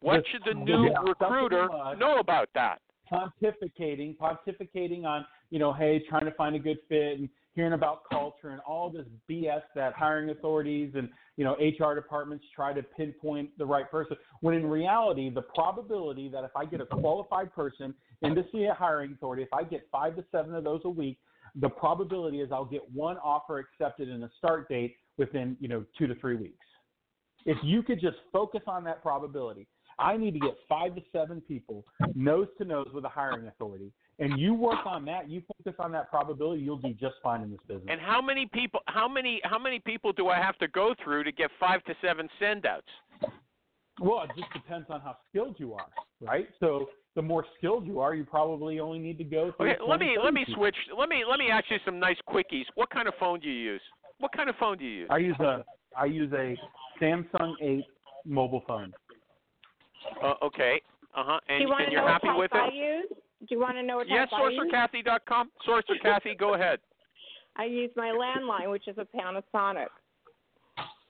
What 0.00 0.24
should 0.28 0.42
the 0.44 0.54
the- 0.54 0.64
new 0.64 0.88
yeah, 0.90 0.98
recruiter 1.02 1.68
know 1.98 2.18
about 2.18 2.48
that? 2.54 2.80
pontificating, 3.10 4.14
pontificating 4.18 5.04
on, 5.04 5.24
you 5.50 5.58
know, 5.58 5.72
hey, 5.72 5.98
trying 6.08 6.26
to 6.26 6.30
find 6.32 6.54
a 6.54 6.58
good 6.58 6.76
fit 6.90 7.18
and 7.18 7.28
hearing 7.54 7.72
about 7.72 8.02
culture 8.10 8.50
and 8.50 8.60
all 8.60 8.90
this 8.90 9.06
BS 9.28 9.62
that 9.74 9.94
hiring 9.94 10.28
authorities 10.28 10.92
and, 10.94 11.08
you 11.38 11.44
know, 11.44 11.54
HR 11.54 11.94
departments 11.94 12.44
try 12.54 12.72
to 12.74 12.82
pinpoint 12.82 13.56
the 13.56 13.64
right 13.64 13.90
person. 13.90 14.14
When 14.42 14.54
in 14.54 14.66
reality, 14.66 15.30
the 15.30 15.40
probability 15.40 16.28
that 16.28 16.44
if 16.44 16.50
I 16.54 16.66
get 16.66 16.82
a 16.82 16.86
qualified 16.86 17.52
person 17.54 17.94
into 18.20 18.44
see 18.52 18.64
a 18.64 18.74
hiring 18.74 19.12
authority, 19.12 19.42
if 19.42 19.52
I 19.54 19.64
get 19.64 19.88
five 19.90 20.14
to 20.16 20.24
seven 20.30 20.54
of 20.54 20.62
those 20.64 20.82
a 20.84 20.90
week, 20.90 21.18
the 21.60 21.68
probability 21.68 22.40
is 22.40 22.50
I'll 22.52 22.64
get 22.64 22.82
one 22.92 23.16
offer 23.18 23.58
accepted 23.58 24.08
and 24.08 24.24
a 24.24 24.30
start 24.38 24.68
date 24.68 24.96
within, 25.16 25.56
you 25.60 25.68
know, 25.68 25.84
two 25.96 26.06
to 26.06 26.14
three 26.16 26.36
weeks. 26.36 26.66
If 27.46 27.58
you 27.62 27.82
could 27.82 28.00
just 28.00 28.16
focus 28.32 28.62
on 28.66 28.84
that 28.84 29.02
probability, 29.02 29.66
I 29.98 30.16
need 30.16 30.32
to 30.34 30.40
get 30.40 30.56
five 30.68 30.94
to 30.94 31.02
seven 31.12 31.40
people 31.40 31.84
nose 32.14 32.46
to 32.58 32.64
nose 32.64 32.88
with 32.94 33.04
a 33.04 33.08
hiring 33.08 33.48
authority, 33.48 33.92
and 34.20 34.38
you 34.38 34.54
work 34.54 34.86
on 34.86 35.04
that. 35.06 35.28
You 35.28 35.42
focus 35.58 35.76
on 35.80 35.90
that 35.92 36.08
probability, 36.08 36.62
you'll 36.62 36.78
do 36.78 36.92
just 36.94 37.16
fine 37.22 37.42
in 37.42 37.50
this 37.50 37.60
business. 37.66 37.88
And 37.88 38.00
how 38.00 38.22
many 38.22 38.46
people? 38.46 38.80
How 38.86 39.08
many? 39.08 39.40
How 39.42 39.58
many 39.58 39.80
people 39.80 40.12
do 40.12 40.28
I 40.28 40.36
have 40.36 40.56
to 40.58 40.68
go 40.68 40.94
through 41.02 41.24
to 41.24 41.32
get 41.32 41.50
five 41.58 41.82
to 41.84 41.94
seven 42.00 42.28
sendouts? 42.40 42.82
well, 44.00 44.22
it 44.22 44.30
just 44.36 44.52
depends 44.52 44.86
on 44.90 45.00
how 45.00 45.16
skilled 45.28 45.56
you 45.58 45.74
are, 45.74 45.86
right? 46.20 46.48
So 46.60 46.88
the 47.18 47.22
more 47.22 47.44
skilled 47.56 47.84
you 47.84 47.98
are, 47.98 48.14
you 48.14 48.22
probably 48.22 48.78
only 48.78 49.00
need 49.00 49.18
to 49.18 49.24
go 49.24 49.52
through. 49.56 49.72
Okay, 49.72 49.82
let 49.84 49.98
me 49.98 50.16
let 50.22 50.32
me 50.32 50.46
switch. 50.54 50.76
Let 50.96 51.08
me 51.08 51.24
let 51.28 51.40
me 51.40 51.46
ask 51.50 51.64
you 51.68 51.78
some 51.84 51.98
nice 51.98 52.16
quickies. 52.28 52.62
What 52.76 52.90
kind 52.90 53.08
of 53.08 53.14
phone 53.18 53.40
do 53.40 53.48
you 53.48 53.72
use? 53.72 53.80
What 54.20 54.30
kind 54.30 54.48
of 54.48 54.54
phone 54.54 54.78
do 54.78 54.84
you 54.84 55.00
use? 55.00 55.08
I 55.10 55.18
use 55.18 55.34
a 55.40 55.64
I 55.96 56.04
use 56.04 56.32
a 56.32 56.56
Samsung 57.02 57.54
8 57.60 57.84
mobile 58.24 58.62
phone. 58.68 58.92
Uh, 60.22 60.34
okay. 60.44 60.80
Uh 61.12 61.24
huh. 61.26 61.40
And, 61.48 61.60
you 61.60 61.74
and 61.74 61.90
you're 61.90 62.06
happy 62.06 62.28
type 62.28 62.38
with 62.38 62.54
I 62.54 62.68
it? 62.68 62.74
use? 62.74 63.18
Do 63.40 63.46
you 63.50 63.60
want 63.60 63.74
to 63.74 63.82
know 63.82 63.96
what 63.96 64.08
Yes, 64.08 64.30
type 64.30 64.38
I 64.40 64.50
use? 64.50 64.72
SourcerCathy.com. 64.72 65.50
Sourcer 65.68 66.00
Kathy, 66.02 66.36
go 66.38 66.54
ahead. 66.54 66.78
I 67.56 67.64
use 67.64 67.90
my 67.96 68.10
landline, 68.10 68.70
which 68.70 68.86
is 68.86 68.96
a 68.98 69.06
Panasonic. 69.16 69.86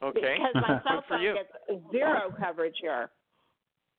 Okay. 0.03 0.39
Because 0.39 0.55
my 0.55 0.75
Good 0.75 0.83
cell 0.89 1.05
phone 1.07 1.35
gets 1.35 1.91
zero 1.93 2.35
coverage 2.41 2.77
here. 2.81 3.11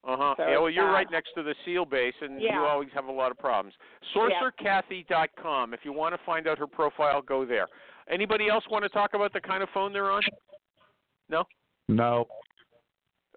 Uh 0.07 0.15
huh. 0.17 0.33
So 0.38 0.47
yeah, 0.47 0.57
well, 0.59 0.69
you're 0.69 0.85
bad. 0.88 0.93
right 0.93 1.07
next 1.12 1.31
to 1.35 1.43
the 1.43 1.53
seal 1.65 1.85
base, 1.85 2.13
and 2.21 2.41
you 2.41 2.49
always 2.51 2.89
have 2.93 3.05
a 3.05 3.12
lot 3.12 3.31
of 3.31 3.38
problems. 3.38 3.73
SourcerCathy.com. 4.15 5.73
If 5.73 5.81
you 5.83 5.91
want 5.91 6.15
to 6.15 6.21
find 6.25 6.47
out 6.47 6.57
her 6.57 6.67
profile, 6.67 7.21
go 7.21 7.45
there. 7.45 7.67
Anybody 8.09 8.49
else 8.49 8.63
want 8.71 8.83
to 8.83 8.89
talk 8.89 9.13
about 9.13 9.33
the 9.33 9.41
kind 9.41 9.62
of 9.62 9.69
phone 9.73 9.91
they're 9.91 10.09
on? 10.09 10.21
No. 11.29 11.43
No. 11.89 12.27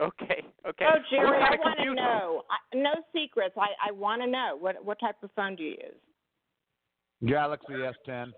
Okay. 0.01 0.43
Okay. 0.67 0.85
Oh, 0.89 0.99
Jerry, 1.11 1.27
I 1.43 1.57
want 1.57 1.79
to 1.79 1.95
know. 1.95 2.43
I, 2.51 2.77
no 2.77 2.91
secrets. 3.13 3.55
I, 3.59 3.89
I 3.89 3.93
want 3.93 4.23
to 4.23 4.29
know. 4.29 4.57
What 4.59 4.83
what 4.85 4.99
type 5.01 5.17
of 5.23 5.31
phone 5.37 5.57
do 5.57 5.65
you 5.65 5.71
use? 5.71 7.29
Galaxy 7.29 7.73
S10 7.73 8.33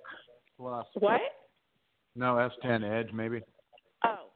Plus. 0.59 0.87
What? 0.95 1.21
No, 2.17 2.49
S10 2.65 3.01
Edge 3.01 3.13
maybe. 3.13 3.41
Oh, 4.05 4.29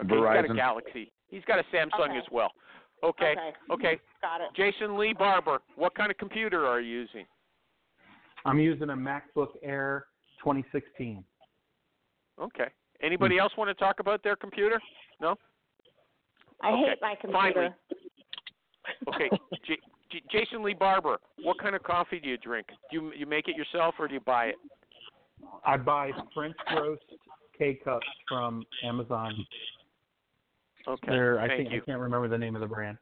Okay, 0.00 0.08
He's 0.14 0.18
got 0.22 0.44
a 0.44 0.48
Verizon. 0.48 0.56
Galaxy. 0.56 1.12
He's 1.28 1.44
got 1.46 1.58
a 1.58 1.64
Samsung 1.74 2.10
Okay. 2.10 2.18
as 2.18 2.24
well. 2.30 2.52
Okay. 3.02 3.32
okay. 3.32 3.52
Okay. 3.70 4.00
Got 4.22 4.40
it. 4.40 4.48
Jason 4.56 4.98
Lee 4.98 5.14
Barber, 5.16 5.58
what 5.76 5.94
kind 5.94 6.10
of 6.10 6.18
computer 6.18 6.66
are 6.66 6.80
you 6.80 7.00
using? 7.00 7.24
I'm 8.44 8.58
using 8.58 8.90
a 8.90 8.96
MacBook 8.96 9.50
Air 9.62 10.06
2016. 10.42 11.22
Okay. 12.40 12.68
Anybody 13.02 13.36
mm. 13.36 13.40
else 13.40 13.52
want 13.56 13.68
to 13.68 13.74
talk 13.74 14.00
about 14.00 14.22
their 14.24 14.36
computer? 14.36 14.80
No. 15.20 15.36
I 16.62 16.70
Okay, 16.72 16.82
hate 16.88 16.98
my 17.00 17.14
computer. 17.20 17.52
finally. 17.54 17.74
Okay. 19.06 19.28
J- 19.66 19.76
J- 20.10 20.22
Jason 20.32 20.62
Lee 20.62 20.72
Barber, 20.72 21.18
what 21.42 21.58
kind 21.58 21.76
of 21.76 21.82
coffee 21.82 22.18
do 22.18 22.26
you 22.26 22.38
drink? 22.38 22.66
Do 22.90 22.96
you 22.96 23.12
you 23.12 23.26
make 23.26 23.46
it 23.48 23.54
yourself 23.54 23.96
or 23.98 24.08
do 24.08 24.14
you 24.14 24.20
buy 24.20 24.46
it? 24.46 24.54
I 25.66 25.76
buy 25.76 26.10
French 26.34 26.56
roast 26.74 27.02
K 27.58 27.78
cups 27.84 28.06
from 28.26 28.64
Amazon. 28.82 29.34
Okay. 30.86 31.06
They're, 31.08 31.38
I 31.40 31.48
Thank 31.48 31.60
think 31.60 31.72
you. 31.72 31.82
I 31.82 31.84
can't 31.84 32.00
remember 32.00 32.28
the 32.28 32.38
name 32.38 32.54
of 32.54 32.60
the 32.60 32.66
brand. 32.66 32.98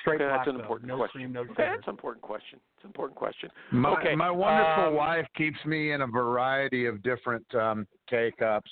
Straight 0.00 0.16
Okay, 0.20 0.24
black 0.24 0.38
that's 0.38 0.48
an 0.48 0.54
though. 0.56 0.62
important 0.62 0.88
no 0.88 0.96
question. 0.96 1.20
cream, 1.20 1.32
no 1.32 1.40
Okay, 1.42 1.52
that's 1.58 1.86
an 1.86 1.90
important 1.90 2.22
question. 2.22 2.58
It's 2.76 2.84
an 2.84 2.88
important 2.88 3.16
question. 3.18 3.50
My, 3.70 3.90
Okay, 3.90 4.14
my 4.16 4.30
wonderful 4.30 4.86
um, 4.88 4.94
wife 4.94 5.26
keeps 5.36 5.58
me 5.64 5.92
in 5.92 6.00
a 6.02 6.06
variety 6.06 6.86
of 6.86 7.02
different 7.02 7.44
um, 7.54 7.86
K 8.08 8.32
cups. 8.38 8.70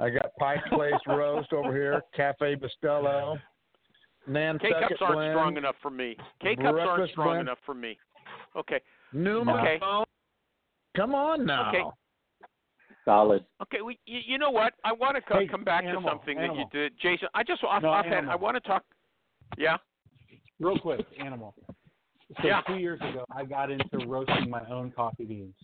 I 0.00 0.10
got 0.10 0.34
Pike 0.40 0.64
Place 0.72 0.94
Roast 1.06 1.52
over 1.52 1.72
here, 1.72 2.02
Cafe 2.16 2.56
Bustelo, 2.56 3.36
K 3.36 4.32
Nantucket 4.32 4.88
cups 4.88 4.94
aren't 5.00 5.14
Blend, 5.14 5.32
strong 5.32 5.56
enough 5.58 5.76
for 5.82 5.90
me. 5.90 6.16
K 6.40 6.56
cups 6.56 6.78
aren't 6.80 7.10
strong 7.10 7.26
blend. 7.28 7.40
enough 7.42 7.58
for 7.66 7.74
me. 7.74 7.96
Okay. 8.56 8.80
Numa. 9.12 9.54
Okay. 9.60 9.78
Come 10.96 11.14
on 11.14 11.44
now. 11.46 11.68
Okay. 11.68 11.82
Solid. 13.04 13.44
Okay, 13.62 13.82
we, 13.82 13.98
you, 14.06 14.20
you 14.26 14.38
know 14.38 14.50
what? 14.50 14.74
I 14.84 14.92
want 14.92 15.16
to 15.16 15.22
co- 15.22 15.38
Hey, 15.40 15.48
come 15.48 15.64
back 15.64 15.84
animal, 15.84 16.02
to 16.02 16.08
something 16.08 16.38
animal. 16.38 16.56
that 16.56 16.60
you 16.76 16.80
did, 16.82 16.92
Jason. 17.00 17.28
I 17.34 17.42
just 17.42 17.62
off, 17.64 17.82
No, 17.82 17.88
offhand, 17.90 18.14
animal. 18.14 18.32
I 18.32 18.36
want 18.36 18.54
to 18.56 18.60
talk. 18.60 18.84
Yeah. 19.58 19.76
Real 20.60 20.78
quick, 20.78 21.00
animal. 21.18 21.54
So 22.40 22.46
Yeah. 22.46 22.60
two 22.66 22.76
years 22.76 23.00
ago, 23.00 23.24
I 23.34 23.44
got 23.44 23.70
into 23.70 24.06
roasting 24.06 24.48
my 24.48 24.62
own 24.70 24.92
coffee 24.92 25.24
beans. 25.24 25.54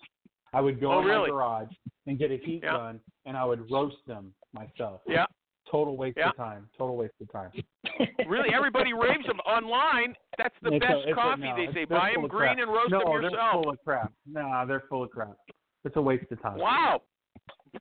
I 0.53 0.61
would 0.61 0.80
go 0.80 0.93
Oh, 0.93 0.99
in 1.01 1.05
really? 1.07 1.30
my 1.30 1.36
garage 1.36 1.68
and 2.07 2.18
get 2.18 2.30
a 2.32 2.39
heat 2.39 2.62
Yeah. 2.64 2.72
gun, 2.72 3.01
and 3.24 3.36
I 3.36 3.45
would 3.45 3.70
roast 3.70 4.05
them 4.07 4.34
myself. 4.53 5.01
Yeah. 5.07 5.26
Total 5.70 5.97
waste 5.97 6.16
Yeah. 6.18 6.30
of 6.30 6.36
time. 6.36 6.68
Total 6.76 6.97
waste 6.97 7.14
of 7.20 7.30
time. 7.30 7.53
Really, 8.26 8.53
everybody 8.53 8.93
raves 8.93 9.24
them 9.26 9.41
online. 9.41 10.14
That's 10.36 10.55
the 10.61 10.72
It's 10.74 10.84
best 10.84 11.07
a- 11.09 11.14
coffee. 11.14 11.43
no, 11.43 11.57
they 11.57 11.66
say 11.72 11.84
they're 11.86 11.99
buy 11.99 12.12
them 12.12 12.26
green 12.26 12.30
crap. 12.55 12.59
and 12.59 12.70
roast 12.70 12.91
no, 12.91 12.99
them 12.99 13.22
they're 13.22 13.53
full 13.53 13.70
of 13.70 13.78
crap. 13.84 14.12
Nah, 14.26 14.64
they're 14.66 14.84
full 14.91 15.03
of 15.05 15.11
crap. 15.11 15.34
It's 15.84 15.97
a 15.97 16.03
waste 16.03 16.30
of 16.30 16.43
time. 16.43 16.59
Wow. 16.59 17.03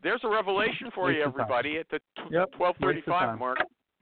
There's 0.04 0.22
a 0.24 0.30
revelation 0.30 0.90
for 0.94 1.12
you, 1.12 1.18
Waste 1.20 1.28
of 1.28 1.34
time. 1.34 1.42
everybody, 1.42 1.78
at 1.78 1.90
the 1.90 2.00
t- 2.18 2.24
Yep, 2.32 2.54
12:35 2.60 3.40
mark. 3.40 3.58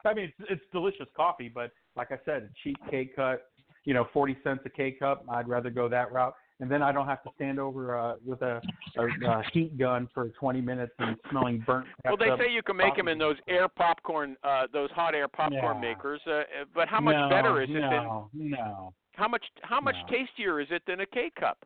I 0.05 0.13
mean, 0.13 0.31
it's, 0.39 0.49
it's 0.51 0.61
delicious 0.71 1.07
coffee, 1.15 1.49
but 1.49 1.71
like 1.95 2.11
I 2.11 2.17
said, 2.25 2.43
a 2.43 2.49
cheap 2.63 2.77
K 2.91 3.09
cut, 3.15 3.43
you 3.85 3.93
know, 3.93 4.07
forty 4.13 4.37
cents 4.43 4.61
a 4.65 4.69
K 4.69 4.91
cup. 4.91 5.23
I'd 5.29 5.47
rather 5.47 5.69
go 5.71 5.87
that 5.89 6.11
route, 6.11 6.33
and 6.59 6.69
then 6.69 6.83
I 6.83 6.91
don't 6.91 7.07
have 7.07 7.23
to 7.23 7.29
stand 7.35 7.59
over 7.59 7.97
uh, 7.97 8.15
with 8.23 8.41
a, 8.43 8.61
a, 8.97 9.05
a 9.27 9.43
heat 9.51 9.77
gun 9.79 10.07
for 10.13 10.29
twenty 10.29 10.61
minutes 10.61 10.93
and 10.99 11.15
smelling 11.31 11.63
burnt. 11.65 11.87
Well, 12.03 12.17
they 12.17 12.29
say 12.37 12.51
you 12.51 12.61
can 12.61 12.77
make 12.77 12.95
them 12.95 13.07
in 13.07 13.17
those 13.17 13.37
air 13.47 13.67
popcorn, 13.67 14.35
uh, 14.43 14.67
those 14.71 14.91
hot 14.91 15.15
air 15.15 15.27
popcorn 15.27 15.77
Yeah. 15.81 15.81
makers. 15.81 16.21
Uh, 16.27 16.31
uh, 16.31 16.43
but 16.75 16.87
how 16.87 16.99
much 17.01 17.15
no, 17.15 17.29
better 17.29 17.61
is 17.63 17.69
it 17.69 17.73
than 17.73 17.89
no, 17.91 18.29
No, 18.33 18.93
how 19.13 19.27
much 19.27 19.45
how 19.63 19.81
much 19.81 19.95
No. 20.11 20.17
tastier 20.17 20.59
is 20.59 20.67
it 20.69 20.83
than 20.85 20.99
a 20.99 21.05
K 21.07 21.31
cup? 21.39 21.65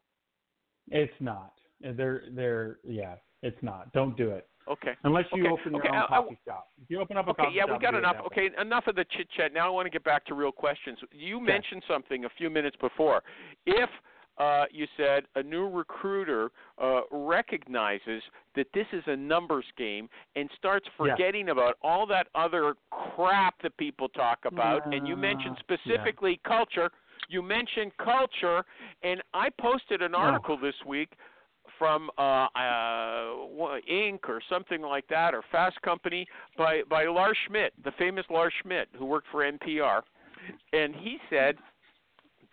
it's 0.92 1.14
not. 1.20 1.54
They're 1.82 2.24
they're 2.32 2.78
yeah, 2.86 3.16
it's 3.42 3.62
not. 3.62 3.92
Don't 3.94 4.16
do 4.18 4.30
it 4.32 4.48
Okay. 4.68 4.96
unless 5.04 5.26
you 5.34 5.44
Okay, 5.46 5.52
open 5.54 5.74
your 5.74 5.82
okay, 5.82 5.90
own 5.90 5.96
I- 5.96 6.04
I- 6.04 6.08
coffee 6.08 6.38
shop. 6.46 6.68
If 6.82 6.90
you 6.90 7.00
open 7.00 7.18
up 7.18 7.28
a 7.28 7.32
Okay, 7.32 7.44
coffee 7.44 7.56
yeah, 7.56 7.64
shop, 7.66 7.72
we 7.72 7.78
got 7.80 7.96
enough. 7.96 8.18
Okay, 8.28 8.50
enough 8.60 8.88
of 8.88 8.96
the 8.96 9.06
chit 9.06 9.30
chat. 9.32 9.54
Now 9.54 9.68
I 9.68 9.70
want 9.70 9.86
to 9.86 9.90
get 9.90 10.04
back 10.04 10.26
to 10.26 10.36
real 10.36 10.52
questions. 10.52 11.00
You 11.12 11.40
mentioned 11.40 11.84
something 11.88 12.26
a 12.26 12.30
few 12.30 12.50
minutes 12.50 12.76
before. 12.78 13.24
If 13.66 13.90
uh, 14.38 14.66
you 14.72 14.88
said 14.96 15.26
a 15.36 15.44
new 15.44 15.68
recruiter 15.68 16.50
uh, 16.78 17.02
recognizes 17.12 18.24
that 18.56 18.68
this 18.74 18.88
is 18.94 19.04
a 19.08 19.16
numbers 19.16 19.66
game 19.76 20.10
and 20.38 20.50
starts 20.56 20.88
Yeah. 20.88 21.12
forgetting 21.12 21.50
about 21.50 21.78
all 21.82 22.06
that 22.06 22.28
other 22.36 22.76
crap 22.90 23.62
that 23.64 23.76
people 23.76 24.08
talk 24.08 24.46
about, 24.46 24.86
and 24.94 25.06
you 25.08 25.18
mentioned 25.18 25.58
Uh, 25.58 25.64
yeah. 25.76 25.78
specifically 25.78 26.38
culture. 26.46 26.90
You 27.28 27.42
mentioned 27.42 27.92
culture, 27.98 28.64
and 29.04 29.22
I 29.34 29.50
posted 29.50 30.02
an 30.02 30.16
article 30.16 30.56
this 30.58 30.76
week 30.86 31.10
from 31.80 32.12
uh, 32.18 32.48
uh, 32.56 33.80
Inc. 33.92 34.20
or 34.28 34.42
something 34.50 34.82
like 34.82 35.08
that, 35.08 35.34
or 35.34 35.42
Fast 35.52 35.82
Company, 35.82 36.28
by 36.58 36.82
by 36.90 37.06
Lars 37.06 37.38
Schmidt, 37.48 37.74
the 37.84 37.92
famous 37.98 38.26
Lars 38.30 38.54
Schmidt, 38.62 38.90
who 38.96 39.06
worked 39.06 39.28
for 39.32 39.50
NPR, 39.50 40.02
and 40.74 40.94
he 40.94 41.18
said 41.30 41.56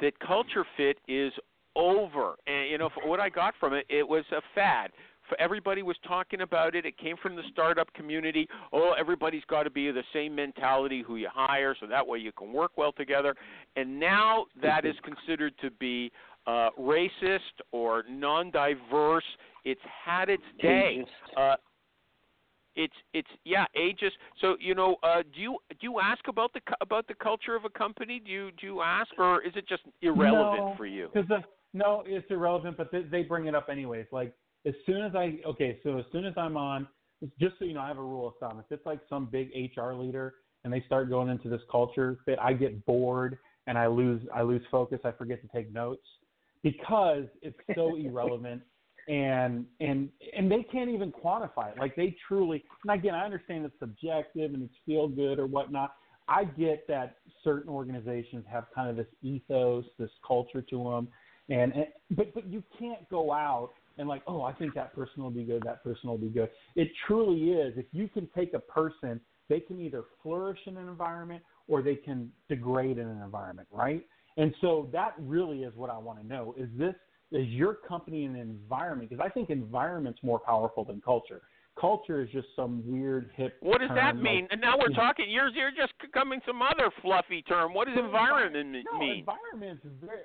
that 0.00 0.18
culture 0.20 0.64
fit 0.76 0.98
is 1.08 1.32
over. 1.74 2.36
And 2.46 2.70
you 2.70 2.78
know, 2.78 2.88
what 3.04 3.20
I 3.20 3.28
got 3.28 3.54
from 3.58 3.74
it, 3.74 3.84
it 3.90 4.08
was 4.08 4.24
a 4.32 4.40
fad. 4.54 4.92
Everybody 5.40 5.82
was 5.82 5.96
talking 6.06 6.42
about 6.42 6.76
it. 6.76 6.86
It 6.86 6.96
came 6.98 7.16
from 7.20 7.34
the 7.34 7.42
startup 7.52 7.92
community. 7.94 8.46
Oh, 8.72 8.94
everybody's 8.96 9.42
got 9.48 9.64
to 9.64 9.70
be 9.70 9.90
the 9.90 10.04
same 10.12 10.36
mentality 10.36 11.02
who 11.04 11.16
you 11.16 11.28
hire, 11.32 11.74
so 11.80 11.86
that 11.88 12.06
way 12.06 12.18
you 12.18 12.30
can 12.30 12.52
work 12.52 12.72
well 12.76 12.92
together. 12.92 13.34
And 13.74 13.98
now 13.98 14.46
that 14.62 14.84
is 14.84 14.94
considered 15.02 15.54
to 15.62 15.70
be 15.72 16.12
uh, 16.46 16.70
racist 16.78 17.38
or 17.72 18.04
non-diverse. 18.08 19.24
It's 19.64 19.80
had 20.04 20.28
its 20.28 20.42
day. 20.60 21.04
Uh, 21.36 21.56
it's 22.76 22.94
it's 23.14 23.28
yeah 23.44 23.64
ageist. 23.76 24.12
So 24.40 24.56
you 24.60 24.74
know, 24.74 24.96
uh, 25.02 25.22
do 25.34 25.40
you 25.40 25.58
do 25.70 25.76
you 25.80 26.00
ask 26.00 26.28
about 26.28 26.52
the 26.52 26.60
about 26.80 27.08
the 27.08 27.14
culture 27.14 27.56
of 27.56 27.64
a 27.64 27.70
company? 27.70 28.20
Do 28.24 28.30
you 28.30 28.50
do 28.60 28.66
you 28.66 28.82
ask, 28.82 29.08
or 29.18 29.42
is 29.42 29.52
it 29.56 29.66
just 29.68 29.82
irrelevant 30.02 30.66
No, 30.66 30.74
for 30.76 30.86
you? 30.86 31.08
Because 31.12 31.42
no, 31.72 32.02
it's 32.06 32.30
irrelevant, 32.30 32.76
but 32.76 32.92
they, 32.92 33.02
they 33.02 33.22
bring 33.22 33.46
it 33.46 33.54
up 33.54 33.68
anyways. 33.70 34.06
Like 34.12 34.34
as 34.66 34.74
soon 34.84 35.02
as 35.02 35.14
I 35.14 35.38
okay, 35.46 35.78
so 35.82 35.98
as 35.98 36.04
soon 36.12 36.26
as 36.26 36.34
I'm 36.36 36.56
on, 36.56 36.86
just 37.40 37.58
so 37.58 37.64
you 37.64 37.74
know, 37.74 37.80
I 37.80 37.88
have 37.88 37.98
a 37.98 38.02
rule 38.02 38.28
of 38.28 38.34
thumb. 38.40 38.58
If 38.58 38.66
it's 38.70 38.86
like 38.86 39.00
some 39.08 39.26
big 39.26 39.50
HR 39.54 39.92
leader 39.92 40.34
and 40.64 40.72
they 40.72 40.82
start 40.86 41.08
going 41.08 41.28
into 41.28 41.48
this 41.48 41.62
culture 41.70 42.18
fit, 42.24 42.38
I 42.40 42.52
get 42.52 42.84
bored 42.84 43.38
and 43.66 43.76
I 43.78 43.86
lose 43.86 44.22
I 44.34 44.42
lose 44.42 44.62
focus. 44.70 45.00
I 45.04 45.12
forget 45.12 45.40
to 45.42 45.48
take 45.48 45.72
notes 45.72 46.06
because 46.66 47.24
it's 47.42 47.58
so 47.74 47.96
irrelevant 47.96 48.62
and 49.08 49.64
and 49.80 50.08
and 50.36 50.50
they 50.50 50.64
can't 50.64 50.90
even 50.90 51.12
quantify 51.12 51.70
it. 51.70 51.78
Like 51.78 51.94
they 51.94 52.16
truly 52.26 52.64
and 52.82 52.98
again 52.98 53.14
I 53.14 53.24
understand 53.24 53.64
it's 53.64 53.78
subjective 53.78 54.52
and 54.52 54.64
it's 54.64 54.74
feel 54.84 55.08
good 55.08 55.38
or 55.38 55.46
whatnot. 55.46 55.94
I 56.28 56.44
get 56.44 56.88
that 56.88 57.18
certain 57.44 57.70
organizations 57.70 58.44
have 58.50 58.64
kind 58.74 58.90
of 58.90 58.96
this 58.96 59.06
ethos, 59.22 59.84
this 59.96 60.10
culture 60.26 60.60
to 60.60 60.82
them, 60.82 61.08
and, 61.48 61.72
and 61.72 61.86
but 62.10 62.34
but 62.34 62.46
you 62.48 62.64
can't 62.78 63.08
go 63.08 63.32
out 63.32 63.70
and 63.98 64.08
like, 64.08 64.22
oh, 64.26 64.42
I 64.42 64.52
think 64.52 64.74
that 64.74 64.92
person 64.94 65.22
will 65.22 65.30
be 65.30 65.44
good, 65.44 65.62
that 65.64 65.84
person 65.84 66.10
will 66.10 66.18
be 66.18 66.28
good. 66.28 66.50
It 66.74 66.88
truly 67.06 67.52
is. 67.52 67.74
If 67.78 67.86
you 67.92 68.08
can 68.08 68.28
take 68.36 68.54
a 68.54 68.58
person, 68.58 69.20
they 69.48 69.60
can 69.60 69.80
either 69.80 70.02
flourish 70.22 70.58
in 70.66 70.76
an 70.76 70.88
environment 70.88 71.42
or 71.68 71.80
they 71.80 71.94
can 71.94 72.30
degrade 72.48 72.98
in 72.98 73.06
an 73.06 73.22
environment, 73.22 73.68
right? 73.70 74.04
And 74.36 74.54
so 74.60 74.88
that 74.92 75.14
really 75.18 75.62
is 75.62 75.74
what 75.76 75.90
I 75.90 75.98
want 75.98 76.20
to 76.20 76.26
know. 76.26 76.54
Is 76.58 76.68
this 76.76 76.94
is 77.32 77.46
your 77.48 77.74
company 77.74 78.24
an 78.24 78.36
environment? 78.36 79.10
Because 79.10 79.24
I 79.24 79.30
think 79.30 79.50
environment's 79.50 80.20
more 80.22 80.38
powerful 80.38 80.84
than 80.84 81.00
culture. 81.00 81.42
Culture 81.78 82.22
is 82.22 82.30
just 82.30 82.46
some 82.56 82.82
weird 82.86 83.30
hip. 83.34 83.56
What 83.60 83.80
does 83.80 83.90
that 83.94 84.16
mean? 84.16 84.42
Like, 84.42 84.52
and 84.52 84.60
now 84.62 84.78
we're 84.78 84.94
talking. 84.94 85.26
You're 85.28 85.50
you're 85.50 85.70
just 85.70 85.92
coming 86.14 86.40
some 86.46 86.62
other 86.62 86.90
fluffy 87.02 87.42
term. 87.42 87.74
What 87.74 87.86
does 87.86 87.98
environment 87.98 88.68
envi- 88.68 88.78
m- 88.78 88.84
no, 88.92 88.98
mean? 88.98 89.18
environment 89.18 89.80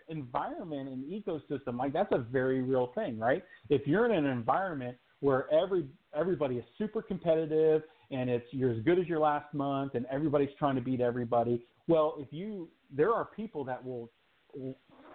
environment 0.07 0.89
and 0.89 1.03
ecosystem 1.11 1.77
like 1.77 1.91
that's 1.91 2.11
a 2.13 2.19
very 2.19 2.61
real 2.61 2.91
thing, 2.95 3.19
right? 3.19 3.43
If 3.69 3.85
you're 3.85 4.05
in 4.05 4.11
an 4.11 4.25
environment 4.25 4.95
where 5.19 5.51
every 5.51 5.87
everybody 6.15 6.55
is 6.55 6.63
super 6.77 7.01
competitive 7.01 7.83
and 8.11 8.29
it's 8.29 8.45
you're 8.51 8.71
as 8.71 8.79
good 8.83 8.97
as 8.97 9.07
your 9.07 9.19
last 9.19 9.53
month 9.53 9.95
and 9.95 10.05
everybody's 10.09 10.49
trying 10.57 10.75
to 10.75 10.81
beat 10.81 11.01
everybody, 11.01 11.65
well, 11.87 12.15
if 12.17 12.27
you 12.31 12.69
there 12.95 13.13
are 13.13 13.25
people 13.25 13.63
that 13.65 13.83
will 13.83 14.09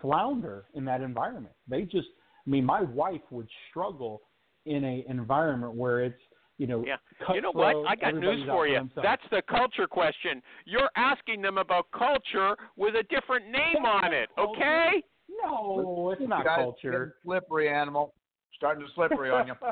flounder 0.01 0.65
in 0.75 0.85
that 0.85 1.01
environment. 1.01 1.55
They 1.69 1.83
just 1.83 2.09
I 2.47 2.51
mean, 2.51 2.65
my 2.65 2.83
wife 2.83 3.23
would 3.31 3.49
struggle 3.71 4.23
in 4.67 4.85
a 4.85 5.05
environment 5.09 5.75
where 5.75 6.05
it's 6.05 6.21
you 6.59 6.67
know, 6.67 6.85
Yeah. 6.87 6.97
You 7.35 7.43
know 7.43 7.53
what? 7.53 7.87
I 7.87 7.97
got 7.97 8.15
news 8.15 8.47
for 8.47 8.67
you. 8.67 8.77
themselves. 8.77 9.03
That's 9.07 9.23
the 9.31 9.43
culture 9.43 9.87
question. 9.87 10.43
You're 10.65 10.89
asking 10.97 11.43
them 11.43 11.59
about 11.59 11.87
culture 11.93 12.57
with 12.77 12.95
a 12.95 13.03
different 13.15 13.51
name 13.51 13.85
on 13.85 14.15
it. 14.15 14.31
Okay? 14.39 15.03
no, 15.45 16.15
it's 16.19 16.29
not 16.29 16.45
Guys, 16.45 16.57
culture. 16.57 17.17
Slippery 17.25 17.69
animal. 17.69 18.15
Starting 18.55 18.87
to 18.87 18.93
slippery 18.95 19.31
on 19.31 19.49
you. 19.49 19.55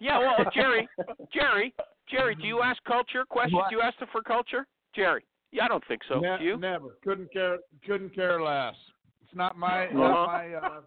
Yeah. 0.00 0.18
Well, 0.18 0.36
Jerry, 0.54 0.88
Jerry, 1.34 1.74
Jerry, 2.08 2.36
do 2.36 2.46
you 2.46 2.60
ask 2.62 2.82
culture 2.84 3.24
questions? 3.28 3.54
What? 3.54 3.70
Do 3.70 3.76
you 3.76 3.82
ask 3.82 3.98
them 3.98 4.06
for 4.12 4.22
culture, 4.22 4.64
Jerry? 4.94 5.24
Yeah, 5.52 5.64
I 5.66 5.68
don't 5.68 5.84
think 5.86 6.02
so. 6.08 6.18
Ne- 6.18 6.38
do 6.38 6.44
you? 6.44 6.56
Never. 6.56 6.96
Couldn't 7.04 7.32
care. 7.32 7.58
Couldn't 7.86 8.14
care 8.14 8.40
less. 8.42 8.74
It's 9.22 9.34
not 9.34 9.56
my 9.56 9.86
Uh-huh. 9.86 9.98
not 9.98 10.26
my 10.26 10.54
uh, 10.54 10.80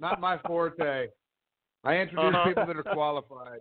not 0.00 0.20
my 0.20 0.38
forte. 0.46 1.08
I 1.84 1.96
introduce 1.96 2.34
Uh-huh. 2.34 2.48
people 2.48 2.66
that 2.66 2.76
are 2.76 2.82
qualified. 2.94 3.60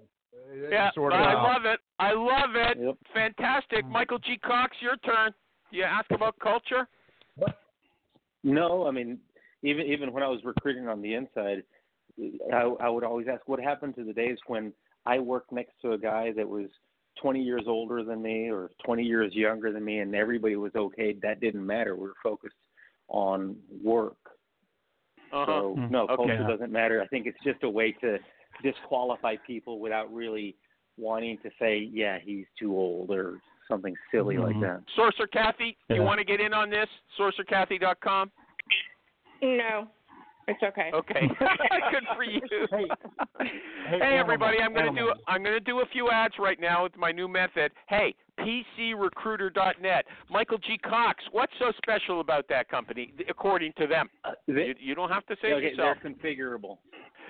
Yeah, 0.70 0.92
sort 0.92 1.14
of. 1.14 1.20
I 1.22 1.34
love 1.34 1.66
it. 1.66 1.80
I 1.98 2.12
love 2.14 2.56
it. 2.56 2.78
Yep. 2.80 2.96
Fantastic. 3.14 3.86
Michael 3.88 4.20
G. 4.20 4.38
Cox, 4.38 4.76
your 4.82 4.98
turn. 4.98 5.34
Do 5.72 5.78
you 5.78 5.84
ask 5.84 6.10
about 6.12 6.38
culture? 6.40 6.88
No, 8.44 8.88
I 8.88 8.92
mean, 8.92 9.18
even 9.64 9.86
even 9.88 10.14
when 10.14 10.22
I 10.24 10.28
was 10.28 10.44
recruiting 10.44 10.88
on 10.88 11.02
the 11.02 11.14
inside, 11.16 11.64
I, 12.54 12.62
I 12.80 12.90
would 12.90 13.04
always 13.04 13.28
ask, 13.28 13.48
what 13.48 13.60
happened 13.60 13.96
to 13.96 14.04
the 14.04 14.14
days 14.14 14.38
when 14.48 14.72
I 15.06 15.20
worked 15.20 15.52
next 15.52 15.74
to 15.82 15.94
a 15.94 15.98
guy 15.98 16.32
that 16.34 16.48
was 16.48 16.68
20 17.22 17.42
years 17.42 17.64
older 17.68 18.04
than 18.04 18.22
me 18.22 18.50
or 18.50 18.72
20 18.84 19.04
years 19.04 19.34
younger 19.34 19.72
than 19.72 19.84
me, 19.84 20.00
and 20.00 20.16
everybody 20.16 20.56
was 20.56 20.74
okay. 20.76 21.14
That 21.22 21.40
didn't 21.40 21.66
matter. 21.66 21.96
We 21.96 22.08
were 22.08 22.14
focused 22.22 22.56
on 23.08 23.56
work. 23.84 24.18
Uh-huh. 25.32 25.46
So 25.46 25.76
Hmm. 25.76 25.92
no, 25.92 26.04
Okay. 26.04 26.16
culture 26.16 26.44
doesn't 26.48 26.72
matter. 26.72 27.02
I 27.02 27.08
think 27.08 27.26
it's 27.26 27.42
just 27.44 27.64
a 27.64 27.70
way 27.70 27.92
to 27.94 28.20
disqualify 28.64 29.36
people 29.38 29.80
without 29.80 30.14
really 30.14 30.56
wanting 30.98 31.38
to 31.40 31.52
say, 31.60 31.78
yeah, 31.78 32.20
he's 32.20 32.46
too 32.58 32.76
old 32.76 33.12
or 33.12 33.40
something 33.68 33.96
silly 34.12 34.38
like 34.38 34.56
Mhm. 34.56 34.62
that. 34.62 34.84
Sorcerer 34.96 35.28
Kathy, 35.28 35.78
you 35.90 36.04
want 36.04 36.20
to 36.20 36.24
get 36.24 36.40
in 36.40 36.54
on 36.54 36.70
this? 36.70 36.90
SorcererKathy.com. 37.18 38.32
No, 39.42 39.90
it's 40.48 40.62
okay. 40.64 40.92
Okay, 40.94 41.22
good 41.92 42.04
for 42.16 42.24
you. 42.24 42.42
Hey, 42.72 42.86
Hey, 43.90 44.00
hey, 44.00 44.18
everybody, 44.18 44.58
I'm 44.60 44.74
going 44.74 44.94
to 44.94 45.00
do. 45.00 45.12
I'm 45.28 45.44
going 45.44 45.54
to 45.56 45.60
do 45.60 45.80
a 45.80 45.86
few 45.92 46.10
ads 46.10 46.36
right 46.40 46.60
now 46.60 46.84
with 46.84 46.98
my 46.98 47.12
new 47.12 47.28
method. 47.28 47.72
Hey, 47.88 48.16
PCRecruiter.net. 48.40 50.06
Michael 50.30 50.58
G. 50.60 50.78
Cox, 50.78 51.24
what's 51.32 51.54
so 51.60 51.72
special 51.78 52.20
about 52.22 52.46
that 52.50 52.68
company, 52.70 53.14
according 53.30 53.74
to 53.78 53.88
them? 53.88 54.10
Uh, 54.24 54.32
they, 54.48 54.54
You, 54.68 54.76
you 54.80 54.96
don't 54.96 55.10
have 55.10 55.26
to 55.28 55.36
say 55.42 55.54
okay, 55.54 55.70
yourself. 55.70 55.98
they're 56.02 56.12
configurable. 56.12 56.78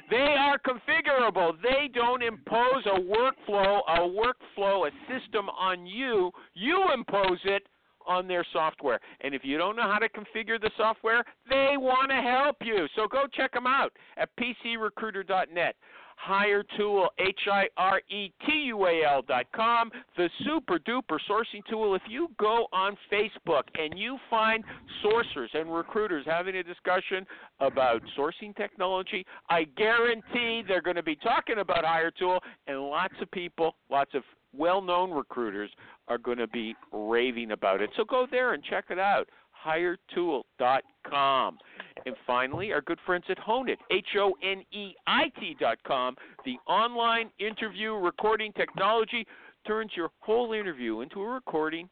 They 0.10 0.36
are 0.38 0.60
configurable. 0.60 1.54
They 1.64 1.90
don't 1.94 2.22
impose 2.22 2.86
a 2.86 3.00
workflow, 3.00 3.80
a 3.88 4.00
workflow, 4.02 4.88
a 4.88 4.92
system 5.12 5.50
on 5.50 5.86
you. 5.88 6.32
You 6.54 6.86
impose 6.94 7.40
it 7.44 7.64
on 8.08 8.28
their 8.28 8.46
software. 8.54 9.00
And 9.22 9.34
if 9.34 9.42
you 9.44 9.58
don't 9.58 9.76
know 9.76 9.84
how 9.84 10.00
to 10.00 10.10
configure 10.10 10.60
the 10.60 10.72
software, 10.78 11.24
they 11.50 11.76
want 11.78 12.10
to 12.10 12.22
help 12.22 12.58
you. 12.62 12.88
So 12.96 13.08
go 13.08 13.24
check 13.34 13.54
them 13.54 13.68
out 13.68 13.92
at 14.18 14.30
pcrecruiter.net. 14.38 15.76
Hire 16.18 16.64
Tool, 16.78 17.10
H 17.20 17.40
I 17.52 17.68
R 17.78 18.02
E 18.10 18.32
T 18.46 18.52
U 18.68 18.88
A 18.88 19.04
L 19.04 19.22
dot 19.22 19.46
com, 19.54 19.92
the 20.18 20.30
super 20.46 20.80
duper 20.80 21.20
sourcing 21.30 21.62
tool. 21.70 21.94
If 21.94 22.02
you 22.08 22.30
go 22.40 22.68
on 22.72 22.98
Facebook 23.12 23.64
and 23.78 23.98
you 24.00 24.18
find 24.30 24.64
sourcers 25.04 25.54
and 25.54 25.74
recruiters 25.74 26.26
having 26.26 26.56
a 26.56 26.64
discussion 26.64 27.26
about 27.60 28.02
sourcing 28.18 28.56
technology, 28.56 29.26
I 29.50 29.66
guarantee 29.76 30.64
they're 30.68 30.82
going 30.82 30.96
to 30.96 31.04
be 31.04 31.18
talking 31.18 31.60
about 31.60 31.84
Hiretual, 31.84 32.40
and 32.68 32.80
lots 32.80 33.16
of 33.22 33.30
people, 33.32 33.76
lots 33.90 34.12
of 34.14 34.24
well 34.58 34.82
known 34.82 35.12
recruiters 35.12 35.70
are 36.08 36.18
going 36.18 36.38
to 36.38 36.48
be 36.48 36.76
raving 36.92 37.52
about 37.52 37.82
it. 37.82 37.90
So 37.98 38.04
go 38.04 38.28
there 38.30 38.54
and 38.54 38.64
check 38.64 38.86
it 38.90 39.00
out. 39.00 39.30
Hiretual.com. 39.66 41.58
And 42.06 42.16
finally, 42.28 42.72
our 42.72 42.82
good 42.82 43.00
friends 43.06 43.26
at 43.30 43.38
Honeit, 43.40 43.78
H 43.92 44.06
O 44.18 44.34
N 44.44 44.64
E 44.72 44.94
I 45.08 45.32
T.com, 45.40 46.16
the 46.46 46.58
online 46.68 47.32
interview 47.40 47.94
recording 47.94 48.54
technology 48.54 49.26
turns 49.66 49.92
your 49.96 50.10
whole 50.20 50.54
interview 50.54 51.02
into 51.02 51.22
a 51.22 51.28
recording, 51.28 51.90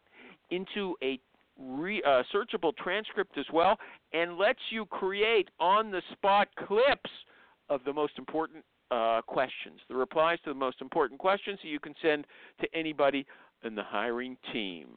into 0.51 0.95
a 1.01 1.20
re, 1.59 2.01
uh, 2.05 2.22
searchable 2.34 2.76
transcript 2.78 3.38
as 3.38 3.45
well, 3.51 3.78
and 4.14 4.38
lets 4.38 4.59
you 4.70 4.86
create 4.86 5.49
on 5.59 5.89
the 5.89 6.01
spot 6.11 6.47
clips 6.68 7.09
of 7.70 7.82
the 7.86 7.93
most 7.93 8.14
important 8.18 8.64
uh, 8.93 9.21
questions, 9.21 9.79
the 9.89 9.95
replies 9.95 10.37
to 10.43 10.51
the 10.51 10.59
most 10.59 10.81
important 10.81 11.19
questions 11.19 11.59
that 11.63 11.69
you 11.69 11.79
can 11.79 11.95
send 12.01 12.25
to 12.61 12.67
anybody 12.73 13.25
in 13.63 13.75
the 13.75 13.83
hiring 13.83 14.37
team. 14.51 14.87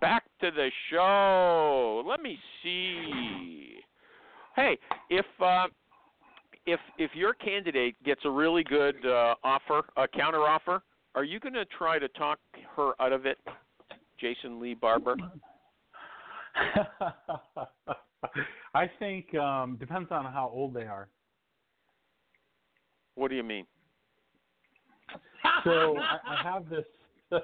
Back 0.00 0.24
to 0.40 0.50
the 0.50 0.70
show. 0.90 2.02
Let 2.06 2.22
me 2.22 2.38
see. 2.62 3.74
Hey, 4.56 4.78
if 5.10 5.26
uh, 5.40 5.66
if 6.66 6.80
if 6.98 7.10
your 7.14 7.34
candidate 7.34 7.96
gets 8.04 8.20
a 8.24 8.30
really 8.30 8.64
good 8.64 8.96
uh, 9.04 9.34
offer, 9.44 9.82
a 9.96 10.08
counter 10.08 10.40
offer, 10.40 10.82
are 11.14 11.24
you 11.24 11.40
going 11.40 11.54
to 11.54 11.64
try 11.66 11.98
to 11.98 12.08
talk 12.08 12.38
her 12.76 12.92
out 13.00 13.12
of 13.12 13.26
it, 13.26 13.38
Jason 14.18 14.60
Lee 14.60 14.74
Barber? 14.74 15.16
I 18.74 18.90
think 18.98 19.34
um 19.34 19.76
depends 19.78 20.10
on 20.10 20.24
how 20.24 20.50
old 20.52 20.74
they 20.74 20.82
are. 20.82 21.08
What 23.14 23.28
do 23.28 23.36
you 23.36 23.42
mean? 23.42 23.66
So 25.64 25.96
I, 25.98 26.18
I 26.34 26.42
have 26.42 26.68
this 26.68 26.84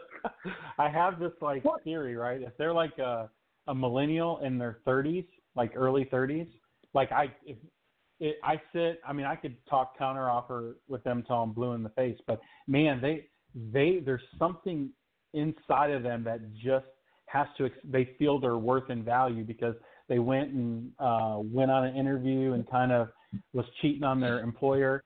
I 0.79 0.89
have 0.89 1.19
this 1.19 1.33
like 1.41 1.63
theory, 1.85 2.17
right? 2.17 2.43
If 2.43 2.57
they're 2.59 2.75
like 2.75 2.99
a 2.99 3.31
a 3.69 3.75
millennial 3.75 4.39
in 4.39 4.59
their 4.59 4.79
30s, 4.87 5.27
like 5.57 5.73
early 5.75 6.05
30s, 6.07 6.49
like 6.95 7.13
I 7.13 7.33
if 7.45 7.57
it, 8.19 8.37
I 8.43 8.61
sit, 8.73 9.01
I 9.07 9.13
mean, 9.13 9.27
I 9.27 9.37
could 9.37 9.57
talk 9.69 9.99
counter 9.99 10.31
offer 10.31 10.77
with 10.89 11.05
them 11.05 11.23
till 11.27 11.37
I'm 11.37 11.53
blue 11.53 11.73
in 11.73 11.83
the 11.83 11.91
face, 11.91 12.19
but 12.27 12.41
man, 12.67 13.01
they 13.01 13.27
they 13.73 14.01
there's 14.05 14.23
something 14.39 14.91
inside 15.35 15.91
of 15.91 16.03
them 16.03 16.25
that 16.25 16.41
just 16.55 16.87
has 17.27 17.47
to 17.59 17.67
ex- 17.67 17.77
they 17.85 18.11
feel 18.19 18.41
their 18.41 18.57
worth 18.57 18.89
and 18.89 19.05
value 19.05 19.45
because 19.45 19.75
they 20.09 20.19
went 20.19 20.51
and 20.53 20.91
uh 20.99 21.37
went 21.39 21.71
on 21.71 21.85
an 21.85 21.97
interview 21.97 22.53
and 22.53 22.69
kind 22.71 22.93
of 22.93 23.09
was 23.53 23.67
cheating 23.83 24.05
on 24.05 24.21
their 24.21 24.41
employer 24.41 25.03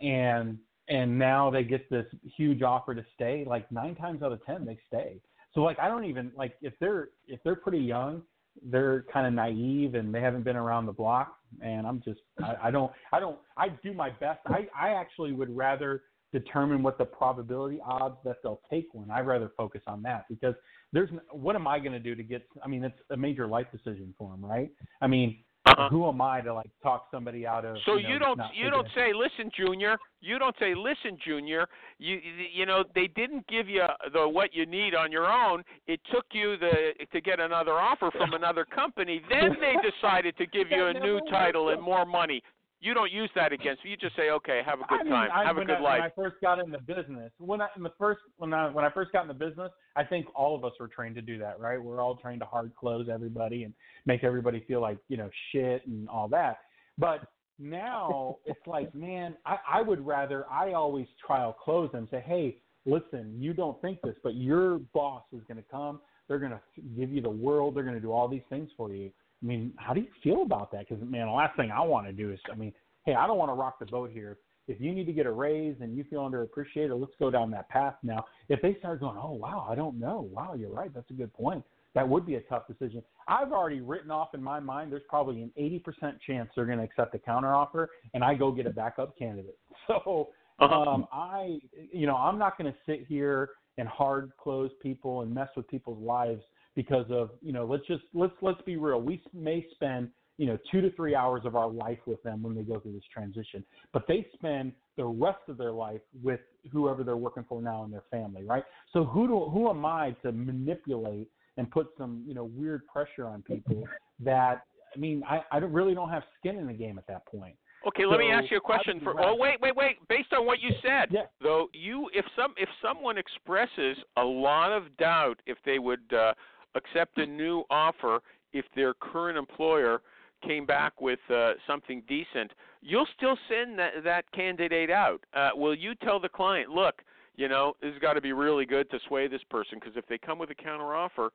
and 0.00 0.58
and 0.88 1.18
now 1.18 1.50
they 1.50 1.62
get 1.62 1.88
this 1.90 2.06
huge 2.36 2.62
offer 2.62 2.94
to 2.94 3.04
stay 3.14 3.44
like 3.46 3.70
nine 3.70 3.94
times 3.94 4.22
out 4.22 4.32
of 4.32 4.44
ten 4.44 4.64
they 4.64 4.78
stay. 4.86 5.20
So 5.54 5.60
like 5.62 5.78
i 5.78 5.88
don't 5.88 6.04
even 6.04 6.30
like 6.36 6.54
if 6.62 6.74
they're 6.80 7.08
if 7.26 7.40
they're 7.44 7.56
pretty 7.56 7.78
young 7.78 8.22
they're 8.70 9.04
kind 9.12 9.26
of 9.26 9.32
naive 9.32 9.94
and 9.94 10.14
they 10.14 10.20
haven't 10.20 10.42
been 10.42 10.56
around 10.56 10.86
the 10.86 10.92
block 10.92 11.36
and 11.62 11.86
i'm 11.86 12.02
just 12.04 12.20
i, 12.42 12.54
I 12.64 12.70
don't 12.70 12.90
i 13.12 13.20
don't 13.20 13.38
i 13.56 13.68
do 13.68 13.92
my 13.92 14.10
best. 14.10 14.40
I 14.46 14.68
i 14.78 14.90
actually 14.90 15.32
would 15.32 15.54
rather 15.56 16.02
determine 16.32 16.82
what 16.82 16.98
the 16.98 17.04
probability 17.04 17.80
odds 17.86 18.16
that 18.24 18.36
they'll 18.42 18.60
take 18.70 18.88
one. 18.92 19.10
I'd 19.10 19.26
rather 19.26 19.50
focus 19.56 19.80
on 19.86 20.02
that 20.02 20.26
because 20.28 20.54
there's 20.92 21.08
what 21.30 21.56
am 21.56 21.66
i 21.66 21.78
going 21.78 21.92
to 21.92 21.98
do 21.98 22.14
to 22.14 22.22
get 22.22 22.46
i 22.64 22.68
mean 22.68 22.84
it's 22.84 22.98
a 23.10 23.16
major 23.16 23.46
life 23.46 23.66
decision 23.72 24.14
for 24.18 24.30
them 24.30 24.44
right? 24.44 24.70
I 25.00 25.06
mean 25.06 25.38
Uh-huh. 25.68 25.88
who 25.90 26.08
am 26.08 26.20
i 26.20 26.40
to 26.40 26.52
like 26.54 26.70
talk 26.82 27.06
somebody 27.10 27.46
out 27.46 27.64
of 27.64 27.76
So 27.84 27.96
you, 27.96 28.02
know, 28.02 28.08
you 28.08 28.18
don't 28.18 28.38
not 28.38 28.54
you 28.54 28.70
don't 28.70 28.88
say, 28.94 29.12
"Listen, 29.12 29.50
Junior." 29.56 29.96
You 30.20 30.38
don't 30.38 30.56
say, 30.58 30.74
"Listen, 30.74 31.18
Junior." 31.24 31.66
You 31.98 32.18
you 32.52 32.64
know 32.64 32.84
they 32.94 33.08
didn't 33.08 33.46
give 33.48 33.68
you 33.68 33.82
the 34.12 34.28
what 34.28 34.54
you 34.54 34.66
need 34.66 34.94
on 34.94 35.12
your 35.12 35.30
own. 35.30 35.62
It 35.86 36.00
took 36.12 36.24
you 36.32 36.56
the 36.56 36.94
to 37.12 37.20
get 37.20 37.40
another 37.40 37.72
offer 37.72 38.10
from 38.16 38.32
another 38.32 38.64
company. 38.64 39.20
Then 39.28 39.56
they 39.60 39.74
decided 39.90 40.36
to 40.38 40.46
give 40.46 40.70
you 40.70 40.86
a 40.86 40.94
new 40.94 41.20
title 41.30 41.70
and 41.70 41.82
more 41.82 42.06
money. 42.06 42.42
You 42.80 42.94
don't 42.94 43.10
use 43.10 43.30
that 43.34 43.52
against. 43.52 43.84
You 43.84 43.96
just 43.96 44.14
say, 44.14 44.30
"Okay, 44.30 44.62
have 44.64 44.78
a 44.78 44.84
good 44.88 45.00
I 45.00 45.02
mean, 45.02 45.12
time, 45.12 45.30
I, 45.34 45.44
have 45.44 45.58
a 45.58 45.64
good 45.64 45.76
I, 45.76 45.80
life." 45.80 46.00
When 46.00 46.26
I 46.26 46.28
first 46.30 46.40
got 46.40 46.60
in 46.60 46.70
the 46.70 46.78
business, 46.78 47.32
when 47.38 47.60
I 47.60 47.66
in 47.76 47.82
the 47.82 47.92
first 47.98 48.20
when 48.36 48.54
I 48.54 48.70
when 48.70 48.84
I 48.84 48.90
first 48.90 49.12
got 49.12 49.22
in 49.22 49.28
the 49.28 49.34
business, 49.34 49.72
I 49.96 50.04
think 50.04 50.26
all 50.34 50.54
of 50.54 50.64
us 50.64 50.72
were 50.78 50.86
trained 50.86 51.16
to 51.16 51.22
do 51.22 51.38
that, 51.38 51.58
right? 51.58 51.82
We're 51.82 52.00
all 52.00 52.16
trained 52.16 52.40
to 52.40 52.46
hard 52.46 52.72
close 52.78 53.08
everybody 53.12 53.64
and 53.64 53.74
make 54.06 54.22
everybody 54.22 54.64
feel 54.68 54.80
like 54.80 54.98
you 55.08 55.16
know 55.16 55.28
shit 55.50 55.86
and 55.86 56.08
all 56.08 56.28
that. 56.28 56.58
But 56.98 57.22
now 57.58 58.36
it's 58.46 58.64
like, 58.66 58.94
man, 58.94 59.36
I, 59.44 59.56
I 59.68 59.82
would 59.82 60.06
rather 60.06 60.46
I 60.50 60.72
always 60.72 61.06
trial 61.26 61.52
close 61.52 61.90
them, 61.90 62.06
say, 62.12 62.22
hey, 62.24 62.58
listen, 62.86 63.34
you 63.38 63.54
don't 63.54 63.80
think 63.82 64.00
this, 64.02 64.14
but 64.22 64.36
your 64.36 64.78
boss 64.94 65.24
is 65.32 65.42
going 65.48 65.58
to 65.58 65.68
come. 65.68 66.00
They're 66.28 66.38
going 66.38 66.52
to 66.52 66.60
give 66.96 67.10
you 67.10 67.22
the 67.22 67.30
world. 67.30 67.74
They're 67.74 67.82
going 67.82 67.94
to 67.94 68.00
do 68.00 68.12
all 68.12 68.28
these 68.28 68.42
things 68.50 68.70
for 68.76 68.92
you. 68.92 69.10
I 69.42 69.46
mean, 69.46 69.72
how 69.76 69.94
do 69.94 70.00
you 70.00 70.08
feel 70.22 70.42
about 70.42 70.72
that? 70.72 70.88
Because 70.88 71.02
man, 71.04 71.26
the 71.26 71.32
last 71.32 71.56
thing 71.56 71.70
I 71.70 71.80
want 71.80 72.06
to 72.06 72.12
do 72.12 72.32
is, 72.32 72.40
I 72.50 72.56
mean, 72.56 72.72
hey, 73.04 73.14
I 73.14 73.26
don't 73.26 73.38
want 73.38 73.50
to 73.50 73.54
rock 73.54 73.78
the 73.78 73.86
boat 73.86 74.10
here. 74.12 74.38
If 74.66 74.80
you 74.80 74.92
need 74.92 75.06
to 75.06 75.12
get 75.12 75.26
a 75.26 75.32
raise 75.32 75.76
and 75.80 75.96
you 75.96 76.04
feel 76.04 76.20
underappreciated, 76.20 76.98
let's 76.98 77.12
go 77.18 77.30
down 77.30 77.50
that 77.52 77.68
path 77.70 77.94
now. 78.02 78.26
If 78.48 78.60
they 78.60 78.76
start 78.78 79.00
going, 79.00 79.16
oh 79.16 79.32
wow, 79.32 79.66
I 79.70 79.74
don't 79.74 79.98
know, 79.98 80.28
wow, 80.30 80.54
you're 80.54 80.70
right, 80.70 80.92
that's 80.92 81.10
a 81.10 81.14
good 81.14 81.32
point. 81.32 81.64
That 81.94 82.06
would 82.06 82.26
be 82.26 82.34
a 82.34 82.40
tough 82.42 82.66
decision. 82.66 83.02
I've 83.26 83.50
already 83.50 83.80
written 83.80 84.10
off 84.10 84.34
in 84.34 84.42
my 84.42 84.60
mind. 84.60 84.92
There's 84.92 85.02
probably 85.08 85.42
an 85.42 85.50
80% 85.58 86.18
chance 86.26 86.50
they're 86.54 86.66
going 86.66 86.78
to 86.78 86.84
accept 86.84 87.14
a 87.14 87.18
counteroffer, 87.18 87.86
and 88.12 88.22
I 88.22 88.34
go 88.34 88.52
get 88.52 88.66
a 88.66 88.70
backup 88.70 89.16
candidate. 89.18 89.58
So 89.86 90.28
Uh-huh. 90.60 90.74
um, 90.74 91.06
I, 91.12 91.60
you 91.92 92.06
know, 92.06 92.16
I'm 92.16 92.38
not 92.38 92.58
going 92.58 92.70
to 92.72 92.78
sit 92.84 93.06
here 93.06 93.50
and 93.78 93.86
hard 93.88 94.32
close 94.40 94.70
people 94.82 95.22
and 95.22 95.32
mess 95.32 95.48
with 95.56 95.68
people's 95.68 96.02
lives 96.02 96.42
because 96.78 97.06
of, 97.10 97.30
you 97.42 97.52
know, 97.52 97.64
let's 97.64 97.84
just 97.88 98.04
let's 98.14 98.32
let's 98.40 98.62
be 98.62 98.76
real. 98.76 99.00
We 99.00 99.20
may 99.34 99.66
spend, 99.72 100.10
you 100.36 100.46
know, 100.46 100.56
two 100.70 100.80
to 100.80 100.92
three 100.92 101.12
hours 101.12 101.42
of 101.44 101.56
our 101.56 101.68
life 101.68 101.98
with 102.06 102.22
them 102.22 102.40
when 102.40 102.54
they 102.54 102.62
go 102.62 102.78
through 102.78 102.92
this 102.92 103.02
transition, 103.12 103.64
but 103.92 104.04
they 104.06 104.24
spend 104.32 104.70
the 104.96 105.04
rest 105.04 105.40
of 105.48 105.58
their 105.58 105.72
life 105.72 106.00
with 106.22 106.38
whoever 106.70 107.02
they're 107.02 107.16
working 107.16 107.44
for 107.48 107.60
now 107.60 107.82
in 107.82 107.90
their 107.90 108.04
family, 108.12 108.44
right? 108.44 108.62
So 108.92 109.02
who 109.02 109.26
do 109.26 109.46
who 109.46 109.68
am 109.68 109.84
I 109.84 110.12
to 110.22 110.30
manipulate 110.30 111.28
and 111.56 111.68
put 111.68 111.88
some, 111.98 112.22
you 112.28 112.34
know, 112.34 112.44
weird 112.44 112.86
pressure 112.86 113.26
on 113.26 113.42
people 113.42 113.82
that 114.20 114.62
I 114.94 114.98
mean, 115.00 115.24
I, 115.28 115.40
I 115.50 115.58
don't, 115.58 115.72
really 115.72 115.96
don't 115.96 116.10
have 116.10 116.22
skin 116.38 116.58
in 116.58 116.68
the 116.68 116.72
game 116.74 116.96
at 116.96 117.08
that 117.08 117.26
point. 117.26 117.56
Okay, 117.88 118.06
let 118.06 118.20
me 118.20 118.30
ask 118.30 118.50
you 118.52 118.56
a 118.56 118.60
question. 118.60 119.00
For 119.02 119.20
oh, 119.20 119.36
wait, 119.36 119.60
wait, 119.60 119.74
wait. 119.74 119.96
Based 120.08 120.32
on 120.32 120.46
what 120.46 120.60
you 120.60 120.70
said, 120.82 121.08
Yeah. 121.10 121.22
though, 121.40 121.68
you 121.72 122.08
if 122.12 122.24
some 122.36 122.52
if 122.56 122.68
someone 122.82 123.18
expresses 123.18 123.96
a 124.16 124.22
lot 124.22 124.72
of 124.72 124.96
doubt 124.96 125.40
if 125.46 125.58
they 125.64 125.78
would 125.78 126.12
uh, 126.12 126.34
accept 126.78 127.18
a 127.18 127.26
new 127.26 127.64
offer 127.70 128.20
if 128.52 128.64
their 128.74 128.94
current 128.94 129.36
employer 129.36 130.00
came 130.46 130.64
back 130.64 131.00
with 131.00 131.18
uh, 131.30 131.52
something 131.66 132.02
decent, 132.08 132.52
you'll 132.80 133.08
still 133.16 133.36
send 133.48 133.78
that 133.78 133.92
that 134.04 134.30
candidate 134.32 134.90
out. 134.90 135.20
Uh, 135.34 135.50
will 135.54 135.74
you 135.74 135.94
tell 135.96 136.18
the 136.20 136.28
client, 136.28 136.70
look, 136.70 137.02
you 137.36 137.48
know, 137.48 137.74
this 137.82 137.92
has 137.92 138.00
got 138.00 138.14
to 138.14 138.20
be 138.20 138.32
really 138.32 138.66
good 138.66 138.90
to 138.90 138.98
sway 139.06 139.28
this 139.28 139.42
person 139.50 139.78
because 139.78 139.96
if 139.96 140.06
they 140.06 140.18
come 140.18 140.38
with 140.38 140.50
a 140.50 140.54
counter 140.54 140.94
offer, 140.94 141.30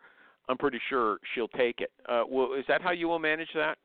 I'm 0.50 0.58
pretty 0.58 0.80
sure 0.89 1.20
she'll 1.34 1.48
take 1.50 1.80
it. 1.80 1.91
Uh, 2.10 2.24
is 2.58 2.66
that 2.68 2.82
how 2.82 2.91
you 2.91 3.08
will 3.08 3.20
manage 3.20 3.48
that? 3.56 3.78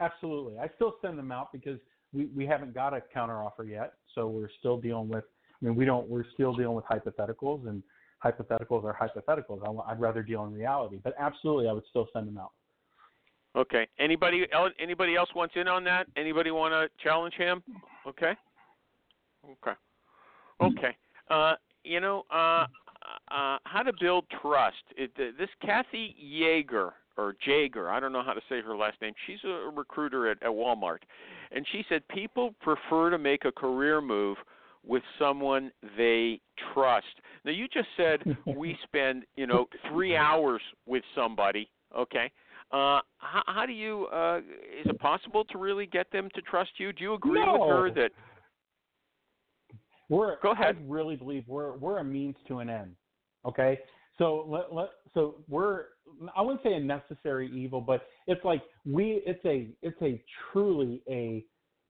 Absolutely. 0.00 0.58
I 0.58 0.68
still 0.76 0.94
send 1.02 1.18
them 1.18 1.32
out 1.32 1.52
because 1.52 1.78
we, 2.12 2.26
we 2.26 2.46
haven't 2.46 2.74
got 2.74 2.94
a 2.94 3.02
counteroffer 3.14 3.68
yet. 3.68 3.94
So 4.14 4.28
we're 4.28 4.50
still 4.58 4.76
dealing 4.76 5.08
with, 5.08 5.24
I 5.60 5.66
mean, 5.66 5.74
we 5.76 5.84
don't, 5.84 6.08
we're 6.08 6.24
still 6.34 6.54
dealing 6.54 6.76
with 6.76 6.84
hypotheticals. 6.86 7.68
And 7.68 7.82
hypotheticals 8.24 8.84
are 8.84 8.96
hypotheticals. 9.00 9.66
I, 9.66 9.92
I'd 9.92 10.00
rather 10.00 10.22
deal 10.22 10.44
in 10.44 10.52
reality. 10.52 10.98
But 11.02 11.14
absolutely, 11.18 11.68
I 11.68 11.72
would 11.72 11.84
still 11.90 12.08
send 12.12 12.28
them 12.28 12.38
out. 12.38 12.52
Okay. 13.56 13.88
Anybody 13.98 14.46
else? 14.52 14.72
Anybody 14.78 15.16
else 15.16 15.28
wants 15.34 15.54
in 15.56 15.68
on 15.68 15.84
that? 15.84 16.06
Anybody 16.16 16.50
want 16.50 16.72
to 16.72 16.88
challenge 17.02 17.34
him? 17.34 17.62
Okay. 18.06 18.32
Okay. 19.44 19.76
Okay. 20.60 20.96
Uh, 21.30 21.54
you 21.84 22.00
know, 22.00 22.24
uh, 22.30 22.66
uh, 23.30 23.58
how 23.64 23.82
to 23.84 23.92
build 24.00 24.24
trust. 24.42 24.76
It, 24.96 25.10
uh, 25.18 25.36
this 25.38 25.48
Kathy 25.64 26.14
Yeager 26.22 26.90
or 27.16 27.34
Jager, 27.44 27.90
I 27.90 28.00
don't 28.00 28.12
know 28.12 28.22
how 28.22 28.34
to 28.34 28.40
say 28.48 28.60
her 28.60 28.76
last 28.76 29.00
name. 29.00 29.14
She's 29.26 29.38
a 29.44 29.70
recruiter 29.74 30.30
at, 30.30 30.42
at 30.42 30.50
Walmart, 30.50 30.98
and 31.50 31.66
she 31.72 31.84
said 31.88 32.06
people 32.08 32.54
prefer 32.60 33.10
to 33.10 33.18
make 33.18 33.44
a 33.44 33.52
career 33.52 34.00
move 34.00 34.36
with 34.86 35.02
someone 35.18 35.70
they 35.96 36.40
trust. 36.72 37.06
Now 37.44 37.52
you 37.52 37.66
just 37.68 37.88
said 37.96 38.20
we 38.56 38.76
spend, 38.84 39.24
you 39.36 39.46
know, 39.46 39.66
3 39.90 40.16
hours 40.16 40.62
with 40.86 41.02
somebody, 41.14 41.68
okay? 41.96 42.30
Uh 42.72 43.00
how, 43.18 43.42
how 43.46 43.66
do 43.66 43.72
you 43.72 44.06
uh 44.12 44.38
is 44.38 44.86
it 44.86 44.98
possible 45.00 45.44
to 45.46 45.58
really 45.58 45.86
get 45.86 46.10
them 46.12 46.28
to 46.34 46.42
trust 46.42 46.70
you? 46.78 46.92
Do 46.92 47.02
you 47.02 47.14
agree 47.14 47.44
no. 47.44 47.52
with 47.52 47.68
her 47.68 47.90
that 48.02 48.12
we're 50.08 50.40
Go 50.40 50.52
ahead. 50.52 50.76
I 50.78 50.82
really 50.86 51.16
believe 51.16 51.44
we're 51.46 51.76
we're 51.76 51.98
a 51.98 52.04
means 52.04 52.36
to 52.48 52.58
an 52.58 52.68
end. 52.68 52.94
Okay? 53.46 53.78
So 54.18 54.44
let, 54.48 54.72
let 54.72 54.90
so 55.14 55.36
we're 55.48 55.84
I 56.36 56.42
wouldn't 56.42 56.62
say 56.62 56.74
a 56.74 56.80
necessary 56.80 57.50
evil, 57.50 57.80
but 57.80 58.02
it's 58.26 58.44
like 58.44 58.62
we 58.84 59.22
it's 59.24 59.44
a 59.44 59.68
it's 59.82 60.00
a 60.02 60.22
truly 60.52 61.02
a 61.08 61.44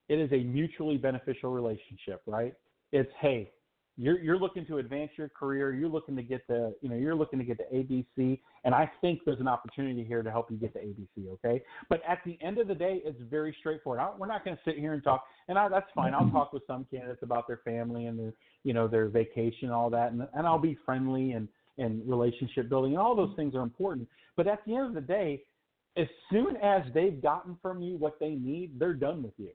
it 0.07 0.19
is 0.19 0.31
a 0.31 0.43
mutually 0.43 0.97
beneficial 0.97 1.51
relationship, 1.51 2.21
right? 2.25 2.53
It's 2.91 3.11
hey, 3.19 3.51
you're 3.97 4.19
you're 4.19 4.37
looking 4.37 4.65
to 4.67 4.77
advance 4.77 5.11
your 5.17 5.29
career, 5.29 5.73
you're 5.73 5.89
looking 5.89 6.15
to 6.15 6.23
get 6.23 6.47
the 6.47 6.73
you 6.81 6.89
know 6.89 6.95
you're 6.95 7.15
looking 7.15 7.39
to 7.39 7.45
get 7.45 7.57
the 7.57 7.75
ABC, 7.75 8.39
and 8.63 8.73
I 8.73 8.89
think 9.01 9.19
there's 9.25 9.39
an 9.39 9.47
opportunity 9.47 10.03
here 10.03 10.23
to 10.23 10.31
help 10.31 10.49
you 10.49 10.57
get 10.57 10.73
the 10.73 10.79
ABC. 10.79 11.29
Okay, 11.33 11.61
but 11.89 12.01
at 12.07 12.19
the 12.25 12.37
end 12.41 12.57
of 12.57 12.67
the 12.67 12.75
day, 12.75 13.01
it's 13.03 13.19
very 13.29 13.55
straightforward. 13.59 14.01
I, 14.01 14.09
we're 14.17 14.27
not 14.27 14.45
going 14.45 14.55
to 14.55 14.63
sit 14.65 14.77
here 14.77 14.93
and 14.93 15.03
talk, 15.03 15.25
and 15.47 15.57
I, 15.57 15.69
that's 15.69 15.89
fine. 15.93 16.13
I'll 16.13 16.29
talk 16.31 16.53
with 16.53 16.63
some 16.67 16.85
candidates 16.89 17.21
about 17.21 17.47
their 17.47 17.61
family 17.63 18.05
and 18.05 18.17
their 18.17 18.33
you 18.63 18.73
know 18.73 18.87
their 18.87 19.07
vacation 19.07 19.65
and 19.65 19.73
all 19.73 19.89
that, 19.89 20.11
and 20.13 20.27
and 20.33 20.47
I'll 20.47 20.59
be 20.59 20.77
friendly 20.85 21.33
and 21.33 21.47
and 21.77 22.01
relationship 22.07 22.69
building, 22.69 22.93
and 22.93 23.01
all 23.01 23.15
those 23.15 23.35
things 23.35 23.55
are 23.55 23.61
important. 23.61 24.07
But 24.37 24.47
at 24.47 24.65
the 24.65 24.75
end 24.75 24.87
of 24.87 24.93
the 24.93 25.01
day, 25.01 25.43
as 25.97 26.07
soon 26.31 26.55
as 26.57 26.83
they've 26.93 27.21
gotten 27.21 27.57
from 27.61 27.81
you 27.81 27.97
what 27.97 28.19
they 28.19 28.31
need, 28.31 28.79
they're 28.79 28.93
done 28.93 29.21
with 29.21 29.33
you. 29.37 29.49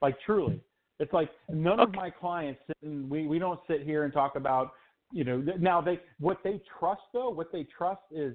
Like 0.00 0.16
truly, 0.24 0.60
it's 0.98 1.12
like 1.12 1.30
none 1.48 1.80
of 1.80 1.94
my 1.94 2.10
clients 2.10 2.60
sit 2.66 2.76
and 2.82 3.08
we 3.08 3.26
we 3.26 3.38
don't 3.38 3.60
sit 3.68 3.82
here 3.82 4.04
and 4.04 4.12
talk 4.12 4.36
about 4.36 4.72
you 5.12 5.24
know 5.24 5.44
now 5.58 5.80
they 5.80 6.00
what 6.18 6.38
they 6.42 6.60
trust 6.78 7.02
though 7.12 7.30
what 7.30 7.52
they 7.52 7.66
trust 7.76 8.02
is 8.10 8.34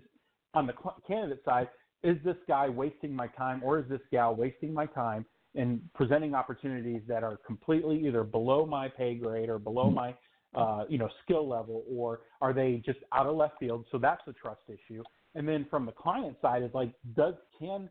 on 0.53 0.67
the 0.67 0.73
candidate 1.07 1.41
side 1.43 1.67
is 2.03 2.17
this 2.23 2.37
guy 2.47 2.67
wasting 2.67 3.15
my 3.15 3.27
time 3.27 3.61
or 3.63 3.79
is 3.79 3.85
this 3.89 4.01
gal 4.11 4.35
wasting 4.35 4.73
my 4.73 4.85
time 4.85 5.25
and 5.55 5.81
presenting 5.93 6.33
opportunities 6.33 7.01
that 7.07 7.23
are 7.23 7.37
completely 7.45 8.05
either 8.07 8.23
below 8.23 8.65
my 8.65 8.87
pay 8.87 9.15
grade 9.15 9.49
or 9.49 9.59
below 9.59 9.89
my 9.89 10.15
uh, 10.55 10.83
you 10.89 10.97
know 10.97 11.09
skill 11.23 11.47
level? 11.47 11.83
Or 11.89 12.21
are 12.41 12.53
they 12.53 12.81
just 12.85 12.99
out 13.13 13.25
of 13.25 13.35
left 13.35 13.55
field? 13.59 13.85
So 13.91 13.97
that's 13.97 14.21
a 14.27 14.33
trust 14.33 14.61
issue. 14.67 15.03
And 15.35 15.47
then 15.47 15.65
from 15.69 15.85
the 15.85 15.91
client 15.91 16.37
side 16.41 16.63
is 16.63 16.71
like 16.73 16.93
does 17.15 17.35
can 17.59 17.89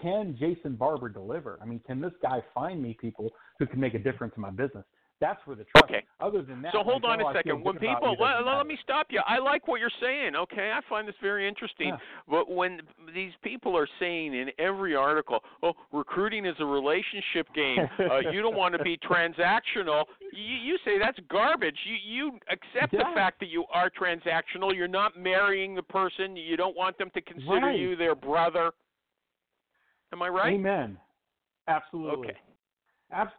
can 0.00 0.36
Jason 0.38 0.76
Barber 0.76 1.08
deliver? 1.08 1.58
I 1.62 1.64
mean, 1.66 1.80
can 1.86 2.00
this 2.00 2.12
guy 2.22 2.42
find 2.54 2.82
me 2.82 2.96
people 3.00 3.30
who 3.58 3.66
can 3.66 3.80
make 3.80 3.94
a 3.94 3.98
difference 3.98 4.34
in 4.36 4.42
my 4.42 4.50
business? 4.50 4.84
That's 5.20 5.38
where 5.46 5.54
the 5.54 5.62
trust. 5.62 5.84
Okay. 5.84 6.02
Other 6.20 6.42
than 6.42 6.62
that, 6.62 6.72
So 6.72 6.82
hold 6.82 7.04
on 7.04 7.20
a 7.20 7.32
second. 7.32 7.62
When 7.62 7.76
people 7.76 8.16
let, 8.18 8.44
let 8.44 8.66
me 8.66 8.76
stop 8.82 9.06
you. 9.10 9.20
I 9.24 9.38
like 9.38 9.68
what 9.68 9.78
you're 9.78 9.88
saying. 10.00 10.34
Okay, 10.34 10.72
I 10.74 10.80
find 10.88 11.06
this 11.06 11.14
very 11.22 11.46
interesting. 11.46 11.90
Yeah. 11.90 11.96
But 12.28 12.50
when 12.50 12.80
these 13.14 13.30
people 13.44 13.76
are 13.78 13.86
saying 14.00 14.34
in 14.34 14.50
every 14.58 14.96
article, 14.96 15.38
"Oh, 15.62 15.74
recruiting 15.92 16.44
is 16.44 16.56
a 16.58 16.64
relationship 16.64 17.46
game. 17.54 17.78
Uh, 18.00 18.18
you 18.32 18.42
don't 18.42 18.56
want 18.56 18.76
to 18.76 18.82
be 18.82 18.96
transactional," 19.08 20.06
you, 20.32 20.56
you 20.56 20.78
say 20.84 20.98
that's 20.98 21.18
garbage. 21.30 21.78
You 21.86 21.96
you 22.04 22.38
accept 22.50 22.90
the 22.90 23.04
fact 23.14 23.38
that 23.38 23.48
you 23.48 23.64
are 23.72 23.90
transactional. 23.90 24.74
You're 24.74 24.88
not 24.88 25.16
marrying 25.16 25.76
the 25.76 25.84
person. 25.84 26.34
You 26.34 26.56
don't 26.56 26.76
want 26.76 26.98
them 26.98 27.10
to 27.14 27.20
consider 27.20 27.66
Right. 27.66 27.78
you 27.78 27.94
their 27.94 28.16
brother. 28.16 28.72
Am 30.12 30.22
I 30.22 30.28
right? 30.28 30.52
Amen. 30.52 30.98
Absolutely. 31.68 32.28
Okay. 32.28 32.38
Abs- 33.10 33.32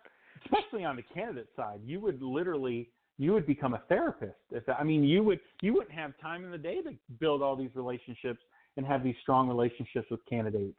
especially 0.46 0.84
on 0.84 0.96
the 0.96 1.02
candidate 1.02 1.50
side, 1.56 1.80
you 1.86 2.00
would 2.00 2.22
literally 2.22 2.90
you 3.20 3.32
would 3.34 3.46
become 3.46 3.76
a 3.76 3.82
therapist. 3.90 4.40
If 4.52 4.64
I 4.68 4.84
mean, 4.84 5.04
you 5.04 5.24
would 5.24 5.40
you 5.62 5.74
wouldn't 5.74 5.92
have 5.92 6.14
time 6.20 6.44
in 6.44 6.52
the 6.52 6.58
day 6.58 6.82
to 6.82 6.94
build 7.20 7.42
all 7.42 7.56
these 7.56 7.70
relationships 7.76 8.40
and 8.78 8.86
have 8.86 9.04
these 9.04 9.16
strong 9.22 9.48
relationships 9.48 10.08
with 10.10 10.20
candidates. 10.28 10.76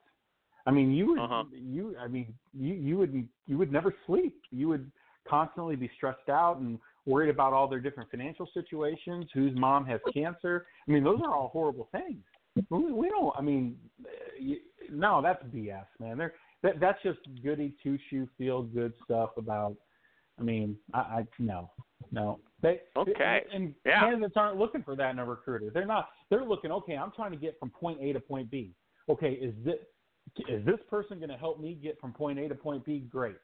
I 0.66 0.70
mean, 0.70 0.92
you 0.92 1.06
would 1.06 1.20
Uh-huh. 1.20 1.44
you 1.52 1.96
I 1.98 2.08
mean 2.08 2.34
you 2.52 2.74
you 2.74 2.96
would 2.98 3.28
you 3.46 3.58
would 3.58 3.72
never 3.72 3.94
sleep. 4.06 4.40
You 4.50 4.68
would 4.68 4.90
constantly 5.28 5.76
be 5.76 5.90
stressed 5.96 6.28
out 6.28 6.58
and 6.58 6.78
worried 7.06 7.30
about 7.30 7.52
all 7.52 7.68
their 7.68 7.80
different 7.80 8.10
financial 8.10 8.48
situations. 8.52 9.26
Whose 9.32 9.54
mom 9.54 9.86
has 9.86 10.00
cancer? 10.12 10.66
I 10.86 10.90
mean, 10.90 11.04
those 11.04 11.20
are 11.22 11.34
all 11.34 11.48
horrible 11.48 11.88
things. 11.92 12.22
We, 12.70 12.92
we 12.92 13.08
don't. 13.08 13.34
I 13.36 13.42
mean, 13.42 13.76
eh, 14.04 14.10
you, 14.38 14.56
no, 14.90 15.20
that's 15.22 15.42
BS, 15.44 15.86
man. 15.98 16.18
They're 16.18 16.34
that 16.62 16.80
that's 16.80 17.02
just 17.02 17.18
goody 17.42 17.74
two 17.82 17.98
shoe 18.08 18.28
feel 18.38 18.62
good 18.62 18.92
stuff 19.04 19.30
about. 19.36 19.76
I 20.38 20.42
mean, 20.42 20.76
I, 20.92 20.98
I 20.98 21.26
no, 21.38 21.70
no. 22.10 22.40
They 22.62 22.80
Okay. 22.96 23.44
And 23.52 23.74
Yeah. 23.84 24.00
candidates 24.00 24.34
aren't 24.36 24.58
looking 24.58 24.82
for 24.82 24.96
that 24.96 25.10
in 25.10 25.18
a 25.18 25.24
recruiter. 25.24 25.70
They're 25.70 25.86
not. 25.86 26.08
They're 26.30 26.44
looking. 26.44 26.72
Okay, 26.72 26.96
I'm 26.96 27.12
trying 27.12 27.32
to 27.32 27.36
get 27.36 27.58
from 27.58 27.70
point 27.70 28.00
A 28.00 28.12
to 28.12 28.20
point 28.20 28.50
B. 28.50 28.74
Okay, 29.08 29.32
is 29.32 29.54
this 29.64 29.78
is 30.48 30.64
this 30.64 30.78
person 30.88 31.18
going 31.18 31.30
to 31.30 31.36
help 31.36 31.60
me 31.60 31.74
get 31.74 32.00
from 32.00 32.12
point 32.12 32.38
A 32.38 32.48
to 32.48 32.54
point 32.54 32.84
B? 32.84 33.00
Great. 33.10 33.36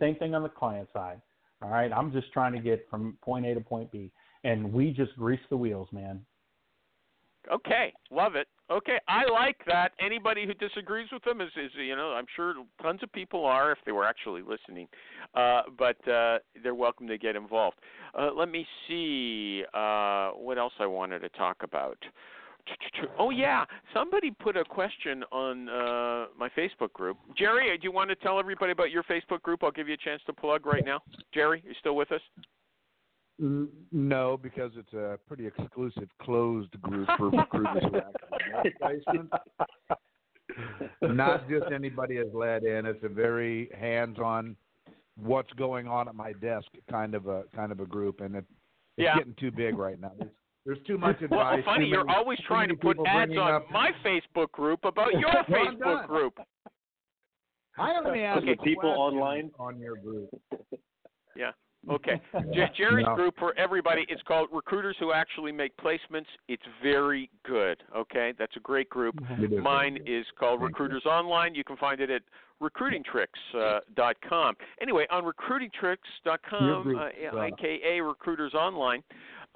Same 0.00 0.16
thing 0.16 0.34
on 0.34 0.42
the 0.42 0.48
client 0.48 0.88
side. 0.92 1.20
All 1.62 1.70
right, 1.70 1.92
I'm 1.92 2.10
just 2.10 2.32
trying 2.32 2.52
to 2.54 2.58
get 2.58 2.86
from 2.90 3.16
point 3.22 3.46
A 3.46 3.54
to 3.54 3.60
point 3.60 3.92
B, 3.92 4.10
and 4.42 4.72
we 4.72 4.90
just 4.90 5.14
grease 5.16 5.40
the 5.50 5.56
wheels, 5.56 5.88
man. 5.92 6.24
Okay, 7.52 7.92
love 8.10 8.34
it. 8.34 8.48
Okay, 8.70 8.98
I 9.08 9.30
like 9.30 9.56
that. 9.66 9.92
Anybody 10.00 10.46
who 10.46 10.54
disagrees 10.54 11.08
with 11.12 11.22
them 11.24 11.40
is, 11.40 11.50
is 11.62 11.70
you 11.76 11.96
know, 11.96 12.12
I'm 12.12 12.26
sure 12.34 12.54
tons 12.80 13.00
of 13.02 13.12
people 13.12 13.44
are 13.44 13.72
if 13.72 13.78
they 13.84 13.92
were 13.92 14.04
actually 14.04 14.42
listening. 14.42 14.88
Uh, 15.34 15.62
but 15.76 15.96
uh, 16.08 16.38
they're 16.62 16.74
welcome 16.74 17.06
to 17.08 17.18
get 17.18 17.36
involved. 17.36 17.76
Uh, 18.18 18.30
let 18.34 18.48
me 18.48 18.66
see 18.88 19.64
uh, 19.74 20.30
what 20.30 20.58
else 20.58 20.72
I 20.78 20.86
wanted 20.86 21.20
to 21.20 21.28
talk 21.30 21.58
about. 21.62 21.98
Oh 23.18 23.30
yeah, 23.30 23.64
somebody 23.92 24.30
put 24.30 24.56
a 24.56 24.64
question 24.64 25.24
on 25.32 25.68
uh, 25.68 26.26
my 26.38 26.48
Facebook 26.56 26.92
group. 26.92 27.16
Jerry, 27.36 27.76
do 27.76 27.82
you 27.82 27.92
want 27.92 28.08
to 28.10 28.16
tell 28.16 28.38
everybody 28.38 28.70
about 28.70 28.92
your 28.92 29.02
Facebook 29.02 29.42
group? 29.42 29.64
I'll 29.64 29.72
give 29.72 29.88
you 29.88 29.94
a 29.94 29.96
chance 29.96 30.22
to 30.26 30.32
plug 30.32 30.64
right 30.64 30.84
now. 30.84 31.00
Jerry, 31.34 31.62
you 31.66 31.74
still 31.80 31.96
with 31.96 32.12
us? 32.12 32.20
N- 33.42 33.68
No, 33.90 34.36
because 34.40 34.70
it's 34.76 34.92
a 34.92 35.18
pretty 35.26 35.46
exclusive 35.46 36.08
closed 36.22 36.80
group 36.80 37.08
for 37.18 37.28
recruiters 37.38 37.82
who 37.82 37.96
actually 37.98 38.62
make 38.64 38.78
placements. 38.80 39.30
Not 41.02 41.48
just 41.48 41.64
anybody 41.74 42.16
is 42.16 42.32
let 42.32 42.62
in. 42.64 42.86
It's 42.86 43.02
a 43.02 43.08
very 43.08 43.68
hands-on, 43.78 44.54
what's 45.16 45.52
going 45.54 45.88
on 45.88 46.08
at 46.08 46.14
my 46.14 46.32
desk 46.34 46.66
kind 46.90 47.14
of 47.14 47.26
a 47.26 47.44
kind 47.54 47.72
of 47.72 47.80
a 47.80 47.86
group, 47.86 48.20
and 48.20 48.36
it, 48.36 48.44
it's 48.96 49.04
Yeah. 49.04 49.16
getting 49.18 49.34
too 49.40 49.50
big 49.50 49.76
right 49.76 49.98
now. 50.00 50.12
There's, 50.18 50.30
there's 50.66 50.78
too 50.86 50.98
much 50.98 51.16
Well, 51.30 51.58
funny, 51.64 51.86
too 51.86 51.90
you're 51.90 52.08
always 52.10 52.38
trying 52.46 52.68
to 52.68 52.76
put 52.76 52.96
ads 53.06 53.32
on 53.36 53.52
up- 53.54 53.70
my 53.70 53.90
Facebook 54.04 54.52
group 54.52 54.84
about 54.84 55.12
your 55.14 55.22
Well, 55.48 55.66
Facebook 55.66 55.78
done. 55.80 56.06
group. 56.06 56.38
I 57.78 57.94
only 58.04 58.20
ask 58.22 58.42
Okay. 58.42 58.52
a 58.52 58.56
People 58.62 58.90
online? 58.90 59.50
on 59.58 59.78
your 59.80 59.96
group. 59.96 60.28
Okay. 61.90 62.20
J- 62.54 62.70
Jerry's 62.76 63.06
No. 63.06 63.14
group 63.14 63.34
for 63.38 63.56
everybody. 63.58 64.06
It's 64.08 64.22
called 64.22 64.48
Recruiters 64.52 64.96
Who 65.00 65.12
Actually 65.12 65.52
Make 65.52 65.76
Placements. 65.76 66.26
It's 66.48 66.62
very 66.82 67.28
good. 67.44 67.82
Okay, 67.96 68.32
that's 68.38 68.56
a 68.56 68.60
great 68.60 68.88
group. 68.88 69.16
Mine 69.60 69.98
is 70.06 70.24
called 70.38 70.60
Thank 70.60 70.60
you. 70.60 70.66
Recruiters 70.84 71.06
Online. 71.06 71.54
You 71.54 71.64
can 71.64 71.76
find 71.76 72.00
it 72.00 72.10
at 72.10 72.22
recruitingtricks.com. 72.62 74.54
Anyway, 74.80 75.06
on 75.10 75.24
recruitingtricks.com, 75.24 76.96
uh, 76.96 77.36
uh, 77.36 77.42
aka 77.42 78.00
Recruiters 78.00 78.54
Online, 78.54 79.02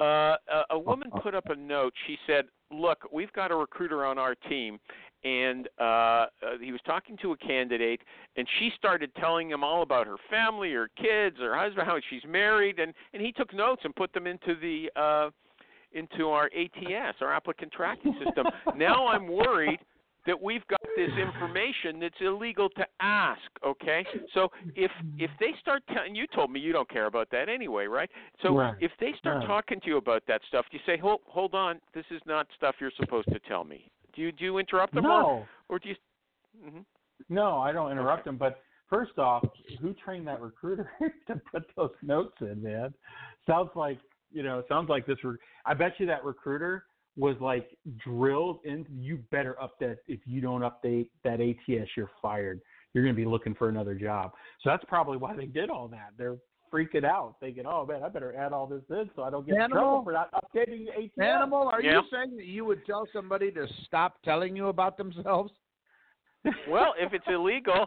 uh, 0.00 0.04
a, 0.04 0.36
a 0.70 0.78
woman 0.78 1.10
put 1.22 1.34
up 1.34 1.48
a 1.50 1.56
note. 1.56 1.94
She 2.06 2.16
said, 2.26 2.46
"Look, 2.70 3.08
we've 3.12 3.32
got 3.32 3.50
a 3.50 3.56
recruiter 3.56 4.04
on 4.04 4.18
our 4.18 4.34
team." 4.34 4.78
And 5.24 5.68
uh, 5.80 5.82
uh, 5.82 6.26
he 6.60 6.70
was 6.70 6.80
talking 6.86 7.16
to 7.22 7.32
a 7.32 7.36
candidate, 7.36 8.00
and 8.36 8.46
she 8.58 8.70
started 8.76 9.10
telling 9.16 9.50
him 9.50 9.64
all 9.64 9.82
about 9.82 10.06
her 10.06 10.18
family, 10.30 10.72
her 10.72 10.88
kids, 10.96 11.36
her 11.40 11.56
husband, 11.56 11.86
how 11.86 11.98
she's 12.10 12.22
married, 12.28 12.78
and 12.78 12.94
and 13.12 13.22
he 13.22 13.32
took 13.32 13.52
notes 13.52 13.82
and 13.84 13.94
put 13.96 14.12
them 14.12 14.26
into 14.26 14.54
the 14.60 14.90
uh, 15.00 15.30
into 15.92 16.28
our 16.28 16.50
ATS, 16.56 17.16
our 17.20 17.32
applicant 17.32 17.72
tracking 17.72 18.14
system. 18.24 18.46
now 18.76 19.08
I'm 19.08 19.26
worried 19.26 19.80
that 20.26 20.40
we've 20.40 20.66
got 20.68 20.80
this 20.96 21.10
information 21.18 22.00
that's 22.00 22.14
illegal 22.20 22.68
to 22.70 22.86
ask. 23.00 23.40
Okay, 23.64 24.04
so 24.34 24.48
if 24.74 24.90
if 25.18 25.30
they 25.40 25.52
start 25.60 25.82
telling 25.92 26.14
you 26.14 26.26
told 26.34 26.50
me 26.50 26.60
you 26.60 26.72
don't 26.72 26.88
care 26.88 27.06
about 27.06 27.30
that 27.30 27.48
anyway, 27.48 27.86
right? 27.86 28.10
So 28.42 28.54
Right. 28.58 28.74
if 28.80 28.92
they 28.98 29.12
start 29.14 29.38
Right. 29.38 29.46
talking 29.46 29.80
to 29.80 29.86
you 29.86 29.96
about 29.96 30.24
that 30.26 30.42
stuff, 30.44 30.66
do 30.70 30.76
you 30.76 30.82
say, 30.84 30.96
hold 30.96 31.20
hold 31.26 31.54
on, 31.54 31.80
this 31.92 32.06
is 32.10 32.20
not 32.26 32.46
stuff 32.56 32.74
you're 32.80 32.90
supposed 32.92 33.28
to 33.32 33.38
tell 33.40 33.64
me? 33.64 33.90
Do 34.14 34.22
you 34.22 34.32
do 34.32 34.44
you 34.44 34.58
interrupt 34.58 34.94
them 34.94 35.06
or, 35.06 35.22
no, 35.22 35.48
or 35.68 35.78
do 35.78 35.88
you? 35.90 35.96
Mm-hmm. 36.64 36.80
no, 37.28 37.58
I 37.58 37.72
don't 37.72 37.92
interrupt 37.92 38.24
them. 38.24 38.36
But 38.36 38.62
first 38.88 39.18
off, 39.18 39.44
who 39.80 39.94
trained 39.94 40.26
that 40.26 40.40
recruiter 40.40 40.90
to 41.26 41.40
put 41.52 41.64
those 41.76 41.92
notes 42.02 42.36
in, 42.40 42.62
man? 42.62 42.94
Sounds 43.46 43.70
like 43.74 43.98
you 44.32 44.42
know. 44.42 44.62
Sounds 44.68 44.88
like 44.88 45.06
this. 45.06 45.22
Re- 45.22 45.36
I 45.66 45.74
bet 45.74 45.92
you 45.98 46.06
that 46.06 46.24
recruiter 46.24 46.84
was 47.16 47.36
like 47.40 47.76
drilled 48.04 48.58
in. 48.64 48.86
You 48.90 49.18
better 49.30 49.56
update. 49.62 49.96
If 50.06 50.20
you 50.26 50.40
don't 50.40 50.62
update 50.62 51.08
that 51.24 51.40
ATS, 51.40 51.88
you're 51.96 52.10
fired. 52.20 52.60
You're 52.92 53.04
going 53.04 53.14
to 53.14 53.20
be 53.20 53.26
looking 53.26 53.54
for 53.54 53.68
another 53.68 53.94
job. 53.94 54.32
So 54.62 54.70
that's 54.70 54.84
probably 54.88 55.16
why 55.18 55.34
they 55.36 55.46
did 55.46 55.70
all 55.70 55.88
that. 55.88 56.10
They're 56.16 56.36
freaking 56.72 57.04
out, 57.04 57.36
thinking, 57.40 57.64
"Oh 57.66 57.86
man, 57.86 58.02
I 58.02 58.08
better 58.08 58.34
add 58.36 58.52
all 58.52 58.66
this 58.66 58.82
in 58.90 59.08
so 59.14 59.22
I 59.22 59.30
don't 59.30 59.46
get 59.46 59.54
in 59.56 59.60
Animal? 59.62 59.82
trouble 59.82 60.04
for 60.04 60.12
not 60.12 60.30
updating 60.32 60.86
the 60.86 60.92
ATS." 61.04 61.12
Animal, 61.20 61.68
are 61.68 61.80
Yeah. 61.82 61.92
you 62.00 62.02
saying 62.10 62.36
that 62.36 62.46
you 62.46 62.64
would 62.64 62.84
tell 62.86 63.06
somebody 63.12 63.50
to 63.52 63.66
stop 63.86 64.20
telling 64.24 64.56
you 64.56 64.68
about 64.68 64.96
themselves? 64.96 65.52
Well, 66.68 66.94
if 66.98 67.12
it's 67.12 67.24
illegal, 67.28 67.86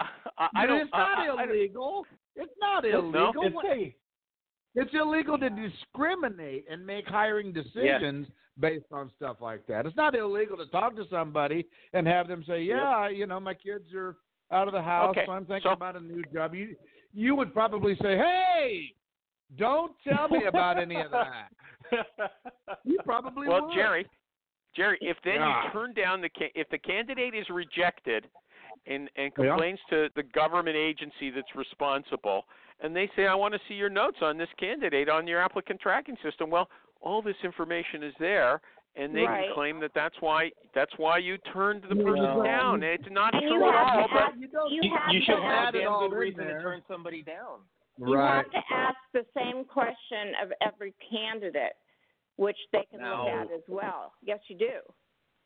I, 0.00 0.48
I 0.56 0.66
don't. 0.66 0.80
It's 0.82 0.90
not 0.92 1.18
I, 1.18 1.22
I- 1.22 1.22
I 1.22 1.26
don't- 1.46 1.50
illegal. 1.50 2.06
It's 2.36 2.52
not 2.60 2.84
No, 2.84 2.98
illegal. 2.98 3.42
It's 3.42 3.56
a 3.66 3.96
It's 4.80 4.90
illegal 4.94 5.38
to 5.38 5.48
discriminate 5.50 6.64
and 6.68 6.84
make 6.84 7.06
hiring 7.06 7.52
decisions 7.52 8.26
based 8.58 8.86
on 8.92 9.10
stuff 9.16 9.36
like 9.40 9.66
that. 9.66 9.86
It's 9.86 9.96
not 9.96 10.14
illegal 10.14 10.56
to 10.58 10.66
talk 10.66 10.94
to 10.96 11.04
somebody 11.10 11.66
and 11.92 12.06
have 12.06 12.28
them 12.28 12.44
say, 12.46 12.62
"Yeah, 12.62 13.08
you 13.08 13.26
know, 13.26 13.40
my 13.40 13.54
kids 13.54 13.92
are 13.94 14.16
out 14.50 14.68
of 14.68 14.74
the 14.74 14.82
house, 14.82 15.10
Okay, 15.10 15.24
so 15.26 15.32
I'm 15.32 15.44
thinking 15.46 15.68
so- 15.68 15.72
about 15.72 15.96
a 15.96 16.00
new 16.00 16.22
job." 16.32 16.54
You 16.54 16.76
you 17.12 17.34
would 17.36 17.52
probably 17.52 17.94
say, 17.96 18.16
"Hey, 18.16 18.94
don't 19.56 19.94
tell 20.06 20.28
me 20.28 20.44
about 20.44 20.78
any 20.78 21.00
of 21.00 21.10
that." 21.10 21.48
You 22.84 22.98
probably 23.04 23.48
Well, 23.48 23.66
would. 23.66 23.74
Jerry, 23.74 24.06
Jerry, 24.74 24.98
if 25.00 25.16
then 25.22 25.34
Yeah. 25.36 25.66
you 25.66 25.70
turn 25.72 25.92
down 25.92 26.20
the 26.20 26.30
if 26.58 26.68
the 26.70 26.78
candidate 26.78 27.34
is 27.34 27.48
rejected 27.50 28.28
and 28.86 29.10
and 29.16 29.32
Yeah. 29.36 29.44
complains 29.50 29.80
to 29.90 30.10
the 30.14 30.22
government 30.22 30.76
agency 30.76 31.30
that's 31.30 31.54
responsible, 31.54 32.46
and 32.80 32.94
they 32.94 33.08
say, 33.16 33.26
"I 33.26 33.34
want 33.34 33.54
to 33.54 33.60
see 33.68 33.74
your 33.74 33.90
notes 33.90 34.20
on 34.22 34.36
this 34.36 34.52
candidate 34.54 35.08
on 35.08 35.26
your 35.26 35.40
applicant 35.40 35.80
tracking 35.80 36.16
system," 36.18 36.50
well, 36.50 36.68
all 37.04 37.22
this 37.22 37.36
information 37.44 38.02
is 38.02 38.14
there. 38.18 38.60
And 38.96 39.12
they 39.12 39.22
Right. 39.22 39.46
can 39.46 39.54
claim 39.54 39.80
that 39.80 39.92
that's 39.92 40.14
why 40.20 40.52
that's 40.72 40.92
why 40.98 41.18
you 41.18 41.36
turned 41.52 41.82
the 41.82 41.96
person 41.96 42.22
No. 42.22 42.42
down. 42.44 42.82
It's 42.84 43.08
not 43.10 43.34
And 43.34 43.42
true 43.42 43.68
at 43.68 43.74
all. 43.74 44.06
to 44.08 44.14
but 44.14 44.36
you 44.38 44.46
don't. 44.46 44.70
you 44.70 44.82
You, 44.84 44.94
have 44.96 45.12
you 45.12 45.18
to 45.20 45.24
should 45.26 45.34
ask- 45.34 45.42
have 45.42 45.74
add 45.74 45.82
a 45.82 45.90
all 45.90 46.08
good 46.08 46.16
reason 46.16 46.44
there. 46.46 46.58
to 46.58 46.62
turn 46.62 46.82
somebody 46.86 47.22
down. 47.22 47.58
Right. 47.98 48.08
You 48.08 48.14
right. 48.16 48.34
have 48.36 48.50
to 48.52 48.62
ask 48.72 48.96
the 49.12 49.26
same 49.36 49.64
question 49.64 50.34
of 50.40 50.52
every 50.60 50.94
candidate, 51.10 51.74
which 52.36 52.56
they 52.70 52.84
can 52.84 53.00
No. 53.00 53.24
look 53.24 53.28
at 53.34 53.50
as 53.50 53.62
well. 53.68 54.12
Yes, 54.22 54.38
you 54.48 54.56
do. 54.56 54.80